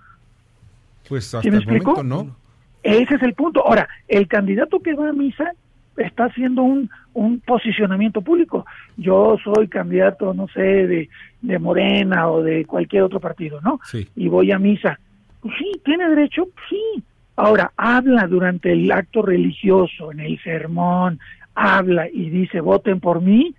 Pues 1.09 1.25
hasta 1.25 1.41
¿Sí 1.41 1.49
me 1.51 1.57
el 1.57 1.63
explico? 1.63 1.91
momento 1.91 2.03
no. 2.27 2.35
Ese 2.83 3.15
es 3.15 3.21
el 3.21 3.33
punto. 3.33 3.65
Ahora, 3.67 3.87
el 4.07 4.27
candidato 4.27 4.79
que 4.79 4.93
va 4.93 5.09
a 5.09 5.13
misa 5.13 5.51
está 5.97 6.25
haciendo 6.25 6.63
un, 6.63 6.89
un 7.13 7.39
posicionamiento 7.41 8.21
público. 8.21 8.65
Yo 8.97 9.37
soy 9.43 9.67
candidato, 9.67 10.33
no 10.33 10.47
sé, 10.47 10.61
de, 10.61 11.09
de 11.41 11.59
Morena 11.59 12.29
o 12.29 12.41
de 12.41 12.65
cualquier 12.65 13.03
otro 13.03 13.19
partido, 13.19 13.59
¿no? 13.61 13.79
Sí. 13.83 14.07
Y 14.15 14.29
voy 14.29 14.51
a 14.51 14.57
misa. 14.57 14.99
Pues 15.41 15.53
sí, 15.59 15.71
tiene 15.83 16.07
derecho, 16.09 16.47
sí. 16.69 17.03
Ahora, 17.35 17.71
habla 17.77 18.27
durante 18.27 18.71
el 18.71 18.91
acto 18.91 19.21
religioso, 19.21 20.11
en 20.11 20.19
el 20.19 20.41
sermón, 20.43 21.19
habla 21.55 22.07
y 22.09 22.29
dice, 22.29 22.61
voten 22.61 22.99
por 22.99 23.21
mí. 23.21 23.55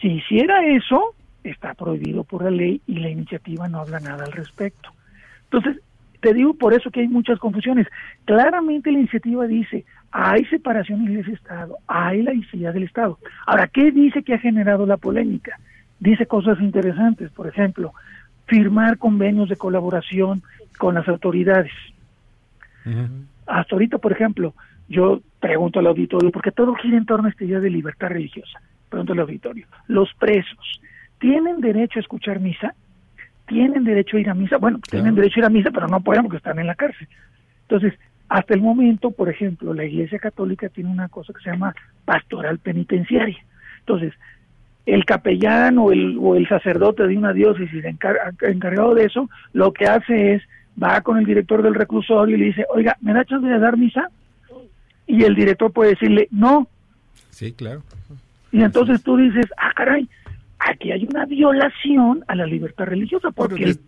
Si 0.00 0.08
hiciera 0.08 0.66
eso, 0.66 1.14
está 1.42 1.74
prohibido 1.74 2.24
por 2.24 2.44
la 2.44 2.50
ley 2.50 2.80
y 2.86 2.96
la 2.96 3.08
iniciativa 3.08 3.68
no 3.68 3.80
habla 3.80 4.00
nada 4.00 4.24
al 4.24 4.32
respecto. 4.32 4.90
Entonces, 5.44 5.82
te 6.20 6.34
digo 6.34 6.54
por 6.54 6.74
eso 6.74 6.90
que 6.90 7.00
hay 7.00 7.08
muchas 7.08 7.38
confusiones. 7.38 7.86
Claramente 8.24 8.90
la 8.90 8.98
iniciativa 8.98 9.46
dice, 9.46 9.84
hay 10.10 10.44
separación 10.46 11.04
iglesia-estado, 11.04 11.78
hay 11.86 12.22
laicidad 12.22 12.74
del 12.74 12.84
Estado. 12.84 13.18
Ahora, 13.46 13.68
¿qué 13.68 13.90
dice 13.90 14.22
que 14.22 14.34
ha 14.34 14.38
generado 14.38 14.86
la 14.86 14.96
polémica? 14.96 15.58
Dice 16.00 16.26
cosas 16.26 16.60
interesantes, 16.60 17.30
por 17.30 17.46
ejemplo, 17.46 17.92
firmar 18.46 18.98
convenios 18.98 19.48
de 19.48 19.56
colaboración 19.56 20.42
con 20.78 20.94
las 20.94 21.08
autoridades. 21.08 21.72
Hasta 23.46 23.74
ahorita, 23.74 23.98
por 23.98 24.12
ejemplo, 24.12 24.54
yo 24.88 25.20
pregunto 25.40 25.78
al 25.78 25.86
auditorio, 25.86 26.30
porque 26.30 26.52
todo 26.52 26.74
gira 26.74 26.96
en 26.96 27.06
torno 27.06 27.26
a 27.26 27.30
esta 27.30 27.44
idea 27.44 27.60
de 27.60 27.70
libertad 27.70 28.08
religiosa. 28.08 28.60
Pregunto 28.88 29.12
al 29.12 29.20
auditorio, 29.20 29.66
¿los 29.88 30.12
presos 30.14 30.80
tienen 31.18 31.60
derecho 31.60 31.98
a 31.98 32.02
escuchar 32.02 32.40
misa? 32.40 32.74
¿Tienen 33.46 33.84
derecho 33.84 34.16
a 34.16 34.20
ir 34.20 34.30
a 34.30 34.34
misa? 34.34 34.58
Bueno, 34.58 34.80
tienen 34.88 35.14
derecho 35.14 35.36
a 35.36 35.40
ir 35.40 35.44
a 35.46 35.50
misa, 35.50 35.70
pero 35.70 35.88
no 35.88 36.00
pueden 36.00 36.22
porque 36.22 36.38
están 36.38 36.58
en 36.58 36.66
la 36.66 36.74
cárcel. 36.74 37.08
Entonces, 37.62 37.94
hasta 38.28 38.54
el 38.54 38.60
momento, 38.60 39.10
por 39.12 39.28
ejemplo, 39.28 39.72
la 39.72 39.84
Iglesia 39.84 40.18
Católica 40.18 40.68
tiene 40.68 40.90
una 40.90 41.08
cosa 41.08 41.32
que 41.32 41.42
se 41.42 41.50
llama 41.50 41.74
pastoral 42.04 42.58
penitenciaria. 42.58 43.38
Entonces, 43.80 44.14
el 44.84 45.04
capellán 45.04 45.78
o 45.78 45.92
el, 45.92 46.16
o 46.20 46.36
el 46.36 46.48
sacerdote 46.48 47.06
de 47.06 47.16
una 47.16 47.32
diócesis 47.32 47.84
encargado 47.84 48.94
de 48.94 49.04
eso, 49.04 49.28
lo 49.52 49.72
que 49.72 49.86
hace 49.86 50.34
es, 50.34 50.42
va 50.82 51.00
con 51.00 51.18
el 51.18 51.24
director 51.24 51.62
del 51.62 51.74
reclusorio 51.74 52.36
y 52.36 52.40
le 52.40 52.46
dice, 52.46 52.66
oiga, 52.74 52.96
¿me 53.00 53.12
da 53.12 53.24
chance 53.24 53.46
de 53.46 53.58
dar 53.58 53.76
misa? 53.76 54.08
Y 55.06 55.22
el 55.22 55.34
director 55.34 55.72
puede 55.72 55.90
decirle, 55.90 56.28
no. 56.30 56.68
Sí, 57.30 57.52
claro. 57.52 57.82
Y 58.52 58.62
entonces 58.62 59.02
tú 59.02 59.16
dices, 59.16 59.46
ah, 59.56 59.72
caray, 59.74 60.08
aquí 60.58 60.90
hay 60.90 61.04
una 61.04 61.26
violación 61.26 62.24
a 62.28 62.34
la 62.34 62.46
libertad 62.46 62.86
religiosa 62.86 63.30
porque 63.30 63.64
el, 63.64 63.78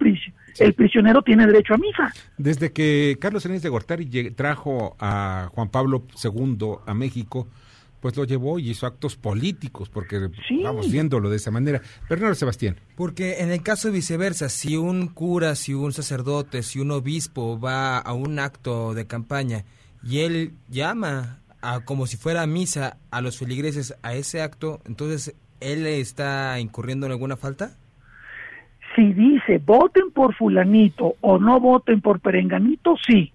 el, 0.59 0.75
prisionero 0.75 1.23
tiene 1.23 1.47
derecho 1.47 1.75
a 1.75 1.79
misa. 1.79 2.13
Desde 2.37 2.73
que 2.73 3.17
Carlos 3.21 3.45
Hernández 3.45 3.63
de 3.63 3.69
Gortari 3.69 4.31
trajo 4.33 4.97
a 5.01 5.51
Juan 5.53 5.69
Pablo 5.69 6.05
II 6.23 6.77
a 6.87 6.95
México, 6.95 7.49
pues 8.01 8.17
lo 8.17 8.25
llevó 8.25 8.59
y 8.59 8.71
hizo 8.71 8.87
actos 8.87 9.17
políticos, 9.17 9.89
porque 9.89 10.31
vamos 10.63 10.91
viéndolo 10.91 11.31
de 11.31 11.37
esa 11.37 11.51
manera. 11.51 11.81
Bernardo 12.09 12.35
Sebastián. 12.35 12.77
Porque 12.97 13.41
en 13.41 13.51
el 13.51 13.63
caso 13.63 13.91
viceversa, 13.91 14.49
si 14.49 14.77
un 14.77 15.09
cura, 15.09 15.55
si 15.55 15.75
un 15.75 15.93
sacerdote, 15.93 16.63
si 16.63 16.79
un 16.79 16.91
obispo 16.91 17.59
va 17.59 17.99
a 17.99 18.13
un 18.13 18.39
acto 18.39 18.95
de 18.95 19.07
campaña 19.07 19.65
y 20.03 20.21
él 20.21 20.53
llama 20.69 21.41
a, 21.61 21.81
como 21.81 22.07
si 22.07 22.17
fuera 22.17 22.47
misa 22.47 22.99
a 23.11 23.21
los 23.21 23.39
feligreses 23.39 23.95
a 24.03 24.15
ese 24.15 24.43
acto, 24.43 24.81
entonces 24.87 25.35
él 25.61 25.87
está 25.87 26.59
incurriendo 26.61 27.07
en 27.07 27.13
alguna 27.13 27.37
falta? 27.37 27.77
Si 28.95 29.13
dice 29.13 29.59
voten 29.65 30.11
por 30.13 30.35
fulanito 30.35 31.15
o 31.21 31.39
no 31.39 31.61
voten 31.61 32.01
por 32.01 32.21
perenganito, 32.21 32.97
sí. 33.07 33.33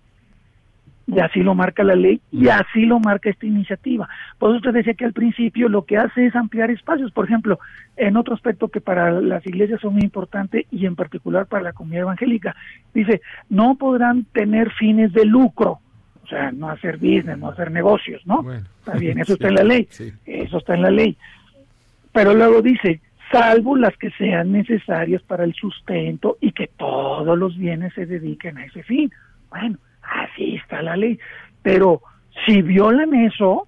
Y 1.05 1.19
así 1.19 1.41
lo 1.41 1.53
marca 1.53 1.83
la 1.83 1.95
ley 1.95 2.21
y 2.31 2.47
así 2.47 2.85
lo 2.85 2.99
marca 2.99 3.29
esta 3.29 3.45
iniciativa. 3.45 4.07
Por 4.39 4.51
eso 4.51 4.57
usted 4.57 4.71
decía 4.71 4.93
que 4.93 5.03
al 5.03 5.11
principio 5.11 5.67
lo 5.67 5.83
que 5.83 5.97
hace 5.97 6.27
es 6.27 6.35
ampliar 6.35 6.71
espacios. 6.71 7.11
Por 7.11 7.25
ejemplo, 7.25 7.59
en 7.97 8.15
otro 8.15 8.33
aspecto 8.33 8.69
que 8.69 8.79
para 8.79 9.11
las 9.11 9.45
iglesias 9.45 9.81
son 9.81 9.93
muy 9.93 10.03
importante 10.03 10.65
y 10.71 10.85
en 10.85 10.95
particular 10.95 11.45
para 11.45 11.63
la 11.63 11.73
comunidad 11.73 12.03
evangélica, 12.03 12.55
dice, 12.93 13.21
no 13.49 13.75
podrán 13.75 14.23
tener 14.25 14.71
fines 14.71 15.11
de 15.11 15.25
lucro. 15.25 15.79
O 16.23 16.27
sea, 16.27 16.53
no 16.53 16.69
hacer 16.69 16.97
business, 16.97 17.37
no 17.37 17.49
hacer 17.49 17.69
negocios, 17.69 18.25
¿no? 18.25 18.49
está 18.53 18.93
bien, 18.93 19.19
eso 19.19 19.33
está 19.33 19.49
en 19.49 19.55
la 19.55 19.63
ley. 19.63 19.87
Eso 20.25 20.57
está 20.57 20.75
en 20.75 20.81
la 20.83 20.91
ley. 20.91 21.17
Pero 22.13 22.33
luego 22.33 22.61
dice, 22.61 23.01
salvo 23.31 23.75
las 23.75 23.97
que 23.97 24.11
sean 24.11 24.51
necesarias 24.51 25.21
para 25.23 25.43
el 25.43 25.53
sustento 25.53 26.37
y 26.39 26.51
que 26.51 26.67
todos 26.77 27.37
los 27.37 27.57
bienes 27.57 27.93
se 27.93 28.05
dediquen 28.05 28.57
a 28.57 28.65
ese 28.65 28.83
fin. 28.83 29.11
Bueno, 29.49 29.77
así 30.01 30.52
está 30.73 30.81
la 30.81 30.97
ley. 30.97 31.19
Pero 31.61 32.01
si 32.45 32.61
violan 32.61 33.13
eso, 33.13 33.67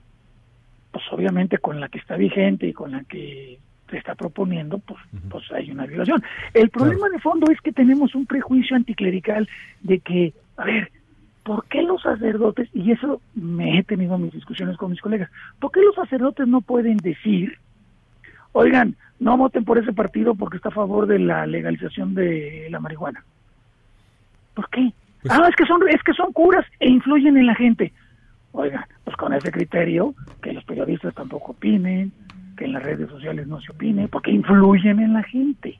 pues 0.91 1.03
obviamente 1.11 1.57
con 1.57 1.79
la 1.79 1.89
que 1.89 1.99
está 1.99 2.15
vigente 2.15 2.67
y 2.67 2.73
con 2.73 2.91
la 2.91 3.03
que 3.03 3.59
se 3.89 3.97
está 3.97 4.15
proponiendo, 4.15 4.79
pues, 4.79 4.99
pues 5.29 5.51
hay 5.51 5.69
una 5.71 5.85
violación. 5.85 6.23
El 6.53 6.69
problema 6.69 7.07
de 7.09 7.19
fondo 7.19 7.51
es 7.51 7.61
que 7.61 7.71
tenemos 7.71 8.15
un 8.15 8.25
prejuicio 8.25 8.75
anticlerical 8.75 9.47
de 9.81 9.99
que, 9.99 10.33
a 10.57 10.65
ver, 10.65 10.91
¿por 11.43 11.65
qué 11.67 11.83
los 11.83 12.01
sacerdotes, 12.01 12.67
y 12.73 12.91
eso 12.91 13.21
me 13.35 13.77
he 13.77 13.83
tenido 13.83 14.17
mis 14.17 14.33
discusiones 14.33 14.77
con 14.77 14.89
mis 14.89 15.01
colegas, 15.01 15.29
¿por 15.59 15.71
qué 15.71 15.81
los 15.81 15.93
sacerdotes 15.93 16.47
no 16.47 16.61
pueden 16.61 16.97
decir 16.97 17.59
oigan, 18.55 18.95
no 19.19 19.37
voten 19.37 19.65
por 19.65 19.77
ese 19.77 19.91
partido 19.91 20.33
porque 20.33 20.57
está 20.57 20.69
a 20.69 20.73
favor 20.73 21.07
de 21.07 21.19
la 21.19 21.45
legalización 21.45 22.15
de 22.15 22.67
la 22.69 22.79
marihuana. 22.79 23.23
¿Por 24.53 24.69
qué? 24.69 24.93
Pues 25.25 25.39
ah, 25.39 25.47
es 25.49 25.55
que 25.55 25.65
son 25.65 25.81
es 25.89 26.03
que 26.03 26.13
son 26.13 26.31
curas 26.33 26.63
e 26.79 26.87
influyen 26.87 27.35
en 27.35 27.47
la 27.47 27.55
gente. 27.55 27.91
Oigan, 28.51 28.85
pues 29.03 29.17
con 29.17 29.33
ese 29.33 29.51
criterio 29.51 30.13
que 30.39 30.53
los 30.53 30.63
periodistas 30.65 31.15
tampoco 31.15 31.53
opinen, 31.53 32.11
que 32.55 32.65
en 32.65 32.73
las 32.73 32.83
redes 32.83 33.09
sociales 33.09 33.47
no 33.47 33.59
se 33.59 33.71
opine, 33.71 34.07
porque 34.07 34.29
influyen 34.29 34.99
en 34.99 35.13
la 35.13 35.23
gente. 35.23 35.79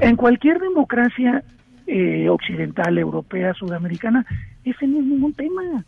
En 0.00 0.16
cualquier 0.16 0.58
democracia 0.58 1.44
eh, 1.86 2.30
occidental, 2.30 2.96
europea, 2.96 3.52
sudamericana, 3.52 4.24
ese 4.64 4.86
no 4.86 5.00
es 5.00 5.04
ningún 5.04 5.34
tema. 5.34 5.84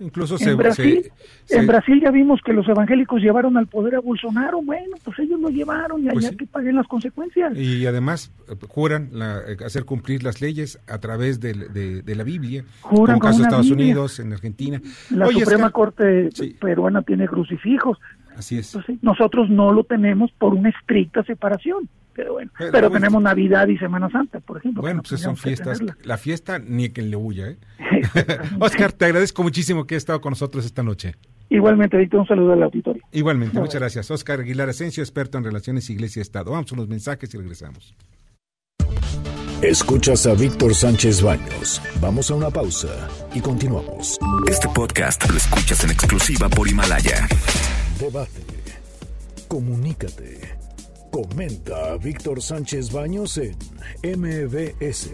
Incluso 0.00 0.36
en, 0.40 0.56
Brasil, 0.56 1.10
en 1.48 1.66
Brasil 1.66 2.00
ya 2.02 2.10
vimos 2.10 2.40
que 2.44 2.52
los 2.52 2.68
evangélicos 2.68 3.20
llevaron 3.20 3.56
al 3.56 3.66
poder 3.66 3.96
a 3.96 4.00
Bolsonaro, 4.00 4.60
bueno, 4.62 4.96
pues 5.04 5.18
ellos 5.18 5.40
lo 5.40 5.48
llevaron 5.48 6.04
y 6.04 6.08
pues 6.10 6.26
allá 6.26 6.36
que 6.36 6.46
paguen 6.46 6.76
las 6.76 6.86
consecuencias. 6.86 7.56
Y 7.56 7.86
además 7.86 8.32
eh, 8.48 8.54
juran 8.68 9.10
eh, 9.14 9.56
hacer 9.64 9.84
cumplir 9.84 10.22
las 10.22 10.40
leyes 10.40 10.78
a 10.86 10.98
través 10.98 11.40
de, 11.40 11.54
la 12.06 12.24
Biblia, 12.24 12.64
juran 12.80 13.18
como 13.18 13.30
caso 13.30 13.38
de 13.38 13.44
Estados 13.44 13.70
Unidos, 13.70 14.20
en 14.20 14.32
Argentina. 14.32 14.80
La 15.10 15.26
Suprema 15.28 15.70
Corte 15.70 16.30
peruana 16.60 17.02
tiene 17.02 17.26
crucifijos. 17.26 17.98
Así 18.36 18.58
es. 18.58 18.76
nosotros 19.02 19.50
no 19.50 19.72
lo 19.72 19.84
tenemos 19.84 20.30
por 20.38 20.54
una 20.54 20.70
estricta 20.70 21.22
separación 21.24 21.88
pero 22.20 22.34
bueno. 22.34 22.50
Pero, 22.58 22.90
tenemos 22.90 23.22
Navidad 23.22 23.66
y 23.68 23.78
Semana 23.78 24.10
Santa, 24.10 24.40
por 24.40 24.58
ejemplo. 24.58 24.82
Bueno, 24.82 25.02
pues 25.08 25.22
son 25.22 25.38
fiestas. 25.38 25.80
La 26.02 26.18
fiesta 26.18 26.58
ni 26.58 26.90
que 26.90 27.00
le 27.00 27.16
huya, 27.16 27.48
¿eh? 27.48 27.58
Oscar, 28.60 28.92
te 28.92 29.06
agradezco 29.06 29.42
muchísimo 29.42 29.86
que 29.86 29.94
hayas 29.94 30.02
estado 30.02 30.20
con 30.20 30.32
nosotros 30.32 30.66
esta 30.66 30.82
noche. 30.82 31.14
Igualmente, 31.48 31.96
Víctor, 31.96 32.20
un 32.20 32.26
saludo 32.26 32.52
al 32.52 32.62
auditorio. 32.62 33.02
Igualmente, 33.10 33.58
muchas 33.58 33.80
gracias. 33.80 34.10
Oscar 34.10 34.40
Aguilar 34.40 34.68
Asensio, 34.68 35.02
experto 35.02 35.38
en 35.38 35.44
relaciones 35.44 35.88
Iglesia-Estado. 35.88 36.50
Vamos 36.50 36.70
a 36.70 36.74
unos 36.74 36.88
mensajes 36.88 37.32
y 37.34 37.38
regresamos. 37.38 37.96
Escuchas 39.62 40.26
a 40.26 40.34
Víctor 40.34 40.74
Sánchez 40.74 41.22
Baños. 41.22 41.80
Vamos 42.02 42.30
a 42.30 42.34
una 42.34 42.50
pausa 42.50 43.08
y 43.34 43.40
continuamos. 43.40 44.18
Este 44.46 44.68
podcast 44.68 45.28
lo 45.30 45.38
escuchas 45.38 45.84
en 45.84 45.90
exclusiva 45.90 46.50
por 46.50 46.68
Himalaya. 46.68 47.26
Debate. 47.98 48.42
Comunícate. 49.48 50.59
Comenta 51.10 51.96
Víctor 51.96 52.40
Sánchez 52.40 52.92
Baños 52.92 53.36
en 53.38 53.56
MBS, 54.02 55.10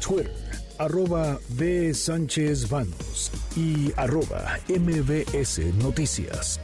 Twitter, 0.00 0.32
arroba 0.78 1.38
B. 1.50 1.92
Sánchez 1.92 2.68
Baños 2.70 3.30
y 3.54 3.92
arroba 3.96 4.58
MBS 4.68 5.58
Noticias. 5.76 6.58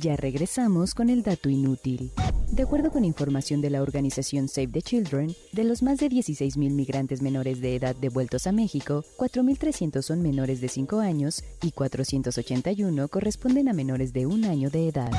Ya 0.00 0.16
regresamos 0.16 0.94
con 0.94 1.08
el 1.08 1.22
dato 1.22 1.48
inútil. 1.48 2.10
De 2.50 2.64
acuerdo 2.64 2.90
con 2.90 3.04
información 3.04 3.60
de 3.60 3.70
la 3.70 3.82
organización 3.82 4.48
Save 4.48 4.68
the 4.68 4.82
Children, 4.82 5.34
de 5.52 5.64
los 5.64 5.82
más 5.82 5.98
de 5.98 6.08
16.000 6.08 6.56
migrantes 6.72 7.22
menores 7.22 7.60
de 7.60 7.76
edad 7.76 7.94
devueltos 7.94 8.46
a 8.48 8.52
México, 8.52 9.04
4.300 9.18 10.02
son 10.02 10.20
menores 10.20 10.60
de 10.60 10.68
5 10.68 10.98
años 10.98 11.44
y 11.62 11.70
481 11.70 13.08
corresponden 13.08 13.68
a 13.68 13.72
menores 13.72 14.12
de 14.12 14.26
un 14.26 14.44
año 14.44 14.68
de 14.68 14.88
edad. 14.88 15.10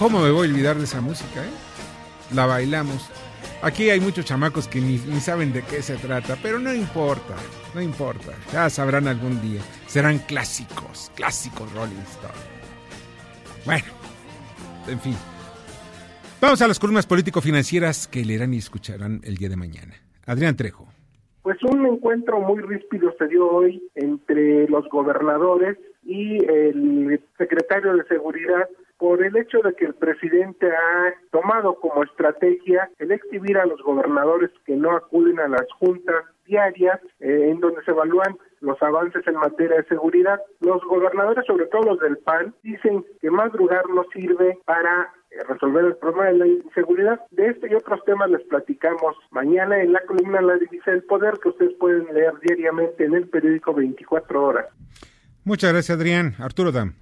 ¿Cómo 0.00 0.22
me 0.22 0.30
voy 0.30 0.48
a 0.48 0.50
olvidar 0.50 0.76
de 0.78 0.84
esa 0.84 1.02
música? 1.02 1.44
Eh? 1.44 1.50
La 2.34 2.46
bailamos. 2.46 3.10
Aquí 3.62 3.90
hay 3.90 4.00
muchos 4.00 4.24
chamacos 4.24 4.66
que 4.66 4.80
ni, 4.80 4.96
saben 4.96 5.52
de 5.52 5.60
qué 5.60 5.82
se 5.82 5.96
trata, 5.96 6.38
pero 6.42 6.58
no 6.58 6.72
importa, 6.72 7.36
no 7.74 7.82
importa. 7.82 8.32
Ya 8.50 8.70
sabrán 8.70 9.08
algún 9.08 9.42
día. 9.42 9.60
Serán 9.86 10.20
clásicos, 10.20 11.12
clásicos 11.14 11.70
Rolling 11.74 12.00
Stone. 12.00 12.32
Bueno, 13.66 13.84
en 14.88 15.00
fin. 15.00 15.16
Vamos 16.40 16.62
a 16.62 16.68
las 16.68 16.78
columnas 16.78 17.06
político-financieras 17.06 18.08
que 18.08 18.24
leerán 18.24 18.54
y 18.54 18.56
escucharán 18.56 19.20
el 19.22 19.36
día 19.36 19.50
de 19.50 19.56
mañana. 19.56 19.96
Adrián 20.24 20.56
Trejo. 20.56 20.88
Pues 21.42 21.62
un 21.62 21.84
encuentro 21.84 22.40
muy 22.40 22.62
ríspido 22.62 23.14
se 23.18 23.28
dio 23.28 23.50
hoy 23.50 23.82
entre 23.96 24.66
los 24.66 24.88
gobernadores 24.88 25.76
y 26.06 26.42
el 26.42 27.22
secretario 27.36 27.94
de 27.98 28.04
Seguridad 28.04 28.66
por 29.00 29.24
el 29.24 29.34
hecho 29.34 29.60
de 29.64 29.74
que 29.74 29.86
el 29.86 29.94
presidente 29.94 30.66
ha 30.70 31.14
tomado 31.32 31.74
como 31.80 32.04
estrategia 32.04 32.90
el 32.98 33.10
exhibir 33.12 33.56
a 33.56 33.64
los 33.64 33.80
gobernadores 33.82 34.50
que 34.66 34.76
no 34.76 34.94
acuden 34.94 35.40
a 35.40 35.48
las 35.48 35.66
juntas 35.78 36.26
diarias 36.44 37.00
eh, 37.18 37.48
en 37.50 37.60
donde 37.60 37.82
se 37.82 37.92
evalúan 37.92 38.36
los 38.60 38.80
avances 38.82 39.26
en 39.26 39.36
materia 39.36 39.78
de 39.78 39.84
seguridad. 39.84 40.38
Los 40.60 40.84
gobernadores, 40.84 41.46
sobre 41.46 41.66
todo 41.68 41.80
los 41.82 42.00
del 42.00 42.18
PAN, 42.18 42.54
dicen 42.62 43.02
que 43.22 43.30
madrugar 43.30 43.88
no 43.88 44.04
sirve 44.12 44.58
para 44.66 45.10
eh, 45.30 45.36
resolver 45.48 45.86
el 45.86 45.96
problema 45.96 46.26
de 46.26 46.38
la 46.38 46.46
inseguridad. 46.46 47.20
De 47.30 47.48
este 47.48 47.70
y 47.70 47.74
otros 47.74 48.04
temas 48.04 48.28
les 48.28 48.42
platicamos 48.48 49.16
mañana 49.30 49.80
en 49.80 49.94
la 49.94 50.00
columna 50.00 50.42
La 50.42 50.58
Divisa 50.58 50.90
del 50.90 51.04
Poder 51.04 51.38
que 51.42 51.48
ustedes 51.48 51.72
pueden 51.80 52.04
leer 52.12 52.34
diariamente 52.42 53.06
en 53.06 53.14
el 53.14 53.26
periódico 53.30 53.72
24 53.72 54.44
horas. 54.44 54.66
Muchas 55.44 55.72
gracias, 55.72 55.96
Adrián. 55.96 56.34
Arturo 56.38 56.70
Dam. 56.70 56.92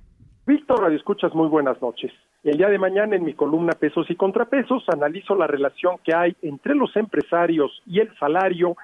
Víctor 0.48 0.80
Radio 0.80 0.96
Escuchas, 0.96 1.34
muy 1.34 1.46
buenas 1.46 1.78
noches. 1.82 2.10
El 2.42 2.56
día 2.56 2.70
de 2.70 2.78
mañana 2.78 3.14
en 3.14 3.22
mi 3.22 3.34
columna 3.34 3.74
Pesos 3.74 4.06
y 4.08 4.16
Contrapesos 4.16 4.82
analizo 4.88 5.34
la 5.34 5.46
relación 5.46 5.96
que 6.02 6.14
hay 6.14 6.34
entre 6.40 6.74
los 6.74 6.96
empresarios 6.96 7.70
y 7.84 8.00
el 8.00 8.08
salario 8.18 8.74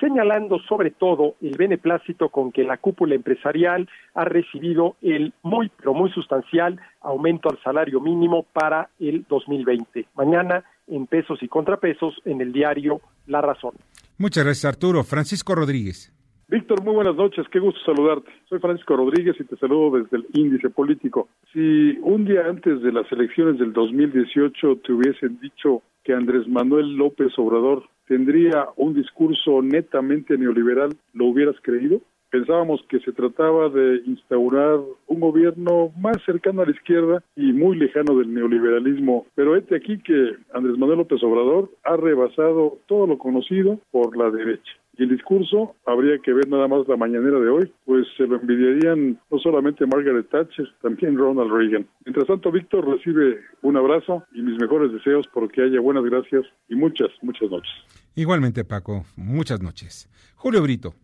señalando 0.00 0.58
sobre 0.68 0.90
todo 0.90 1.36
el 1.40 1.56
beneplácito 1.56 2.30
con 2.30 2.50
que 2.50 2.64
la 2.64 2.76
cúpula 2.76 3.14
empresarial 3.14 3.88
ha 4.14 4.24
recibido 4.24 4.96
el 5.00 5.32
muy, 5.44 5.70
pero 5.76 5.94
muy 5.94 6.10
sustancial 6.10 6.80
aumento 7.00 7.48
al 7.48 7.62
salario 7.62 8.00
mínimo 8.00 8.44
para 8.52 8.90
el 8.98 9.24
2020. 9.28 10.08
Mañana 10.16 10.64
en 10.88 11.06
pesos 11.06 11.40
y 11.40 11.46
contrapesos 11.46 12.20
en 12.24 12.40
el 12.40 12.52
diario 12.52 13.00
La 13.28 13.40
Razón. 13.40 13.74
Muchas 14.18 14.42
gracias, 14.42 14.64
Arturo. 14.64 15.04
Francisco 15.04 15.54
Rodríguez. 15.54 16.12
Víctor, 16.52 16.84
muy 16.84 16.92
buenas 16.92 17.16
noches, 17.16 17.46
qué 17.50 17.58
gusto 17.60 17.80
saludarte. 17.80 18.30
Soy 18.46 18.58
Francisco 18.58 18.94
Rodríguez 18.94 19.34
y 19.40 19.44
te 19.44 19.56
saludo 19.56 19.98
desde 19.98 20.18
el 20.18 20.26
índice 20.34 20.68
político. 20.68 21.30
Si 21.50 21.98
un 22.02 22.26
día 22.26 22.46
antes 22.46 22.82
de 22.82 22.92
las 22.92 23.10
elecciones 23.10 23.58
del 23.58 23.72
2018 23.72 24.80
te 24.84 24.92
hubiesen 24.92 25.40
dicho 25.40 25.80
que 26.04 26.12
Andrés 26.12 26.46
Manuel 26.46 26.94
López 26.94 27.32
Obrador 27.38 27.84
tendría 28.06 28.66
un 28.76 28.92
discurso 28.92 29.62
netamente 29.62 30.36
neoliberal, 30.36 30.94
¿lo 31.14 31.24
hubieras 31.24 31.56
creído? 31.62 32.02
Pensábamos 32.28 32.84
que 32.90 33.00
se 33.00 33.12
trataba 33.12 33.70
de 33.70 34.02
instaurar 34.04 34.78
un 35.06 35.20
gobierno 35.20 35.90
más 35.98 36.22
cercano 36.26 36.60
a 36.60 36.66
la 36.66 36.72
izquierda 36.72 37.24
y 37.34 37.54
muy 37.54 37.78
lejano 37.78 38.18
del 38.18 38.34
neoliberalismo, 38.34 39.24
pero 39.34 39.56
este 39.56 39.76
aquí 39.76 39.96
que 40.02 40.34
Andrés 40.52 40.76
Manuel 40.76 40.98
López 40.98 41.22
Obrador 41.22 41.70
ha 41.82 41.96
rebasado 41.96 42.76
todo 42.88 43.06
lo 43.06 43.16
conocido 43.16 43.80
por 43.90 44.14
la 44.18 44.30
derecha. 44.30 44.81
Y 44.96 45.04
el 45.04 45.08
discurso, 45.08 45.74
habría 45.86 46.18
que 46.18 46.32
ver 46.32 46.48
nada 46.48 46.68
más 46.68 46.86
la 46.86 46.96
mañanera 46.96 47.40
de 47.40 47.48
hoy, 47.48 47.72
pues 47.86 48.06
se 48.16 48.26
lo 48.26 48.36
envidiarían 48.36 49.18
no 49.30 49.38
solamente 49.38 49.86
Margaret 49.86 50.28
Thatcher, 50.28 50.68
también 50.82 51.16
Ronald 51.16 51.50
Reagan. 51.50 51.86
Mientras 52.04 52.26
tanto, 52.26 52.52
Víctor 52.52 52.86
recibe 52.86 53.40
un 53.62 53.76
abrazo 53.76 54.24
y 54.34 54.42
mis 54.42 54.60
mejores 54.60 54.92
deseos 54.92 55.26
porque 55.32 55.62
haya 55.62 55.80
buenas 55.80 56.04
gracias 56.04 56.44
y 56.68 56.74
muchas, 56.74 57.08
muchas 57.22 57.50
noches. 57.50 57.72
Igualmente, 58.14 58.64
Paco, 58.64 59.04
muchas 59.16 59.62
noches. 59.62 60.10
Julio 60.36 60.62
Brito. 60.62 60.94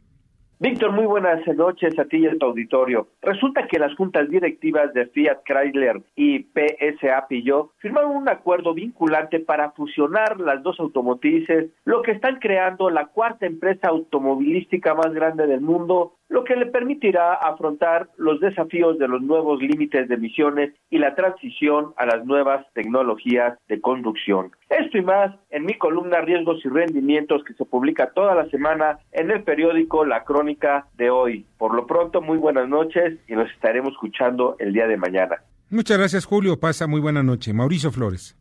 Víctor, 0.60 0.90
muy 0.90 1.06
buenas 1.06 1.46
noches 1.46 1.96
a 2.00 2.06
ti 2.06 2.16
y 2.16 2.26
a 2.26 2.36
tu 2.36 2.46
auditorio. 2.46 3.06
Resulta 3.22 3.68
que 3.68 3.78
las 3.78 3.94
juntas 3.94 4.28
directivas 4.28 4.92
de 4.92 5.06
Fiat 5.06 5.44
Chrysler 5.44 6.02
y 6.16 6.48
PSA 6.52 7.28
Peugeot 7.28 7.70
firmaron 7.78 8.16
un 8.16 8.28
acuerdo 8.28 8.74
vinculante 8.74 9.38
para 9.38 9.70
fusionar 9.70 10.40
las 10.40 10.60
dos 10.64 10.80
automotrices, 10.80 11.70
lo 11.84 12.02
que 12.02 12.10
están 12.10 12.40
creando 12.40 12.90
la 12.90 13.06
cuarta 13.06 13.46
empresa 13.46 13.86
automovilística 13.86 14.96
más 14.96 15.12
grande 15.14 15.46
del 15.46 15.60
mundo 15.60 16.14
lo 16.28 16.44
que 16.44 16.56
le 16.56 16.66
permitirá 16.66 17.34
afrontar 17.34 18.08
los 18.16 18.40
desafíos 18.40 18.98
de 18.98 19.08
los 19.08 19.22
nuevos 19.22 19.60
límites 19.60 20.08
de 20.08 20.14
emisiones 20.14 20.74
y 20.90 20.98
la 20.98 21.14
transición 21.14 21.94
a 21.96 22.06
las 22.06 22.24
nuevas 22.26 22.66
tecnologías 22.74 23.58
de 23.68 23.80
conducción. 23.80 24.52
Esto 24.68 24.98
y 24.98 25.02
más 25.02 25.34
en 25.50 25.64
mi 25.64 25.74
columna 25.74 26.20
Riesgos 26.20 26.64
y 26.64 26.68
Rendimientos 26.68 27.42
que 27.44 27.54
se 27.54 27.64
publica 27.64 28.10
toda 28.12 28.34
la 28.34 28.48
semana 28.50 28.98
en 29.12 29.30
el 29.30 29.42
periódico 29.42 30.04
La 30.04 30.24
Crónica 30.24 30.86
de 30.96 31.10
hoy. 31.10 31.46
Por 31.56 31.74
lo 31.74 31.86
pronto, 31.86 32.20
muy 32.20 32.36
buenas 32.38 32.68
noches 32.68 33.18
y 33.26 33.32
nos 33.32 33.50
estaremos 33.50 33.92
escuchando 33.92 34.56
el 34.58 34.72
día 34.72 34.86
de 34.86 34.96
mañana. 34.96 35.36
Muchas 35.70 35.98
gracias, 35.98 36.24
Julio. 36.24 36.58
Pasa 36.58 36.86
muy 36.86 37.00
buena 37.00 37.22
noche. 37.22 37.52
Mauricio 37.52 37.90
Flores. 37.90 38.36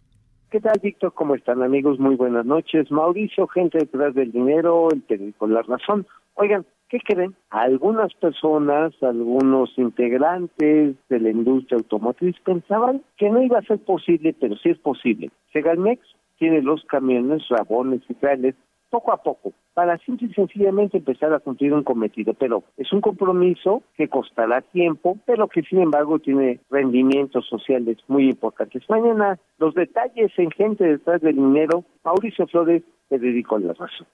¿Qué 0.49 0.61
tal, 0.61 0.79
Víctor? 0.81 1.13
¿Cómo 1.13 1.35
están, 1.35 1.61
amigos? 1.61 1.99
Muy 1.99 2.15
buenas 2.15 2.45
noches. 2.45 2.89
Mauricio, 2.89 3.47
gente 3.47 3.79
detrás 3.79 4.13
del 4.15 4.31
dinero, 4.31 4.89
el 4.91 5.01
periódico 5.01 5.45
La 5.45 5.61
Razón. 5.61 6.07
Oigan, 6.35 6.65
¿qué 6.89 6.99
creen? 6.99 7.35
Algunas 7.49 8.13
personas, 8.15 8.93
algunos 9.01 9.77
integrantes 9.77 10.95
de 11.09 11.19
la 11.19 11.29
industria 11.29 11.77
automotriz 11.77 12.35
pensaban 12.43 13.01
que 13.17 13.29
no 13.29 13.41
iba 13.41 13.59
a 13.59 13.63
ser 13.63 13.79
posible, 13.79 14.35
pero 14.39 14.55
sí 14.57 14.69
es 14.69 14.77
posible. 14.79 15.29
Segalmex 15.53 16.01
tiene 16.38 16.61
los 16.61 16.83
camiones, 16.85 17.47
rabones 17.49 18.01
y 18.09 18.13
trailers 18.15 18.57
poco 18.89 19.11
a 19.11 19.17
poco, 19.17 19.53
para 19.73 19.97
simple 19.99 20.27
y 20.27 20.33
sencillamente 20.33 20.97
empezar 20.97 21.33
a 21.33 21.39
cumplir 21.39 21.73
un 21.73 21.83
cometido. 21.83 22.33
Pero 22.33 22.63
es 22.77 22.91
un 22.93 23.01
compromiso 23.01 23.83
que 23.95 24.07
costará 24.07 24.61
tiempo, 24.61 25.17
pero 25.25 25.47
que 25.47 25.61
sin 25.63 25.81
embargo 25.81 26.19
tiene 26.19 26.61
rendimientos 26.69 27.45
sociales 27.47 27.97
muy 28.07 28.29
importantes. 28.29 28.83
Mañana 28.89 29.38
los 29.57 29.73
detalles 29.73 30.31
en 30.38 30.51
gente 30.51 30.85
detrás 30.85 31.21
del 31.21 31.35
dinero. 31.35 31.83
Mauricio 32.03 32.47
Flores, 32.47 32.83
te 33.09 33.19
dedico 33.19 33.59
la 33.59 33.73
razón. 33.73 34.07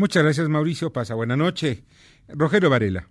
Muchas 0.00 0.22
gracias, 0.22 0.48
Mauricio. 0.48 0.90
Pasa 0.94 1.14
buena 1.14 1.36
noche. 1.36 1.84
Rogelio 2.26 2.70
Varela. 2.70 3.06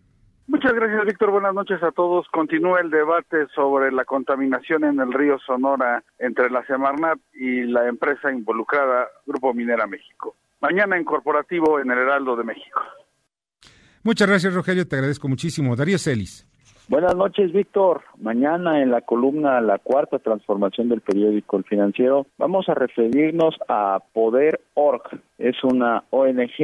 Muchas 0.48 0.74
gracias, 0.74 1.06
Víctor. 1.06 1.30
Buenas 1.30 1.54
noches 1.54 1.84
a 1.84 1.92
todos. 1.92 2.26
Continúa 2.34 2.82
el 2.82 2.90
debate 2.90 3.46
sobre 3.54 3.92
la 3.92 4.06
contaminación 4.06 4.84
en 4.84 5.00
el 5.00 5.14
río 5.14 5.38
Sonora 5.46 6.04
entre 6.18 6.50
la 6.50 6.66
Semarnat 6.66 7.20
y 7.32 7.62
la 7.66 7.88
empresa 7.88 8.32
involucrada, 8.32 9.08
Grupo 9.28 9.54
Minera 9.54 9.86
México. 9.86 10.36
Mañana 10.62 10.98
en 10.98 11.04
Corporativo 11.04 11.80
en 11.80 11.92
el 11.92 12.00
Heraldo 12.00 12.36
de 12.36 12.44
México. 12.44 12.82
Muchas 14.02 14.28
gracias, 14.28 14.56
Rogelio. 14.56 14.88
Te 14.88 14.96
agradezco 14.96 15.28
muchísimo. 15.28 15.76
Darío 15.76 16.00
Celis. 16.00 16.49
Buenas 16.90 17.16
noches, 17.16 17.54
Víctor. 17.54 18.02
Mañana 18.20 18.82
en 18.82 18.90
la 18.90 19.02
columna 19.02 19.62
La 19.62 19.78
Cuarta 19.78 20.18
Transformación 20.18 20.90
del 20.90 21.02
Periódico 21.02 21.58
El 21.58 21.64
Financiero 21.64 22.26
vamos 22.40 22.68
a 22.68 22.74
referirnos 22.74 23.56
a 23.68 24.00
Poder 24.12 24.60
Org. 24.74 25.04
Es 25.38 25.64
una 25.64 26.04
ONG 26.10 26.58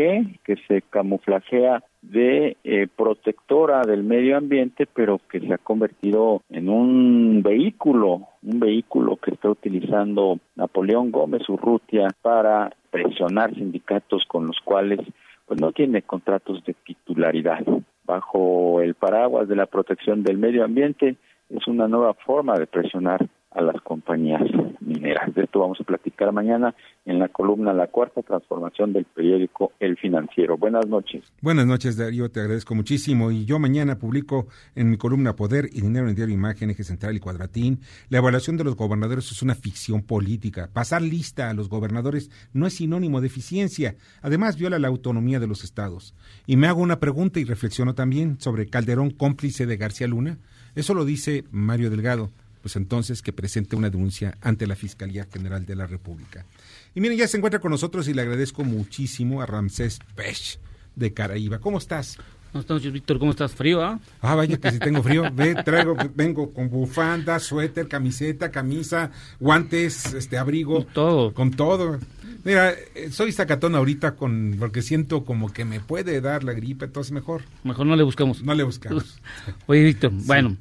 que 0.44 0.56
se 0.68 0.82
camuflajea 0.82 1.84
de 2.02 2.58
eh, 2.64 2.88
protectora 2.88 3.84
del 3.84 4.04
medio 4.04 4.36
ambiente, 4.36 4.88
pero 4.92 5.22
que 5.30 5.42
se 5.42 5.54
ha 5.54 5.60
convertido 5.60 6.42
en 6.50 6.70
un 6.70 7.44
vehículo, 7.44 8.30
un 8.42 8.60
vehículo 8.60 9.18
que 9.18 9.30
está 9.30 9.52
utilizando 9.52 10.40
Napoleón 10.56 11.12
Gómez 11.12 11.48
Urrutia 11.48 12.08
para 12.24 12.72
presionar 12.90 13.54
sindicatos 13.54 14.26
con 14.28 14.48
los 14.48 14.58
cuales 14.62 15.02
pues 15.46 15.62
no 15.62 15.72
tiene 15.72 16.02
contratos 16.02 16.64
de 16.66 16.74
titularidad 16.84 17.64
bajo 18.06 18.82
el 18.82 18.96
paraguas 18.96 19.48
de 19.48 19.56
la 19.56 19.66
protección 19.66 20.24
del 20.24 20.38
medio 20.38 20.64
ambiente. 20.64 21.16
Es 21.50 21.68
una 21.68 21.88
nueva 21.88 22.14
forma 22.14 22.58
de 22.58 22.68
presionar 22.68 23.28
a 23.56 23.62
las 23.62 23.82
compañías 23.82 24.42
mineras. 24.82 25.34
De 25.34 25.44
esto 25.44 25.60
vamos 25.60 25.80
a 25.80 25.84
platicar 25.84 26.32
mañana 26.32 26.76
en 27.06 27.20
la 27.20 27.30
columna 27.30 27.74
La 27.74 27.88
Cuarta 27.88 28.22
Transformación 28.22 28.92
del 28.94 29.06
periódico 29.06 29.72
El 29.80 29.98
Financiero. 29.98 30.58
Buenas 30.58 30.88
noches. 30.88 31.24
Buenas 31.42 31.66
noches, 31.66 31.98
Darío, 31.98 32.30
te 32.30 32.42
agradezco 32.42 32.76
muchísimo. 32.76 33.32
Y 33.32 33.46
yo 33.46 33.58
mañana 33.58 33.98
publico 33.98 34.48
en 34.76 34.90
mi 34.90 34.98
columna 34.98 35.36
Poder 35.36 35.70
y 35.72 35.82
Dinero 35.82 36.10
en 36.10 36.16
Diario 36.16 36.36
Imagen, 36.36 36.70
Eje 36.70 36.84
Central 36.84 37.16
y 37.16 37.20
Cuadratín. 37.20 37.80
La 38.10 38.18
evaluación 38.18 38.58
de 38.58 38.66
los 38.66 38.76
gobernadores 38.76 39.32
es 39.32 39.42
una 39.42 39.56
ficción 39.56 40.04
política. 40.04 40.70
Pasar 40.74 41.02
lista 41.02 41.50
a 41.50 41.54
los 41.54 41.70
gobernadores 41.70 42.30
no 42.54 42.68
es 42.68 42.74
sinónimo 42.76 43.22
de 43.22 43.28
eficiencia. 43.28 43.96
Además, 44.22 44.58
viola 44.58 44.80
la 44.80 44.90
autonomía 44.90 45.40
de 45.40 45.48
los 45.48 45.64
estados. 45.64 46.14
Y 46.46 46.58
me 46.58 46.68
hago 46.68 46.82
una 46.82 47.00
pregunta 47.00 47.40
y 47.40 47.46
reflexiono 47.46 47.96
también 47.96 48.40
sobre 48.40 48.68
Calderón 48.68 49.12
cómplice 49.12 49.66
de 49.66 49.78
García 49.78 50.08
Luna. 50.08 50.40
Eso 50.76 50.94
lo 50.94 51.06
dice 51.06 51.46
Mario 51.52 51.90
Delgado 51.90 52.32
pues 52.66 52.78
entonces 52.78 53.22
que 53.22 53.32
presente 53.32 53.76
una 53.76 53.92
denuncia 53.92 54.40
ante 54.42 54.66
la 54.66 54.76
Fiscalía 54.76 55.28
General 55.32 55.64
de 55.68 55.76
la 55.76 55.86
República. 55.86 56.48
Y 56.96 57.00
miren, 57.00 57.16
ya 57.16 57.28
se 57.28 57.38
encuentra 57.38 57.60
con 57.60 57.70
nosotros 57.70 58.08
y 58.08 58.14
le 58.16 58.24
agradezco 58.24 58.64
muchísimo 58.64 59.44
a 59.44 59.46
Ramsés 59.46 60.00
Pech 60.16 60.58
de 60.96 61.14
Caraíba. 61.14 61.60
¿Cómo 61.60 61.78
estás? 61.78 62.18
Buenas 62.54 62.68
noches, 62.68 62.92
Víctor. 62.92 63.20
¿Cómo 63.20 63.30
estás? 63.30 63.54
¿Frío, 63.54 63.84
ah? 63.84 64.00
Ah, 64.20 64.34
vaya 64.34 64.58
que 64.58 64.72
si 64.72 64.80
tengo 64.80 65.04
frío. 65.04 65.26
Ve, 65.36 65.54
traigo, 65.64 65.96
vengo 66.16 66.52
con 66.54 66.72
bufanda, 66.72 67.38
suéter, 67.40 67.88
camiseta, 67.88 68.50
camisa, 68.50 69.12
guantes, 69.40 70.16
este 70.16 70.40
abrigo. 70.40 70.86
todo. 70.86 71.36
Con 71.36 71.52
todo. 71.52 72.00
Mira, 72.44 72.72
eh, 72.96 73.12
soy 73.12 73.32
sacatón 73.32 73.76
ahorita 73.76 74.16
con 74.16 74.56
porque 74.58 74.82
siento 74.82 75.24
como 75.24 75.54
que 75.54 75.66
me 75.66 75.82
puede 75.82 76.20
dar 76.20 76.44
la 76.44 76.54
gripe, 76.54 76.86
entonces 76.86 77.12
mejor. 77.12 77.44
Mejor 77.64 77.86
no 77.86 77.96
le 77.96 78.02
buscamos. 78.02 78.42
No 78.42 78.56
le 78.56 78.64
buscamos. 78.64 79.22
Oye, 79.68 79.84
Víctor, 79.84 80.14
bueno, 80.26 80.58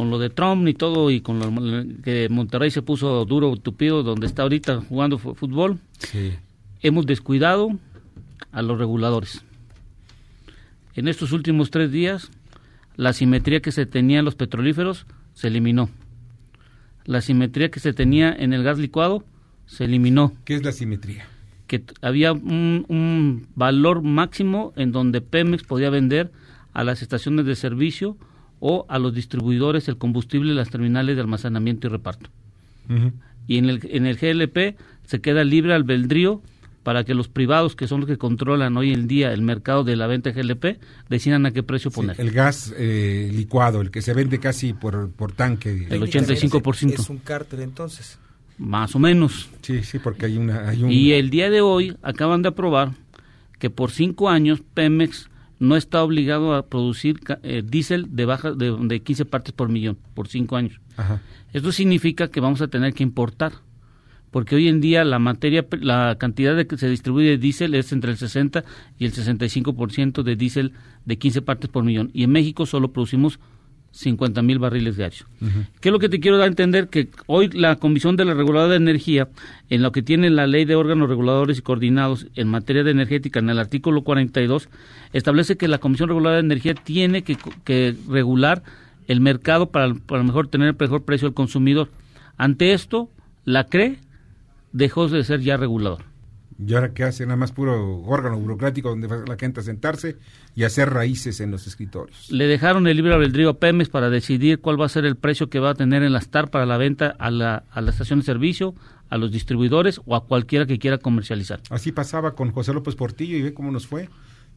con 0.00 0.08
lo 0.08 0.18
de 0.18 0.30
Trump 0.30 0.66
y 0.66 0.72
todo, 0.72 1.10
y 1.10 1.20
con 1.20 1.38
lo 1.38 2.02
que 2.02 2.30
Monterrey 2.30 2.70
se 2.70 2.80
puso 2.80 3.22
duro, 3.26 3.54
tupido, 3.56 4.02
donde 4.02 4.26
está 4.26 4.44
ahorita 4.44 4.80
jugando 4.80 5.18
fútbol, 5.18 5.78
hemos 6.80 7.04
descuidado 7.04 7.68
a 8.50 8.62
los 8.62 8.78
reguladores. 8.78 9.44
En 10.94 11.06
estos 11.06 11.32
últimos 11.32 11.70
tres 11.70 11.92
días, 11.92 12.30
la 12.96 13.12
simetría 13.12 13.60
que 13.60 13.72
se 13.72 13.84
tenía 13.84 14.20
en 14.20 14.24
los 14.24 14.36
petrolíferos 14.36 15.04
se 15.34 15.48
eliminó. 15.48 15.90
la 17.04 17.20
simetría 17.20 17.70
que 17.70 17.80
se 17.80 17.92
tenía 17.92 18.32
en 18.32 18.54
el 18.54 18.62
gas 18.62 18.78
licuado 18.78 19.22
se 19.66 19.84
eliminó. 19.84 20.32
¿Qué 20.46 20.54
es 20.54 20.64
la 20.64 20.72
simetría? 20.72 21.26
Que 21.66 21.84
había 22.00 22.32
un, 22.32 22.86
un 22.88 23.48
valor 23.54 24.00
máximo 24.00 24.72
en 24.76 24.92
donde 24.92 25.20
Pemex 25.20 25.62
podía 25.62 25.90
vender 25.90 26.32
a 26.72 26.84
las 26.84 27.02
estaciones 27.02 27.44
de 27.44 27.54
servicio 27.54 28.16
o 28.60 28.86
a 28.88 28.98
los 28.98 29.14
distribuidores 29.14 29.88
el 29.88 29.96
combustible 29.96 30.50
en 30.50 30.56
las 30.56 30.70
terminales 30.70 31.16
de 31.16 31.22
almacenamiento 31.22 31.86
y 31.86 31.90
reparto. 31.90 32.30
Y 33.46 33.58
en 33.58 33.68
el, 33.68 33.80
en 33.90 34.06
el 34.06 34.16
GLP 34.16 34.76
se 35.04 35.20
queda 35.20 35.44
libre 35.44 35.74
albedrío 35.74 36.42
para 36.82 37.04
que 37.04 37.14
los 37.14 37.28
privados, 37.28 37.76
que 37.76 37.86
son 37.86 38.00
los 38.00 38.08
que 38.08 38.16
controlan 38.16 38.76
hoy 38.76 38.92
en 38.92 39.06
día 39.06 39.32
el 39.32 39.42
mercado 39.42 39.84
de 39.84 39.96
la 39.96 40.06
venta 40.06 40.30
de 40.30 40.42
GLP, 40.42 40.80
decidan 41.08 41.46
a 41.46 41.52
qué 41.52 41.62
precio 41.62 41.90
poner. 41.90 42.20
el 42.20 42.30
gas 42.30 42.74
eh, 42.76 43.30
licuado, 43.32 43.80
el 43.80 43.90
que 43.90 44.02
se 44.02 44.14
vende 44.14 44.38
casi 44.40 44.72
por, 44.72 45.10
por 45.10 45.32
tanque. 45.32 45.86
El 45.88 46.02
85%. 46.02 46.94
Es 46.94 47.10
un 47.10 47.18
cártel 47.18 47.60
entonces. 47.60 48.18
Más 48.58 48.94
o 48.94 48.98
menos. 48.98 49.48
Sí, 49.62 49.82
sí, 49.82 49.98
porque 49.98 50.26
hay 50.26 50.36
una... 50.36 50.68
Hay 50.68 50.82
un... 50.82 50.90
Y 50.90 51.12
el 51.12 51.30
día 51.30 51.48
de 51.48 51.60
hoy 51.60 51.96
acaban 52.02 52.42
de 52.42 52.48
aprobar 52.48 52.92
que 53.58 53.70
por 53.70 53.90
cinco 53.90 54.28
años 54.28 54.62
Pemex 54.74 55.29
no 55.60 55.76
está 55.76 56.02
obligado 56.02 56.54
a 56.54 56.66
producir 56.66 57.20
eh, 57.42 57.62
diésel 57.64 58.16
de 58.16 58.24
baja 58.24 58.52
de, 58.52 58.76
de 58.76 59.00
15 59.00 59.26
partes 59.26 59.52
por 59.52 59.68
millón 59.68 59.98
por 60.14 60.26
cinco 60.26 60.56
años. 60.56 60.80
Ajá. 60.96 61.20
Esto 61.52 61.70
significa 61.70 62.28
que 62.28 62.40
vamos 62.40 62.62
a 62.62 62.68
tener 62.68 62.94
que 62.94 63.02
importar, 63.02 63.52
porque 64.30 64.56
hoy 64.56 64.68
en 64.68 64.80
día 64.80 65.04
la 65.04 65.18
materia, 65.18 65.66
la 65.80 66.16
cantidad 66.18 66.56
de 66.56 66.66
que 66.66 66.78
se 66.78 66.88
distribuye 66.88 67.30
de 67.30 67.38
diésel 67.38 67.74
es 67.74 67.92
entre 67.92 68.12
el 68.12 68.16
60 68.16 68.64
y 68.98 69.04
el 69.04 69.12
65% 69.12 70.22
de 70.22 70.36
diésel 70.36 70.72
de 71.04 71.18
15 71.18 71.42
partes 71.42 71.68
por 71.68 71.84
millón. 71.84 72.10
Y 72.14 72.24
en 72.24 72.30
México 72.30 72.66
solo 72.66 72.92
producimos 72.92 73.38
50 73.92 74.42
mil 74.42 74.58
barriles 74.58 74.96
diarios. 74.96 75.26
¿Qué 75.80 75.88
es 75.88 75.92
lo 75.92 75.98
que 75.98 76.08
te 76.08 76.20
quiero 76.20 76.38
dar 76.38 76.44
a 76.46 76.48
entender? 76.48 76.88
Que 76.88 77.08
hoy 77.26 77.48
la 77.48 77.76
Comisión 77.76 78.16
de 78.16 78.24
la 78.24 78.34
Reguladora 78.34 78.70
de 78.70 78.76
Energía, 78.76 79.28
en 79.68 79.82
lo 79.82 79.92
que 79.92 80.02
tiene 80.02 80.30
la 80.30 80.46
Ley 80.46 80.64
de 80.64 80.76
órganos 80.76 81.08
reguladores 81.08 81.58
y 81.58 81.62
coordinados 81.62 82.26
en 82.36 82.48
materia 82.48 82.84
de 82.84 82.92
energética, 82.92 83.40
en 83.40 83.50
el 83.50 83.58
artículo 83.58 84.02
42, 84.02 84.68
establece 85.12 85.56
que 85.56 85.68
la 85.68 85.78
Comisión 85.78 86.08
Reguladora 86.08 86.36
de 86.40 86.46
Energía 86.46 86.74
tiene 86.74 87.22
que, 87.22 87.36
que 87.64 87.96
regular 88.08 88.62
el 89.08 89.20
mercado 89.20 89.70
para, 89.70 89.92
para 89.94 90.22
mejor 90.22 90.48
tener 90.48 90.68
el 90.68 90.76
mejor 90.78 91.04
precio 91.04 91.26
al 91.26 91.34
consumidor. 91.34 91.90
Ante 92.36 92.72
esto, 92.72 93.10
la 93.44 93.64
CRE 93.64 93.98
dejó 94.72 95.08
de 95.08 95.24
ser 95.24 95.40
ya 95.40 95.56
regulador. 95.56 96.09
¿Y 96.66 96.74
ahora 96.74 96.92
qué 96.92 97.04
hace? 97.04 97.24
Nada 97.24 97.36
más 97.36 97.52
puro 97.52 98.02
órgano 98.02 98.38
burocrático 98.38 98.90
donde 98.90 99.06
va 99.06 99.24
la 99.26 99.36
gente 99.36 99.60
a 99.60 99.62
sentarse 99.62 100.16
y 100.54 100.64
hacer 100.64 100.90
raíces 100.90 101.40
en 101.40 101.50
los 101.50 101.66
escritorios. 101.66 102.30
Le 102.30 102.46
dejaron 102.46 102.86
el 102.86 102.96
libre 102.96 103.14
albedrío 103.14 103.50
a 103.50 103.58
Pemex 103.58 103.88
para 103.88 104.10
decidir 104.10 104.60
cuál 104.60 104.80
va 104.80 104.86
a 104.86 104.90
ser 104.90 105.04
el 105.04 105.16
precio 105.16 105.48
que 105.48 105.58
va 105.58 105.70
a 105.70 105.74
tener 105.74 106.02
en 106.02 106.12
la 106.12 106.20
STAR 106.20 106.50
para 106.50 106.66
la 106.66 106.76
venta 106.76 107.14
a 107.18 107.30
la, 107.30 107.64
a 107.70 107.80
la 107.80 107.90
estación 107.90 108.20
de 108.20 108.26
servicio, 108.26 108.74
a 109.08 109.16
los 109.16 109.32
distribuidores 109.32 110.00
o 110.04 110.14
a 110.14 110.26
cualquiera 110.26 110.66
que 110.66 110.78
quiera 110.78 110.98
comercializar. 110.98 111.60
Así 111.70 111.92
pasaba 111.92 112.34
con 112.34 112.50
José 112.50 112.74
López 112.74 112.94
Portillo 112.94 113.36
y 113.36 113.42
ve 113.42 113.54
cómo 113.54 113.70
nos 113.70 113.86
fue. 113.86 114.08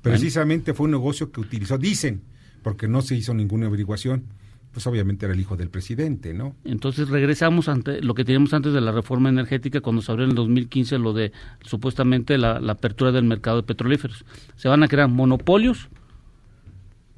Precisamente 0.01 0.74
fue 0.74 0.86
un 0.86 0.91
negocio 0.91 1.32
que 1.32 1.39
utilizó, 1.39 1.78
dicen, 1.78 2.22
porque 2.62 2.88
no 2.88 3.01
se 3.01 3.16
hizo 3.16 3.34
ninguna 3.34 3.68
averiguación, 3.68 4.26
pues 4.74 4.86
obviamente 4.88 5.26
era 5.26 5.34
el 5.36 5.39
hijo 5.39 5.55
del 5.55 5.69
presidente, 5.69 6.34
¿no? 6.34 6.55
Entonces 6.65 7.07
regresamos 7.07 7.69
ante 7.69 8.01
lo 8.01 8.13
que 8.15 8.26
teníamos 8.26 8.53
antes 8.53 8.74
de 8.74 8.82
la 8.82 8.91
reforma 8.91 9.30
energética 9.30 9.80
cuando 9.82 10.01
se 10.01 10.11
abrió 10.11 10.26
en 10.26 10.32
el 10.32 10.36
2015 10.36 10.97
lo 10.97 11.13
de 11.13 11.32
supuestamente 11.63 12.38
la, 12.39 12.59
la 12.59 12.74
apertura 12.74 13.11
del 13.11 13.24
mercado 13.24 13.57
de 13.57 13.63
petrolíferos. 13.63 14.26
Se 14.55 14.67
van 14.67 14.82
a 14.84 14.88
crear 14.88 15.07
monopolios 15.09 15.89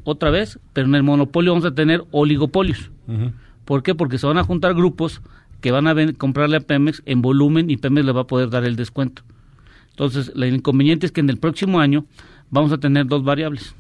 otra 0.04 0.30
vez, 0.30 0.60
pero 0.74 0.88
en 0.88 0.96
el 0.96 1.04
monopolio 1.04 1.52
vamos 1.54 1.66
a 1.66 1.74
tener 1.74 2.04
oligopolios. 2.12 2.92
¿Por 3.66 3.82
qué? 3.84 3.96
Porque 3.96 4.18
se 4.18 4.28
van 4.28 4.38
a 4.38 4.44
juntar 4.44 4.74
grupos 4.76 5.22
que 5.62 5.72
van 5.72 5.88
a 5.88 5.94
ven- 5.94 6.14
comprarle 6.14 6.58
a 6.58 6.60
Pemex 6.60 7.02
en 7.06 7.22
volumen 7.22 7.70
y 7.70 7.78
Pemex 7.78 8.06
le 8.06 8.12
va 8.12 8.22
a 8.22 8.28
poder 8.28 8.50
dar 8.50 8.66
el 8.66 8.76
descuento. 8.76 9.24
Entonces, 9.92 10.32
el 10.36 10.54
inconveniente 10.54 11.06
es 11.06 11.12
que 11.12 11.22
en 11.22 11.30
el 11.30 11.38
próximo 11.38 11.80
año 11.80 12.06
vamos 12.52 12.72
a 12.72 12.78
tener 12.78 13.08
dos 13.08 13.24
variables. 13.24 13.76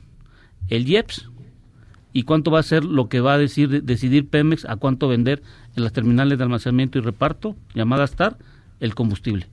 El 0.69 0.87
IEPS 0.89 1.29
y 2.15 2.23
cuánto 2.23 2.49
va 2.49 2.61
a 2.61 2.63
ser 2.63 2.85
lo 2.85 3.09
que 3.09 3.19
va 3.19 3.33
a 3.33 3.37
decir, 3.37 3.83
decidir 3.83 4.29
Pemex 4.29 4.63
a 4.63 4.77
cuánto 4.77 5.09
vender 5.09 5.43
en 5.75 5.83
las 5.83 5.91
terminales 5.91 6.37
de 6.37 6.45
almacenamiento 6.45 6.97
y 6.97 7.01
reparto, 7.01 7.57
llamadas 7.73 8.15
TAR, 8.15 8.37
el 8.79 8.95
combustible. 8.95 9.47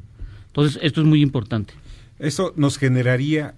Entonces, 0.47 0.79
esto 0.81 1.01
es 1.01 1.07
muy 1.09 1.23
importante. 1.23 1.75
¿Eso 2.21 2.53
nos 2.55 2.79
generaría 2.79 3.57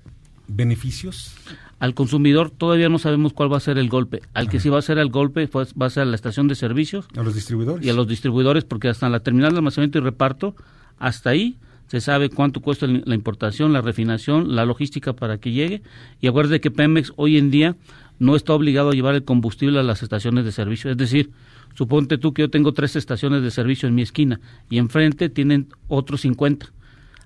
beneficios? 0.49 1.35
Al 1.81 1.93
consumidor 1.93 2.51
todavía 2.51 2.89
no 2.89 2.99
sabemos 2.99 3.35
cuál 3.35 3.53
va 3.53 3.59
a 3.59 3.61
ser 3.61 3.77
el 3.77 3.91
golpe. 3.91 4.23
Al 4.33 4.49
que 4.49 4.59
sí 4.59 4.71
va 4.71 4.79
a 4.79 4.83
ser 4.83 4.97
el 4.97 5.11
golpe 5.11 5.49
pues, 5.49 5.75
va 5.75 5.85
a 5.85 5.91
ser 5.91 6.05
a 6.05 6.07
la 6.07 6.15
estación 6.15 6.49
de 6.49 6.55
servicios. 6.55 7.05
A 7.15 7.23
los 7.23 7.35
distribuidores. 7.35 7.85
Y 7.85 7.91
a 7.91 7.93
los 7.93 8.09
distribuidores, 8.09 8.65
porque 8.65 8.89
hasta 8.89 9.11
la 9.11 9.21
terminal 9.21 9.53
de 9.53 9.59
almacenamiento 9.59 9.99
y 9.99 10.01
reparto, 10.01 10.57
hasta 10.99 11.29
ahí 11.29 11.59
se 11.89 12.01
sabe 12.01 12.31
cuánto 12.31 12.61
cuesta 12.61 12.87
la 12.87 13.15
importación, 13.15 13.75
la 13.75 13.83
refinación, 13.83 14.57
la 14.57 14.65
logística 14.65 15.13
para 15.13 15.37
que 15.37 15.53
llegue. 15.53 15.83
Y 16.23 16.27
acuérdate 16.27 16.63
que 16.63 16.71
Pemex 16.71 17.13
hoy 17.17 17.37
en 17.37 17.51
día 17.51 17.77
no 18.19 18.37
está 18.37 18.53
obligado 18.53 18.91
a 18.91 18.95
llevar 18.95 19.15
el 19.15 19.25
combustible 19.25 19.79
a 19.79 19.83
las 19.83 20.03
estaciones 20.03 20.45
de 20.45 20.53
servicio. 20.53 20.91
Es 20.91 20.97
decir, 20.97 21.31
suponte 21.75 22.19
tú 22.19 22.33
que 22.33 22.43
yo 22.43 22.51
tengo 22.51 22.73
tres 22.73 22.97
estaciones 22.97 23.43
de 23.43 23.51
servicio 23.51 23.89
en 23.89 23.95
mi 23.95 24.03
esquina 24.03 24.41
y 24.71 24.79
enfrente 24.79 25.29
tienen 25.29 25.69
otros 25.89 26.23
50. 26.23 26.67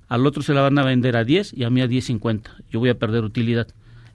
Al 0.09 0.27
otro 0.27 0.43
se 0.43 0.55
la 0.55 0.63
van 0.63 0.79
a 0.79 0.85
vender 0.85 1.17
a 1.17 1.25
10 1.25 1.53
y 1.55 1.65
a 1.65 1.71
mí 1.71 1.83
a 1.83 1.87
10.50. 1.87 2.43
Yo 2.71 2.81
voy 2.81 2.89
a 2.89 2.99
perder 2.99 3.25
utilidad. 3.25 3.69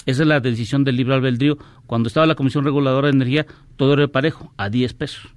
Esa 0.06 0.24
es 0.24 0.28
la 0.28 0.40
decisión 0.40 0.84
del 0.84 0.98
libre 0.98 1.14
albedrío. 1.14 1.58
Cuando 1.86 2.08
estaba 2.08 2.26
la 2.26 2.36
Comisión 2.36 2.66
Reguladora 2.66 3.08
de 3.08 3.14
Energía, 3.14 3.46
todo 3.78 3.94
era 3.94 4.08
parejo, 4.08 4.52
a 4.58 4.70
10 4.70 4.94
pesos, 4.96 5.30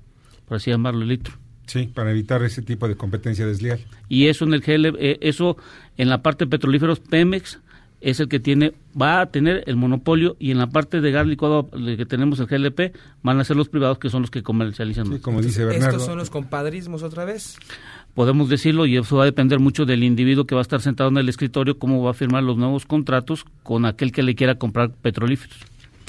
por 0.47 0.57
así 0.57 0.71
llamarlo 0.71 1.03
el 1.03 1.09
litro. 1.09 1.35
Sí, 1.67 1.91
para 1.93 2.11
evitar 2.11 2.43
ese 2.43 2.63
tipo 2.63 2.89
de 2.89 2.97
competencia 2.97 3.47
desleal. 3.47 3.81
Y 4.09 4.29
eso 4.29 4.45
en 4.45 4.55
el 4.55 4.61
GL, 4.61 4.97
eh, 4.99 5.19
eso 5.21 5.57
en 5.97 6.09
la 6.09 6.23
parte 6.23 6.45
de 6.45 6.51
petrolíferos, 6.51 7.01
Pemex 7.01 7.61
es 8.01 8.21
el 8.21 8.29
que 8.29 8.41
tiene, 8.41 8.75
va 9.01 9.21
a 9.21 9.27
tener 9.27 9.65
el 9.67 9.77
monopolio 9.77 10.37
y 10.39 10.51
en 10.51 10.59
la 10.59 10.69
parte 10.69 11.01
de 11.01 11.11
gas 11.11 11.27
licuado 11.27 11.69
que 11.71 12.07
tenemos 12.07 12.39
el 12.41 12.47
GLP 12.47 12.95
van 13.23 13.41
a 13.41 13.45
ser 13.45 13.57
los 13.57 13.69
privados 13.69 13.99
que 13.99 14.11
son 14.11 14.23
los 14.23 14.31
que 14.31 14.43
comercializan. 14.43 15.19
como 15.19 15.41
dice 15.41 15.67
Estos 15.75 16.05
son 16.05 16.19
los 16.19 16.31
compadrismos 16.31 17.03
otra 17.03 17.25
vez. 17.25 17.59
podemos 18.15 18.49
decirlo 18.49 18.87
y 18.87 18.97
eso 18.97 19.17
va 19.17 19.23
a 19.23 19.27
depender 19.27 19.59
mucho 19.59 19.87
del 19.87 20.05
individuo 20.05 20.47
que 20.47 20.55
va 20.55 20.61
a 20.61 20.63
estar 20.63 20.81
sentado 20.81 21.11
en 21.11 21.17
el 21.19 21.29
escritorio 21.29 21.79
cómo 21.79 22.03
va 22.03 22.11
a 22.11 22.15
firmar 22.15 22.43
los 22.43 22.57
nuevos 22.57 22.87
contratos 22.87 23.45
con 23.63 23.85
aquel 23.87 24.13
que 24.13 24.23
le 24.23 24.35
quiera 24.35 24.57
comprar 24.57 24.91
petrolíferos. 24.91 25.59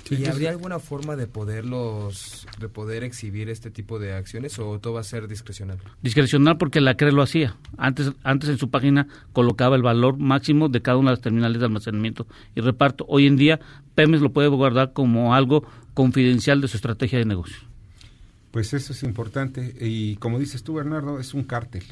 ¿Y 0.09 0.25
habría 0.25 0.51
alguna 0.51 0.79
forma 0.79 1.15
de 1.15 1.27
poderlos, 1.27 2.47
de 2.59 2.69
poder 2.69 3.03
exhibir 3.03 3.49
este 3.49 3.71
tipo 3.71 3.99
de 3.99 4.13
acciones 4.13 4.57
o 4.59 4.79
todo 4.79 4.93
va 4.93 5.01
a 5.01 5.03
ser 5.03 5.27
discrecional? 5.27 5.77
Discrecional 6.01 6.57
porque 6.57 6.81
la 6.81 6.95
CRE 6.95 7.11
lo 7.11 7.21
hacía. 7.21 7.55
Antes, 7.77 8.13
antes 8.23 8.49
en 8.49 8.57
su 8.57 8.69
página 8.69 9.07
colocaba 9.33 9.75
el 9.75 9.81
valor 9.81 10.17
máximo 10.17 10.69
de 10.69 10.81
cada 10.81 10.97
una 10.97 11.11
de 11.11 11.17
las 11.17 11.23
terminales 11.23 11.59
de 11.59 11.65
almacenamiento 11.65 12.27
y 12.55 12.61
reparto. 12.61 13.05
Hoy 13.07 13.27
en 13.27 13.37
día 13.37 13.59
Pemex 13.95 14.21
lo 14.21 14.31
puede 14.31 14.47
guardar 14.47 14.93
como 14.93 15.33
algo 15.33 15.63
confidencial 15.93 16.61
de 16.61 16.67
su 16.67 16.77
estrategia 16.77 17.19
de 17.19 17.25
negocio. 17.25 17.57
Pues 18.51 18.73
eso 18.73 18.93
es 18.93 19.03
importante. 19.03 19.75
Y 19.79 20.15
como 20.17 20.39
dices 20.39 20.63
tú, 20.63 20.75
Bernardo, 20.75 21.19
es 21.19 21.33
un 21.33 21.43
cártel, 21.43 21.83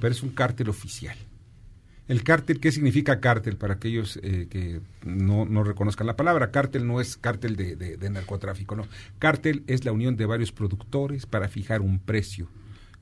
pero 0.00 0.12
es 0.12 0.22
un 0.22 0.30
cártel 0.30 0.68
oficial. 0.68 1.16
El 2.08 2.22
cártel, 2.22 2.60
¿qué 2.60 2.70
significa 2.70 3.18
cártel 3.20 3.56
para 3.56 3.74
aquellos 3.74 4.18
eh, 4.22 4.46
que 4.48 4.80
no, 5.04 5.44
no 5.44 5.64
reconozcan 5.64 6.06
la 6.06 6.16
palabra? 6.16 6.50
Cártel 6.52 6.86
no 6.86 7.00
es 7.00 7.16
cártel 7.16 7.56
de, 7.56 7.74
de- 7.76 7.96
de 7.96 8.10
narcotráfico, 8.10 8.76
no. 8.76 8.86
Cártel 9.18 9.64
es 9.66 9.84
la 9.84 9.92
unión 9.92 10.16
de 10.16 10.26
varios 10.26 10.52
productores 10.52 11.26
para 11.26 11.48
fijar 11.48 11.80
un 11.80 11.98
precio. 11.98 12.48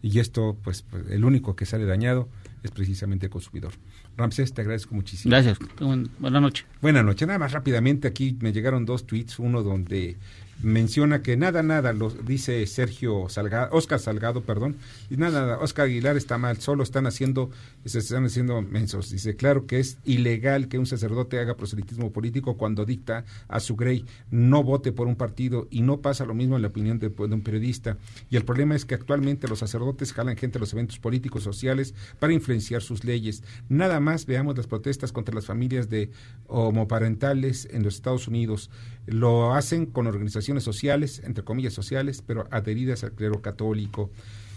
Y 0.00 0.18
esto, 0.18 0.57
pues, 0.62 0.82
pues, 0.82 1.09
el 1.11 1.24
único 1.24 1.57
que 1.57 1.64
sale 1.66 1.84
dañado 1.86 2.28
es 2.62 2.70
precisamente 2.70 3.26
el 3.26 3.30
consumidor. 3.30 3.72
Ramsés, 4.16 4.52
te 4.52 4.61
agradezco 4.62 4.94
muchísimo. 4.94 5.30
Gracias. 5.32 5.59
Buen- 5.80 6.11
Buenas 6.18 6.40
noches. 6.42 6.66
Buenas 6.82 7.05
noches. 7.05 7.26
Nada 7.26 7.38
más 7.38 7.52
rápidamente 7.52 8.09
aquí 8.09 8.36
me 8.40 8.52
llegaron 8.52 8.84
dos 8.86 9.07
tweets, 9.07 9.38
uno 9.38 9.62
donde 9.62 10.16
menciona 10.62 11.22
que 11.22 11.36
nada, 11.36 11.62
nada, 11.62 11.92
lo 11.92 12.11
dice 12.11 12.66
Sergio 12.66 13.28
Salgado, 13.28 13.68
Oscar 13.72 13.98
Salgado, 13.98 14.42
perdón, 14.42 14.76
y 15.11 15.16
nada, 15.16 15.40
nada, 15.42 15.59
Oscar 15.59 15.86
Aguilar 15.86 16.16
está 16.16 16.38
mal, 16.38 16.59
solo 16.59 16.82
están 16.82 17.07
haciendo, 17.07 17.50
se 17.84 17.98
están 17.98 18.24
haciendo 18.24 18.61
mensos. 18.62 19.11
Dice, 19.11 19.36
claro 19.36 19.66
que 19.66 19.80
es 19.80 19.98
ilegal 20.05 20.68
que 20.68 20.78
un 20.78 20.86
sacerdote 20.86 21.38
haga 21.38 21.57
proselitismo 21.57 22.12
político 22.12 22.57
cuando 22.57 22.84
dicta 22.84 23.24
a 23.48 23.61
su 23.61 23.76
grey 23.76 24.05
no 24.30 24.62
vote 24.62 24.92
por 24.92 25.07
un 25.07 25.16
partido 25.16 25.68
y 25.70 25.82
no 25.82 26.00
pasa 26.00 26.24
lo 26.24 26.34
mismo 26.34 26.57
en 26.57 26.62
la 26.62 26.68
opinión 26.68 26.98
de, 26.98 27.09
de 27.09 27.34
un 27.34 27.42
periodista. 27.42 27.98
Y 28.30 28.36
el 28.36 28.44
problema 28.44 28.74
es 28.74 28.84
que 28.84 28.94
actualmente 28.94 29.48
los 29.48 29.59
sacerdotes 29.59 30.12
jalan 30.12 30.36
gente 30.36 30.59
a 30.59 30.61
los 30.61 30.72
eventos 30.72 30.98
políticos 30.98 31.42
sociales 31.42 31.94
para 32.18 32.32
influenciar 32.32 32.82
sus 32.82 33.05
leyes. 33.05 33.42
Nada 33.68 34.00
más 34.00 34.26
veamos 34.26 34.57
las 34.57 34.66
protestas 34.66 35.12
contra 35.12 35.34
las 35.34 35.46
familias 35.46 35.88
de 35.88 36.11
homoparentales 36.46 37.68
en 37.70 37.82
los 37.82 37.96
Estados 37.96 38.28
Unidos. 38.28 38.70
Lo 39.07 39.55
hacen 39.55 39.86
con 39.86 40.07
organizaciones 40.07 40.64
sociales, 40.64 41.20
entre 41.24 41.44
comillas 41.44 41.74
sociales, 41.74 42.22
pero 42.26 42.46
adheridas 42.50 43.05
al 43.05 43.12
clero 43.12 43.42
católico. 43.42 44.11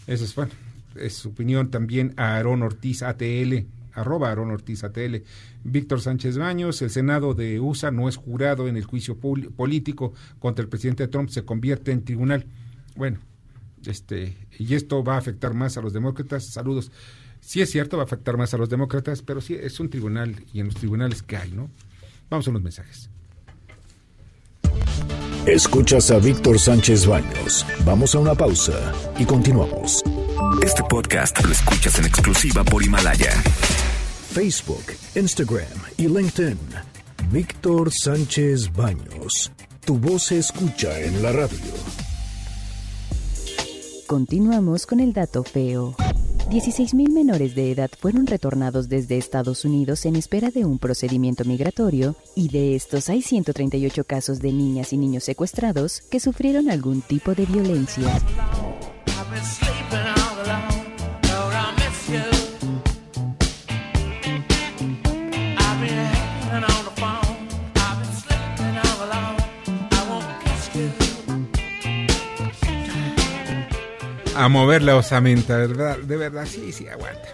Eso 0.08 0.24
es, 0.24 0.34
bueno, 0.36 0.52
es 0.96 1.14
su 1.16 1.30
opinión 1.30 1.70
también 1.70 2.14
a 2.18 2.36
Aarón 2.36 2.64
Ortiz 2.64 3.04
ATL, 3.04 3.66
arroba 3.94 4.30
Aarón 4.30 4.52
Ortiz 4.52 4.84
ATL. 4.84 5.18
Víctor 5.66 6.00
Sánchez 6.02 6.38
Baños, 6.38 6.82
el 6.82 6.90
Senado 6.90 7.34
de 7.34 7.60
USA 7.60 7.92
no 7.92 8.08
es 8.08 8.16
jurado 8.16 8.68
en 8.70 8.78
el 8.78 8.86
juicio 8.86 9.18
pol- 9.18 9.52
político 9.56 10.14
contra 10.40 10.64
el 10.64 10.70
presidente 10.70 11.08
Trump, 11.10 11.30
se 11.30 11.44
convierte 11.44 11.92
en 11.92 12.04
tribunal. 12.06 12.46
Bueno, 12.96 13.20
Este, 13.86 14.36
y 14.58 14.74
esto 14.74 15.04
va 15.04 15.16
a 15.16 15.18
afectar 15.20 15.54
más 15.54 15.78
a 15.78 15.82
los 15.82 15.94
demócratas. 15.94 16.46
Saludos. 16.48 16.92
Sí 17.42 17.62
es 17.62 17.70
cierto, 17.70 17.96
va 17.98 18.04
a 18.04 18.06
afectar 18.06 18.36
más 18.38 18.54
a 18.54 18.58
los 18.58 18.70
demócratas, 18.70 19.22
pero 19.22 19.40
sí 19.40 19.54
es 19.56 19.80
un 19.80 19.90
tribunal 19.90 20.36
y 20.52 20.60
en 20.60 20.66
los 20.68 20.76
tribunales 20.76 21.22
que 21.22 21.38
hay, 21.38 21.52
¿no? 21.52 21.70
Vamos 22.30 22.48
a 22.48 22.52
los 22.52 22.62
mensajes. 22.62 23.10
Escuchas 25.48 26.12
a 26.12 26.20
Víctor 26.20 26.60
Sánchez 26.60 27.08
Baños. 27.08 27.66
Vamos 27.86 28.14
a 28.14 28.20
una 28.20 28.36
pausa 28.36 28.94
y 29.18 29.24
continuamos. 29.24 30.04
Este 30.62 30.84
podcast 30.84 31.42
lo 31.42 31.50
escuchas 31.54 31.98
en 32.00 32.06
exclusiva 32.06 32.66
por 32.66 32.84
Himalaya. 32.84 33.32
Facebook, 34.34 34.84
Instagram 35.16 35.80
y 35.96 36.10
LinkedIn. 36.10 36.60
Víctor 37.32 37.94
Sánchez 37.94 38.74
Baños. 38.74 39.54
Tu 39.86 39.98
voz 39.98 40.24
se 40.24 40.40
escucha 40.40 41.00
en 41.00 41.24
la 41.24 41.32
radio. 41.32 41.72
Continuamos 44.06 44.86
con 44.86 45.00
el 45.00 45.14
dato 45.14 45.46
feo. 45.46 45.96
16.000 46.50 47.10
menores 47.10 47.56
de 47.56 47.72
edad 47.74 47.90
fueron 48.00 48.26
retornados 48.26 48.88
desde 48.88 49.18
Estados 49.18 49.66
Unidos 49.66 50.06
en 50.06 50.16
espera 50.16 50.50
de 50.50 50.64
un 50.64 50.80
procedimiento 50.80 51.44
migratorio 51.44 52.16
y 52.36 52.48
de 52.48 52.74
estos 52.74 53.10
hay 53.10 53.22
138 53.22 54.06
casos 54.06 54.40
de 54.40 54.54
niñas 54.54 54.94
y 54.94 54.98
niños 54.98 55.26
secuestrados 55.26 56.00
que 56.10 56.22
sufrieron 56.22 56.70
algún 56.70 57.02
tipo 57.02 57.36
de 57.36 57.46
violencia. 57.46 58.22
A 74.38 74.50
mover 74.50 74.82
la 74.84 74.96
osamenta, 74.96 75.58
¿verdad? 75.58 75.98
De 75.98 76.18
verdad, 76.18 76.46
sí, 76.46 76.72
sí, 76.72 76.88
aguanta. 76.88 77.28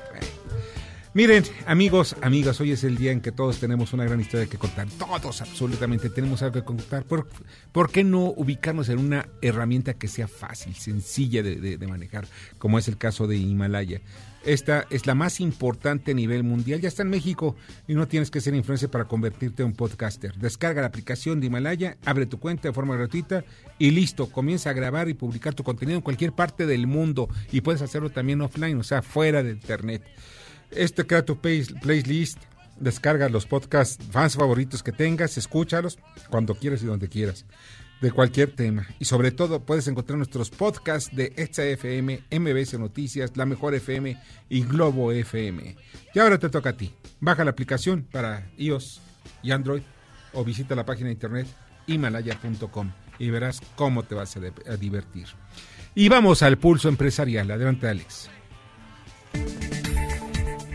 Miren, 1.15 1.43
amigos, 1.67 2.15
amigas, 2.23 2.59
hoy 2.59 2.71
es 2.71 2.83
el 2.83 2.97
día 2.97 3.11
en 3.11 3.21
que 3.21 3.31
todos 3.31 3.59
tenemos 3.59 3.93
una 3.93 4.03
gran 4.03 4.19
historia 4.19 4.47
que 4.47 4.57
contar. 4.57 4.87
Todos, 4.97 5.41
absolutamente, 5.41 6.09
tenemos 6.09 6.41
algo 6.41 6.55
que 6.55 6.63
contar. 6.63 7.03
¿Por, 7.03 7.27
¿por 7.71 7.91
qué 7.91 8.03
no 8.03 8.33
ubicarnos 8.35 8.89
en 8.89 8.97
una 8.97 9.27
herramienta 9.39 9.93
que 9.93 10.07
sea 10.07 10.27
fácil, 10.27 10.73
sencilla 10.73 11.43
de, 11.43 11.77
de 11.77 11.87
manejar, 11.87 12.25
como 12.57 12.79
es 12.79 12.87
el 12.87 12.97
caso 12.97 13.27
de 13.27 13.37
Himalaya? 13.37 14.01
Esta 14.45 14.85
es 14.89 15.07
la 15.07 15.15
más 15.15 15.39
importante 15.39 16.11
a 16.11 16.13
nivel 16.13 16.43
mundial. 16.43 16.81
Ya 16.81 16.89
está 16.89 17.03
en 17.03 17.09
México 17.09 17.55
y 17.87 17.93
no 17.93 18.07
tienes 18.07 18.29
que 18.29 18.41
ser 18.41 18.53
influencer 18.53 18.89
para 18.89 19.05
convertirte 19.05 19.63
en 19.63 19.69
un 19.69 19.75
podcaster. 19.75 20.35
Descarga 20.35 20.81
la 20.81 20.87
aplicación 20.87 21.39
de 21.39 21.47
Himalaya, 21.47 21.97
abre 22.05 22.25
tu 22.25 22.39
cuenta 22.39 22.67
de 22.67 22.73
forma 22.73 22.97
gratuita 22.97 23.45
y 23.79 23.91
listo. 23.91 24.29
Comienza 24.29 24.69
a 24.69 24.73
grabar 24.73 25.07
y 25.07 25.13
publicar 25.13 25.53
tu 25.53 25.63
contenido 25.63 25.97
en 25.97 26.03
cualquier 26.03 26.33
parte 26.33 26.65
del 26.65 26.87
mundo 26.87 27.29
y 27.51 27.61
puedes 27.61 27.81
hacerlo 27.81 28.09
también 28.09 28.41
offline, 28.41 28.77
o 28.77 28.83
sea, 28.83 29.01
fuera 29.01 29.43
de 29.43 29.51
internet. 29.51 30.03
Este 30.71 31.05
crea 31.05 31.23
tu 31.23 31.39
playlist, 31.39 32.39
descarga 32.79 33.29
los 33.29 33.45
podcasts 33.45 34.03
fans 34.11 34.35
favoritos 34.35 34.83
que 34.83 34.91
tengas, 34.91 35.37
escúchalos 35.37 35.99
cuando 36.29 36.55
quieras 36.55 36.83
y 36.83 36.85
donde 36.85 37.07
quieras 37.07 37.45
de 38.03 38.11
cualquier 38.11 38.51
tema. 38.51 38.85
Y 38.99 39.05
sobre 39.05 39.31
todo 39.31 39.61
puedes 39.61 39.87
encontrar 39.87 40.17
nuestros 40.17 40.49
podcasts 40.49 41.15
de 41.15 41.31
Exa 41.37 41.63
FM, 41.63 42.23
MBC 42.31 42.73
Noticias, 42.73 43.31
La 43.37 43.45
Mejor 43.45 43.73
FM 43.73 44.21
y 44.49 44.63
Globo 44.63 45.13
FM. 45.13 45.77
Y 46.13 46.19
ahora 46.19 46.37
te 46.37 46.49
toca 46.49 46.71
a 46.71 46.77
ti. 46.77 46.93
Baja 47.21 47.45
la 47.45 47.51
aplicación 47.51 48.05
para 48.11 48.51
iOS 48.57 48.99
y 49.41 49.51
Android 49.51 49.83
o 50.33 50.43
visita 50.43 50.75
la 50.75 50.85
página 50.85 51.07
de 51.07 51.13
internet 51.13 51.47
himalaya.com 51.87 52.91
y 53.19 53.29
verás 53.29 53.61
cómo 53.75 54.03
te 54.03 54.15
vas 54.15 54.35
a, 54.35 54.41
a 54.69 54.75
divertir. 54.75 55.27
Y 55.95 56.09
vamos 56.09 56.43
al 56.43 56.57
pulso 56.57 56.89
empresarial. 56.89 57.49
Adelante, 57.51 57.87
Alex. 57.87 58.29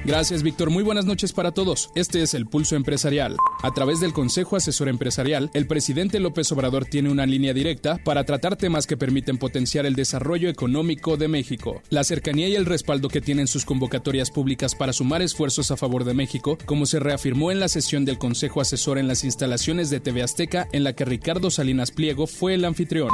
Gracias, 0.08 0.42
Víctor. 0.42 0.70
Muy 0.70 0.82
buenas 0.82 1.04
noches 1.04 1.34
para 1.34 1.52
todos. 1.52 1.90
Este 1.94 2.22
es 2.22 2.32
el 2.32 2.46
Pulso 2.46 2.76
Empresarial. 2.76 3.36
A 3.62 3.74
través 3.74 4.00
del 4.00 4.14
Consejo 4.14 4.56
Asesor 4.56 4.88
Empresarial, 4.88 5.50
el 5.52 5.66
presidente 5.66 6.18
López 6.18 6.50
Obrador 6.50 6.86
tiene 6.86 7.10
una 7.10 7.26
línea 7.26 7.52
directa 7.52 7.98
para 8.02 8.24
tratar 8.24 8.56
temas 8.56 8.86
que 8.86 8.96
permiten 8.96 9.36
potenciar 9.36 9.84
el 9.84 9.94
desarrollo 9.94 10.48
económico 10.48 11.18
de 11.18 11.28
México. 11.28 11.82
La 11.90 12.04
cercanía 12.04 12.48
y 12.48 12.56
el 12.56 12.64
respaldo 12.64 13.10
que 13.10 13.20
tienen 13.20 13.48
sus 13.48 13.66
convocatorias 13.66 14.30
públicas 14.30 14.74
para 14.74 14.94
sumar 14.94 15.20
esfuerzos 15.20 15.70
a 15.72 15.76
favor 15.76 16.04
de 16.04 16.14
México, 16.14 16.56
como 16.64 16.86
se 16.86 17.00
reafirmó 17.00 17.52
en 17.52 17.60
la 17.60 17.68
sesión 17.68 18.06
del 18.06 18.16
Consejo 18.16 18.62
Asesor 18.62 18.96
en 18.96 19.08
las 19.08 19.24
instalaciones 19.24 19.90
de 19.90 20.00
TV 20.00 20.22
Azteca, 20.22 20.68
en 20.72 20.84
la 20.84 20.94
que 20.94 21.04
Ricardo 21.04 21.50
Salinas 21.50 21.90
Pliego 21.90 22.26
fue 22.26 22.54
el 22.54 22.64
anfitrión. 22.64 23.10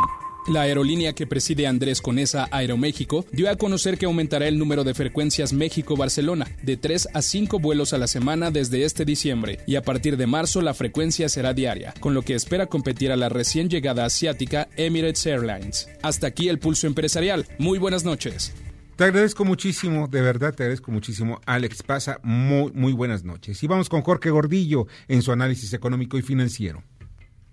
La 0.47 0.61
aerolínea 0.63 1.15
que 1.15 1.27
preside 1.27 1.67
Andrés 1.67 2.03
Conesa 2.03 2.49
Aeroméxico 2.51 3.25
dio 3.33 3.51
a 3.51 3.57
conocer 3.57 3.97
que 3.97 4.05
aumentará 4.05 4.47
el 4.47 4.59
número 4.59 4.85
de 4.85 4.93
frecuencias 4.93 5.55
México-Barcelona 5.55 6.45
de 6.63 6.77
3 6.77 7.09
a 7.15 7.23
5 7.23 7.59
vuelos 7.61 7.95
a 7.95 7.99
la 7.99 8.07
semana 8.07 8.51
desde 8.51 8.85
este 8.85 9.07
diciembre 9.07 9.61
y 9.67 9.77
a 9.77 9.83
partir 9.83 10.19
de 10.19 10.27
marzo 10.27 10.61
la 10.61 10.75
frecuencia 10.75 11.31
será 11.31 11.55
diaria, 11.55 11.95
con 11.99 12.13
lo 12.13 12.21
que 12.21 12.35
espera 12.35 12.67
competir 12.67 13.11
a 13.11 13.17
la 13.17 13.31
recién 13.31 13.71
llegada 13.71 14.05
asiática 14.05 14.69
Emirates 14.77 15.25
Airlines. 15.25 15.89
Hasta 16.03 16.27
aquí 16.27 16.51
el 16.51 16.59
pulso 16.59 16.87
empresarial. 16.87 17.47
Muy 17.59 17.79
buenas 17.79 18.05
noches. 18.05 18.55
Te 18.97 19.05
agradezco 19.05 19.47
muchísimo, 19.47 20.09
de 20.09 20.21
verdad 20.21 20.55
te 20.55 20.65
agradezco 20.65 20.93
muchísimo. 20.93 21.41
Alex, 21.47 21.83
pasa 21.83 22.21
muy, 22.23 22.71
muy 22.75 22.93
buenas 22.93 23.25
noches. 23.25 23.63
Y 23.63 23.67
vamos 23.67 23.89
con 23.89 24.03
Jorge 24.03 24.29
Gordillo 24.29 24.89
en 25.09 25.23
su 25.23 25.33
análisis 25.33 25.73
económico 25.73 26.19
y 26.19 26.23
financiero. 26.23 26.83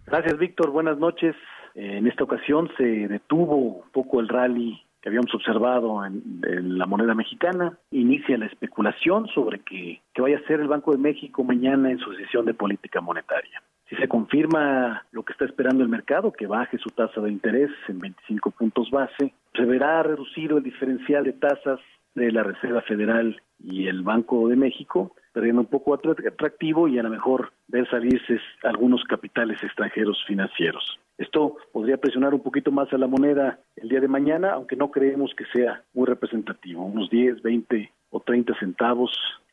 Gracias, 0.08 0.38
Víctor. 0.38 0.72
Buenas 0.72 0.98
noches. 0.98 1.36
En 1.76 2.07
esta 2.07 2.24
ocasión 2.24 2.69
se 2.78 2.84
detuvo 2.84 3.55
un 3.55 3.91
poco 3.91 4.19
el 4.19 4.28
rally 4.28 4.82
que 5.01 5.09
habíamos 5.09 5.34
observado 5.34 6.05
en, 6.05 6.78
la 6.78 6.86
moneda 6.86 7.15
mexicana. 7.15 7.78
Inicia 7.91 8.38
la 8.38 8.45
especulación 8.45 9.28
sobre 9.28 9.59
que, 9.59 10.01
vaya 10.17 10.38
a 10.38 10.47
ser 10.47 10.59
el 10.59 10.67
Banco 10.67 10.91
de 10.91 10.99
México 10.99 11.43
mañana 11.43 11.91
en 11.91 11.97
su 11.97 12.11
decisión 12.11 12.45
de 12.45 12.53
política 12.53 13.01
monetaria. 13.01 13.63
Si 13.89 13.95
se 13.95 14.07
confirma 14.07 15.03
lo 15.11 15.24
que 15.24 15.34
está 15.34 15.45
esperando 15.45 15.84
el 15.84 15.89
mercado, 15.89 16.32
que 16.32 16.47
baje 16.47 16.78
su 16.78 16.89
tasa 16.91 17.19
de 17.19 17.32
interés 17.32 17.72
en 17.88 17.99
25 17.99 18.51
puntos 18.51 18.89
base, 18.89 19.34
se 19.53 19.65
verá 19.65 20.03
reducido 20.03 20.57
el 20.57 20.63
diferencial 20.63 21.24
de 21.26 21.34
tasas 21.34 21.80
de 22.13 22.32
la 22.32 22.43
Reserva 22.43 22.82
Federal 22.82 23.41
y 23.59 23.88
el 23.88 24.03
Banco 24.03 24.47
de 24.47 24.55
México, 24.55 25.15
perdiendo 25.34 25.61
un 25.61 25.67
poco 25.67 25.93
atractivo 25.93 26.88
y 26.88 26.99
a 26.99 27.03
lo 27.03 27.09
mejor 27.09 27.51
ver 27.67 27.89
salirse 27.89 28.39
algunos 28.63 29.03
capitales 29.05 29.61
extranjeros 29.63 30.24
financieros. 30.26 31.01
Esto 31.22 31.57
podría 31.72 31.97
presionar 31.97 32.34
un 32.34 32.41
poquito 32.41 32.72
más 32.72 32.91
a 32.91 32.97
la 32.97 33.05
moneda 33.05 33.59
el 33.76 33.89
día 33.89 33.99
de 33.99 34.07
mañana, 34.07 34.53
aunque 34.53 34.76
no 34.76 34.89
creemos 34.89 35.32
que 35.36 35.45
sea 35.53 35.84
muy 35.93 36.07
representativo, 36.07 36.84
unos 36.84 37.11
10, 37.11 37.43
20 37.43 37.91
o 38.09 38.19
30 38.22 38.57
centavos 38.57 39.11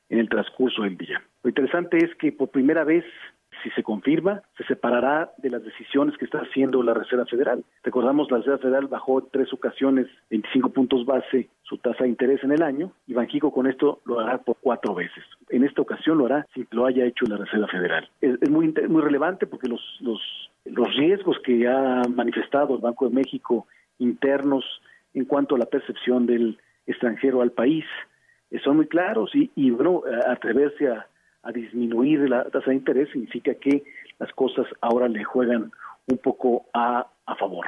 en 0.08 0.18
el 0.18 0.30
transcurso 0.30 0.82
del 0.82 0.96
día. 0.96 1.22
Lo 1.42 1.50
interesante 1.50 1.98
es 1.98 2.14
que 2.14 2.32
por 2.32 2.48
primera 2.48 2.84
vez 2.84 3.04
si 3.62 3.70
se 3.70 3.82
confirma, 3.82 4.42
se 4.56 4.64
separará 4.64 5.32
de 5.38 5.50
las 5.50 5.62
decisiones 5.62 6.16
que 6.16 6.24
está 6.24 6.38
haciendo 6.38 6.82
la 6.82 6.94
Reserva 6.94 7.26
Federal. 7.26 7.64
Recordamos, 7.82 8.30
la 8.30 8.38
Reserva 8.38 8.58
Federal 8.58 8.86
bajó 8.86 9.20
en 9.20 9.26
tres 9.30 9.52
ocasiones 9.52 10.06
25 10.30 10.70
puntos 10.70 11.04
base 11.04 11.48
su 11.62 11.78
tasa 11.78 12.04
de 12.04 12.10
interés 12.10 12.42
en 12.44 12.52
el 12.52 12.62
año 12.62 12.92
y 13.06 13.14
Banjico 13.14 13.52
con 13.52 13.66
esto 13.66 14.00
lo 14.04 14.20
hará 14.20 14.38
por 14.38 14.56
cuatro 14.60 14.94
veces. 14.94 15.24
En 15.50 15.64
esta 15.64 15.82
ocasión 15.82 16.18
lo 16.18 16.26
hará 16.26 16.46
si 16.54 16.66
lo 16.70 16.86
haya 16.86 17.04
hecho 17.04 17.26
la 17.26 17.36
Reserva 17.36 17.68
Federal. 17.68 18.08
Es, 18.20 18.48
muy, 18.50 18.74
muy 18.88 19.02
relevante 19.02 19.46
porque 19.46 19.68
los, 19.68 19.80
los, 20.00 20.20
los 20.64 20.94
riesgos 20.96 21.38
que 21.44 21.68
ha 21.68 22.02
manifestado 22.08 22.74
el 22.74 22.80
Banco 22.80 23.08
de 23.08 23.14
México 23.14 23.66
internos 23.98 24.64
en 25.14 25.24
cuanto 25.24 25.56
a 25.56 25.58
la 25.58 25.66
percepción 25.66 26.26
del 26.26 26.58
extranjero 26.86 27.42
al 27.42 27.52
país 27.52 27.84
eh, 28.50 28.58
son 28.64 28.76
muy 28.76 28.86
claros 28.86 29.34
y, 29.34 29.50
y 29.54 29.70
bueno, 29.70 30.02
atreverse 30.26 30.88
a 30.88 31.06
a 31.42 31.52
disminuir 31.52 32.28
la 32.28 32.44
tasa 32.44 32.70
de 32.70 32.76
interés 32.76 33.08
significa 33.10 33.54
que 33.54 33.84
las 34.18 34.32
cosas 34.32 34.66
ahora 34.80 35.08
le 35.08 35.24
juegan 35.24 35.70
un 36.06 36.18
poco 36.18 36.66
a, 36.74 37.06
a 37.26 37.34
favor. 37.36 37.66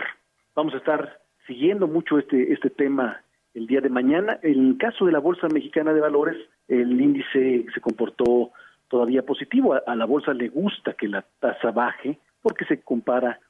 Vamos 0.55 0.75
a 0.75 0.79
estar 0.79 1.21
siguiendo 1.47 1.87
mucho 1.87 2.19
este, 2.19 2.53
este 2.53 2.71
tema 2.71 3.23
el 3.55 3.67
día 3.67 3.81
de 3.81 3.89
mañana. 3.89 4.39
En 4.43 4.71
el 4.71 4.79
caso 4.79 5.05
de 5.07 5.13
la 5.13 5.19
Bolsa 5.19 5.49
Mexicana 5.49 5.93
de 5.93 6.01
Valores, 6.01 6.37
el 6.69 7.01
índice 7.01 7.67
se 7.73 7.81
comportó 7.81 8.53
todavía 8.89 9.23
positivo. 9.23 9.75
A, 9.87 9.97
la 9.97 10.05
bolsa 10.05 10.35
le 10.35 10.49
gusta 10.49 10.95
que 10.95 11.09
la 11.09 11.25
tasa 11.39 11.71
baje 11.71 12.19
porque 12.43 12.65
se 12.65 12.81
compara, 12.81 13.41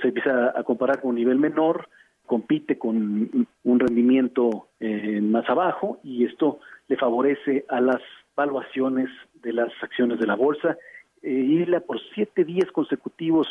se 0.00 0.08
empieza 0.08 0.58
a 0.58 0.62
comparar 0.64 1.00
con 1.00 1.10
un 1.10 1.16
nivel 1.16 1.38
menor, 1.38 1.88
compite 2.24 2.78
con 2.78 3.46
un 3.62 3.80
rendimiento 3.80 4.68
eh, 4.80 5.20
más 5.20 5.48
abajo 5.48 6.00
y 6.02 6.24
esto 6.24 6.60
le 6.88 6.96
favorece 6.96 7.64
a 7.68 7.80
las 7.80 8.02
valuaciones 8.36 9.08
de 9.42 9.52
las 9.52 9.72
acciones 9.82 10.20
de 10.20 10.26
la 10.26 10.36
bolsa. 10.36 10.76
Eh, 11.22 11.30
Isla 11.30 11.80
por 11.80 11.98
siete 12.14 12.44
días 12.44 12.70
consecutivos 12.70 13.48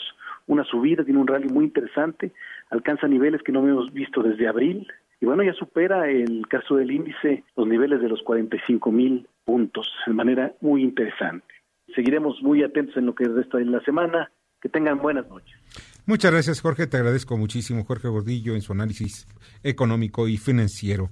una 0.48 0.64
subida, 0.64 1.04
tiene 1.04 1.20
un 1.20 1.28
rally 1.28 1.50
muy 1.50 1.66
interesante, 1.66 2.32
alcanza 2.70 3.08
niveles 3.08 3.42
que 3.42 3.52
no 3.52 3.68
hemos 3.68 3.92
visto 3.92 4.22
desde 4.22 4.48
abril 4.48 4.88
y 5.20 5.26
bueno, 5.26 5.44
ya 5.44 5.54
supera 5.54 6.10
el 6.10 6.48
caso 6.48 6.76
del 6.76 6.92
índice 6.92 7.44
los 7.56 7.68
niveles 7.68 8.02
de 8.02 8.10
los 8.10 8.22
45 8.22 8.92
mil 8.92 9.28
puntos 9.44 9.90
de 10.06 10.14
manera 10.14 10.54
muy 10.62 10.84
interesante. 10.84 11.48
Seguiremos 11.94 12.42
muy 12.42 12.64
atentos 12.64 12.98
en 12.98 13.06
lo 13.06 13.16
que 13.16 13.26
resta 13.26 13.58
de 13.58 13.66
la 13.66 13.82
semana. 13.82 14.32
Que 14.62 14.70
tengan 14.70 15.00
buenas 15.00 15.28
noches. 15.30 15.56
Muchas 16.08 16.32
gracias, 16.32 16.62
Jorge. 16.62 16.88
Te 16.88 16.98
agradezco 16.98 17.38
muchísimo, 17.38 17.84
Jorge 17.84 18.08
Gordillo, 18.08 18.56
en 18.56 18.62
su 18.62 18.74
análisis 18.74 19.28
económico 19.64 20.28
y 20.28 20.38
financiero. 20.38 21.10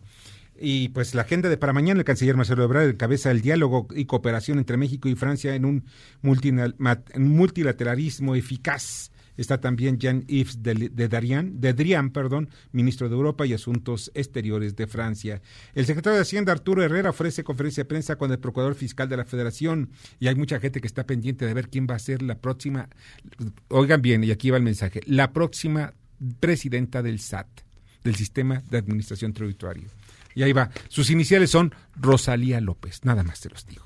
Y 0.59 0.89
pues 0.89 1.15
la 1.15 1.21
agenda 1.23 1.49
de 1.49 1.57
para 1.57 1.73
mañana, 1.73 1.99
el 1.99 2.05
canciller 2.05 2.37
Marcelo 2.37 2.63
Ebrard 2.63 2.89
encabeza 2.89 3.31
el 3.31 3.41
diálogo 3.41 3.87
y 3.95 4.05
cooperación 4.05 4.59
entre 4.59 4.77
México 4.77 5.09
y 5.09 5.15
Francia 5.15 5.55
en 5.55 5.65
un 5.65 5.85
multilateralismo 6.21 8.35
eficaz 8.35 9.09
Está 9.37 9.59
también 9.59 9.97
Jean-Yves 9.97 10.61
de, 10.61 11.07
Darian, 11.07 11.59
de 11.59 11.73
Drian, 11.73 12.11
perdón, 12.11 12.49
ministro 12.71 13.09
de 13.09 13.15
Europa 13.15 13.45
y 13.45 13.53
Asuntos 13.53 14.11
Exteriores 14.13 14.75
de 14.75 14.85
Francia. 14.85 15.41
El 15.73 15.85
secretario 15.85 16.17
de 16.17 16.21
Hacienda, 16.21 16.51
Arturo 16.51 16.83
Herrera, 16.83 17.09
ofrece 17.09 17.43
conferencia 17.43 17.83
de 17.83 17.87
prensa 17.87 18.15
con 18.15 18.31
el 18.31 18.39
procurador 18.39 18.75
fiscal 18.75 19.09
de 19.09 19.17
la 19.17 19.25
Federación 19.25 19.89
y 20.19 20.27
hay 20.27 20.35
mucha 20.35 20.59
gente 20.59 20.81
que 20.81 20.87
está 20.87 21.05
pendiente 21.05 21.45
de 21.45 21.53
ver 21.53 21.69
quién 21.69 21.87
va 21.89 21.95
a 21.95 21.99
ser 21.99 22.21
la 22.21 22.39
próxima, 22.39 22.89
oigan 23.69 24.01
bien, 24.01 24.23
y 24.23 24.31
aquí 24.31 24.51
va 24.51 24.57
el 24.57 24.63
mensaje, 24.63 25.01
la 25.05 25.33
próxima 25.33 25.93
presidenta 26.39 27.01
del 27.01 27.19
SAT, 27.19 27.47
del 28.03 28.15
Sistema 28.15 28.61
de 28.69 28.77
Administración 28.77 29.33
Tributaria. 29.33 29.87
Y 30.35 30.43
ahí 30.43 30.53
va. 30.53 30.69
Sus 30.89 31.09
iniciales 31.09 31.49
son 31.49 31.73
Rosalía 31.95 32.61
López, 32.61 33.01
nada 33.03 33.23
más 33.23 33.39
te 33.41 33.49
los 33.49 33.65
digo. 33.65 33.85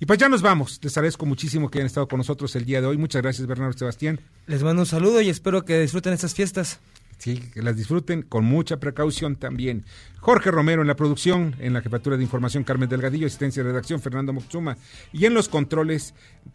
Y 0.00 0.06
pues 0.06 0.18
ya 0.18 0.28
nos 0.28 0.42
vamos. 0.42 0.80
Les 0.82 0.96
agradezco 0.96 1.24
muchísimo 1.24 1.70
que 1.70 1.78
hayan 1.78 1.86
estado 1.86 2.08
con 2.08 2.18
nosotros 2.18 2.54
el 2.56 2.64
día 2.64 2.80
de 2.80 2.86
hoy. 2.88 2.98
Muchas 2.98 3.22
gracias, 3.22 3.46
Bernardo 3.46 3.78
Sebastián. 3.78 4.20
Les 4.46 4.62
mando 4.62 4.82
un 4.82 4.86
saludo 4.86 5.20
y 5.20 5.28
espero 5.28 5.64
que 5.64 5.80
disfruten 5.80 6.12
estas 6.12 6.34
fiestas. 6.34 6.80
Sí, 7.24 7.40
que 7.54 7.62
las 7.62 7.74
disfruten 7.74 8.20
con 8.20 8.44
mucha 8.44 8.78
precaución 8.80 9.36
también. 9.36 9.86
Jorge 10.20 10.50
Romero 10.50 10.82
en 10.82 10.88
la 10.88 10.94
producción, 10.94 11.56
en 11.58 11.72
la 11.72 11.80
jefatura 11.80 12.18
de 12.18 12.22
información 12.22 12.64
Carmen 12.64 12.86
Delgadillo, 12.86 13.26
asistencia 13.26 13.62
de 13.62 13.70
redacción 13.70 14.02
Fernando 14.02 14.34
Moxuma 14.34 14.76
y 15.10 15.24
en 15.24 15.32
los 15.32 15.48
controles 15.48 16.12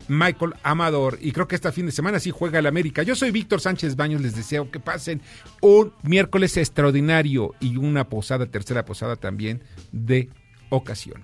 Michael 0.07 0.53
Amador. 0.61 1.17
Y 1.21 1.31
creo 1.31 1.47
que 1.47 1.55
este 1.55 1.71
fin 1.71 1.87
de 1.87 1.91
semana 1.91 2.19
sí 2.19 2.29
juega 2.29 2.59
el 2.59 2.67
América. 2.67 3.01
Yo 3.01 3.15
soy 3.15 3.31
Víctor 3.31 3.61
Sánchez 3.61 3.95
Baños, 3.95 4.21
les 4.21 4.35
deseo 4.35 4.69
que 4.69 4.79
pasen 4.79 5.23
un 5.59 5.91
miércoles 6.03 6.55
extraordinario 6.55 7.55
y 7.59 7.77
una 7.77 8.07
posada, 8.07 8.45
tercera 8.45 8.85
posada 8.85 9.15
también 9.15 9.63
de 9.91 10.29
ocasión. 10.69 11.23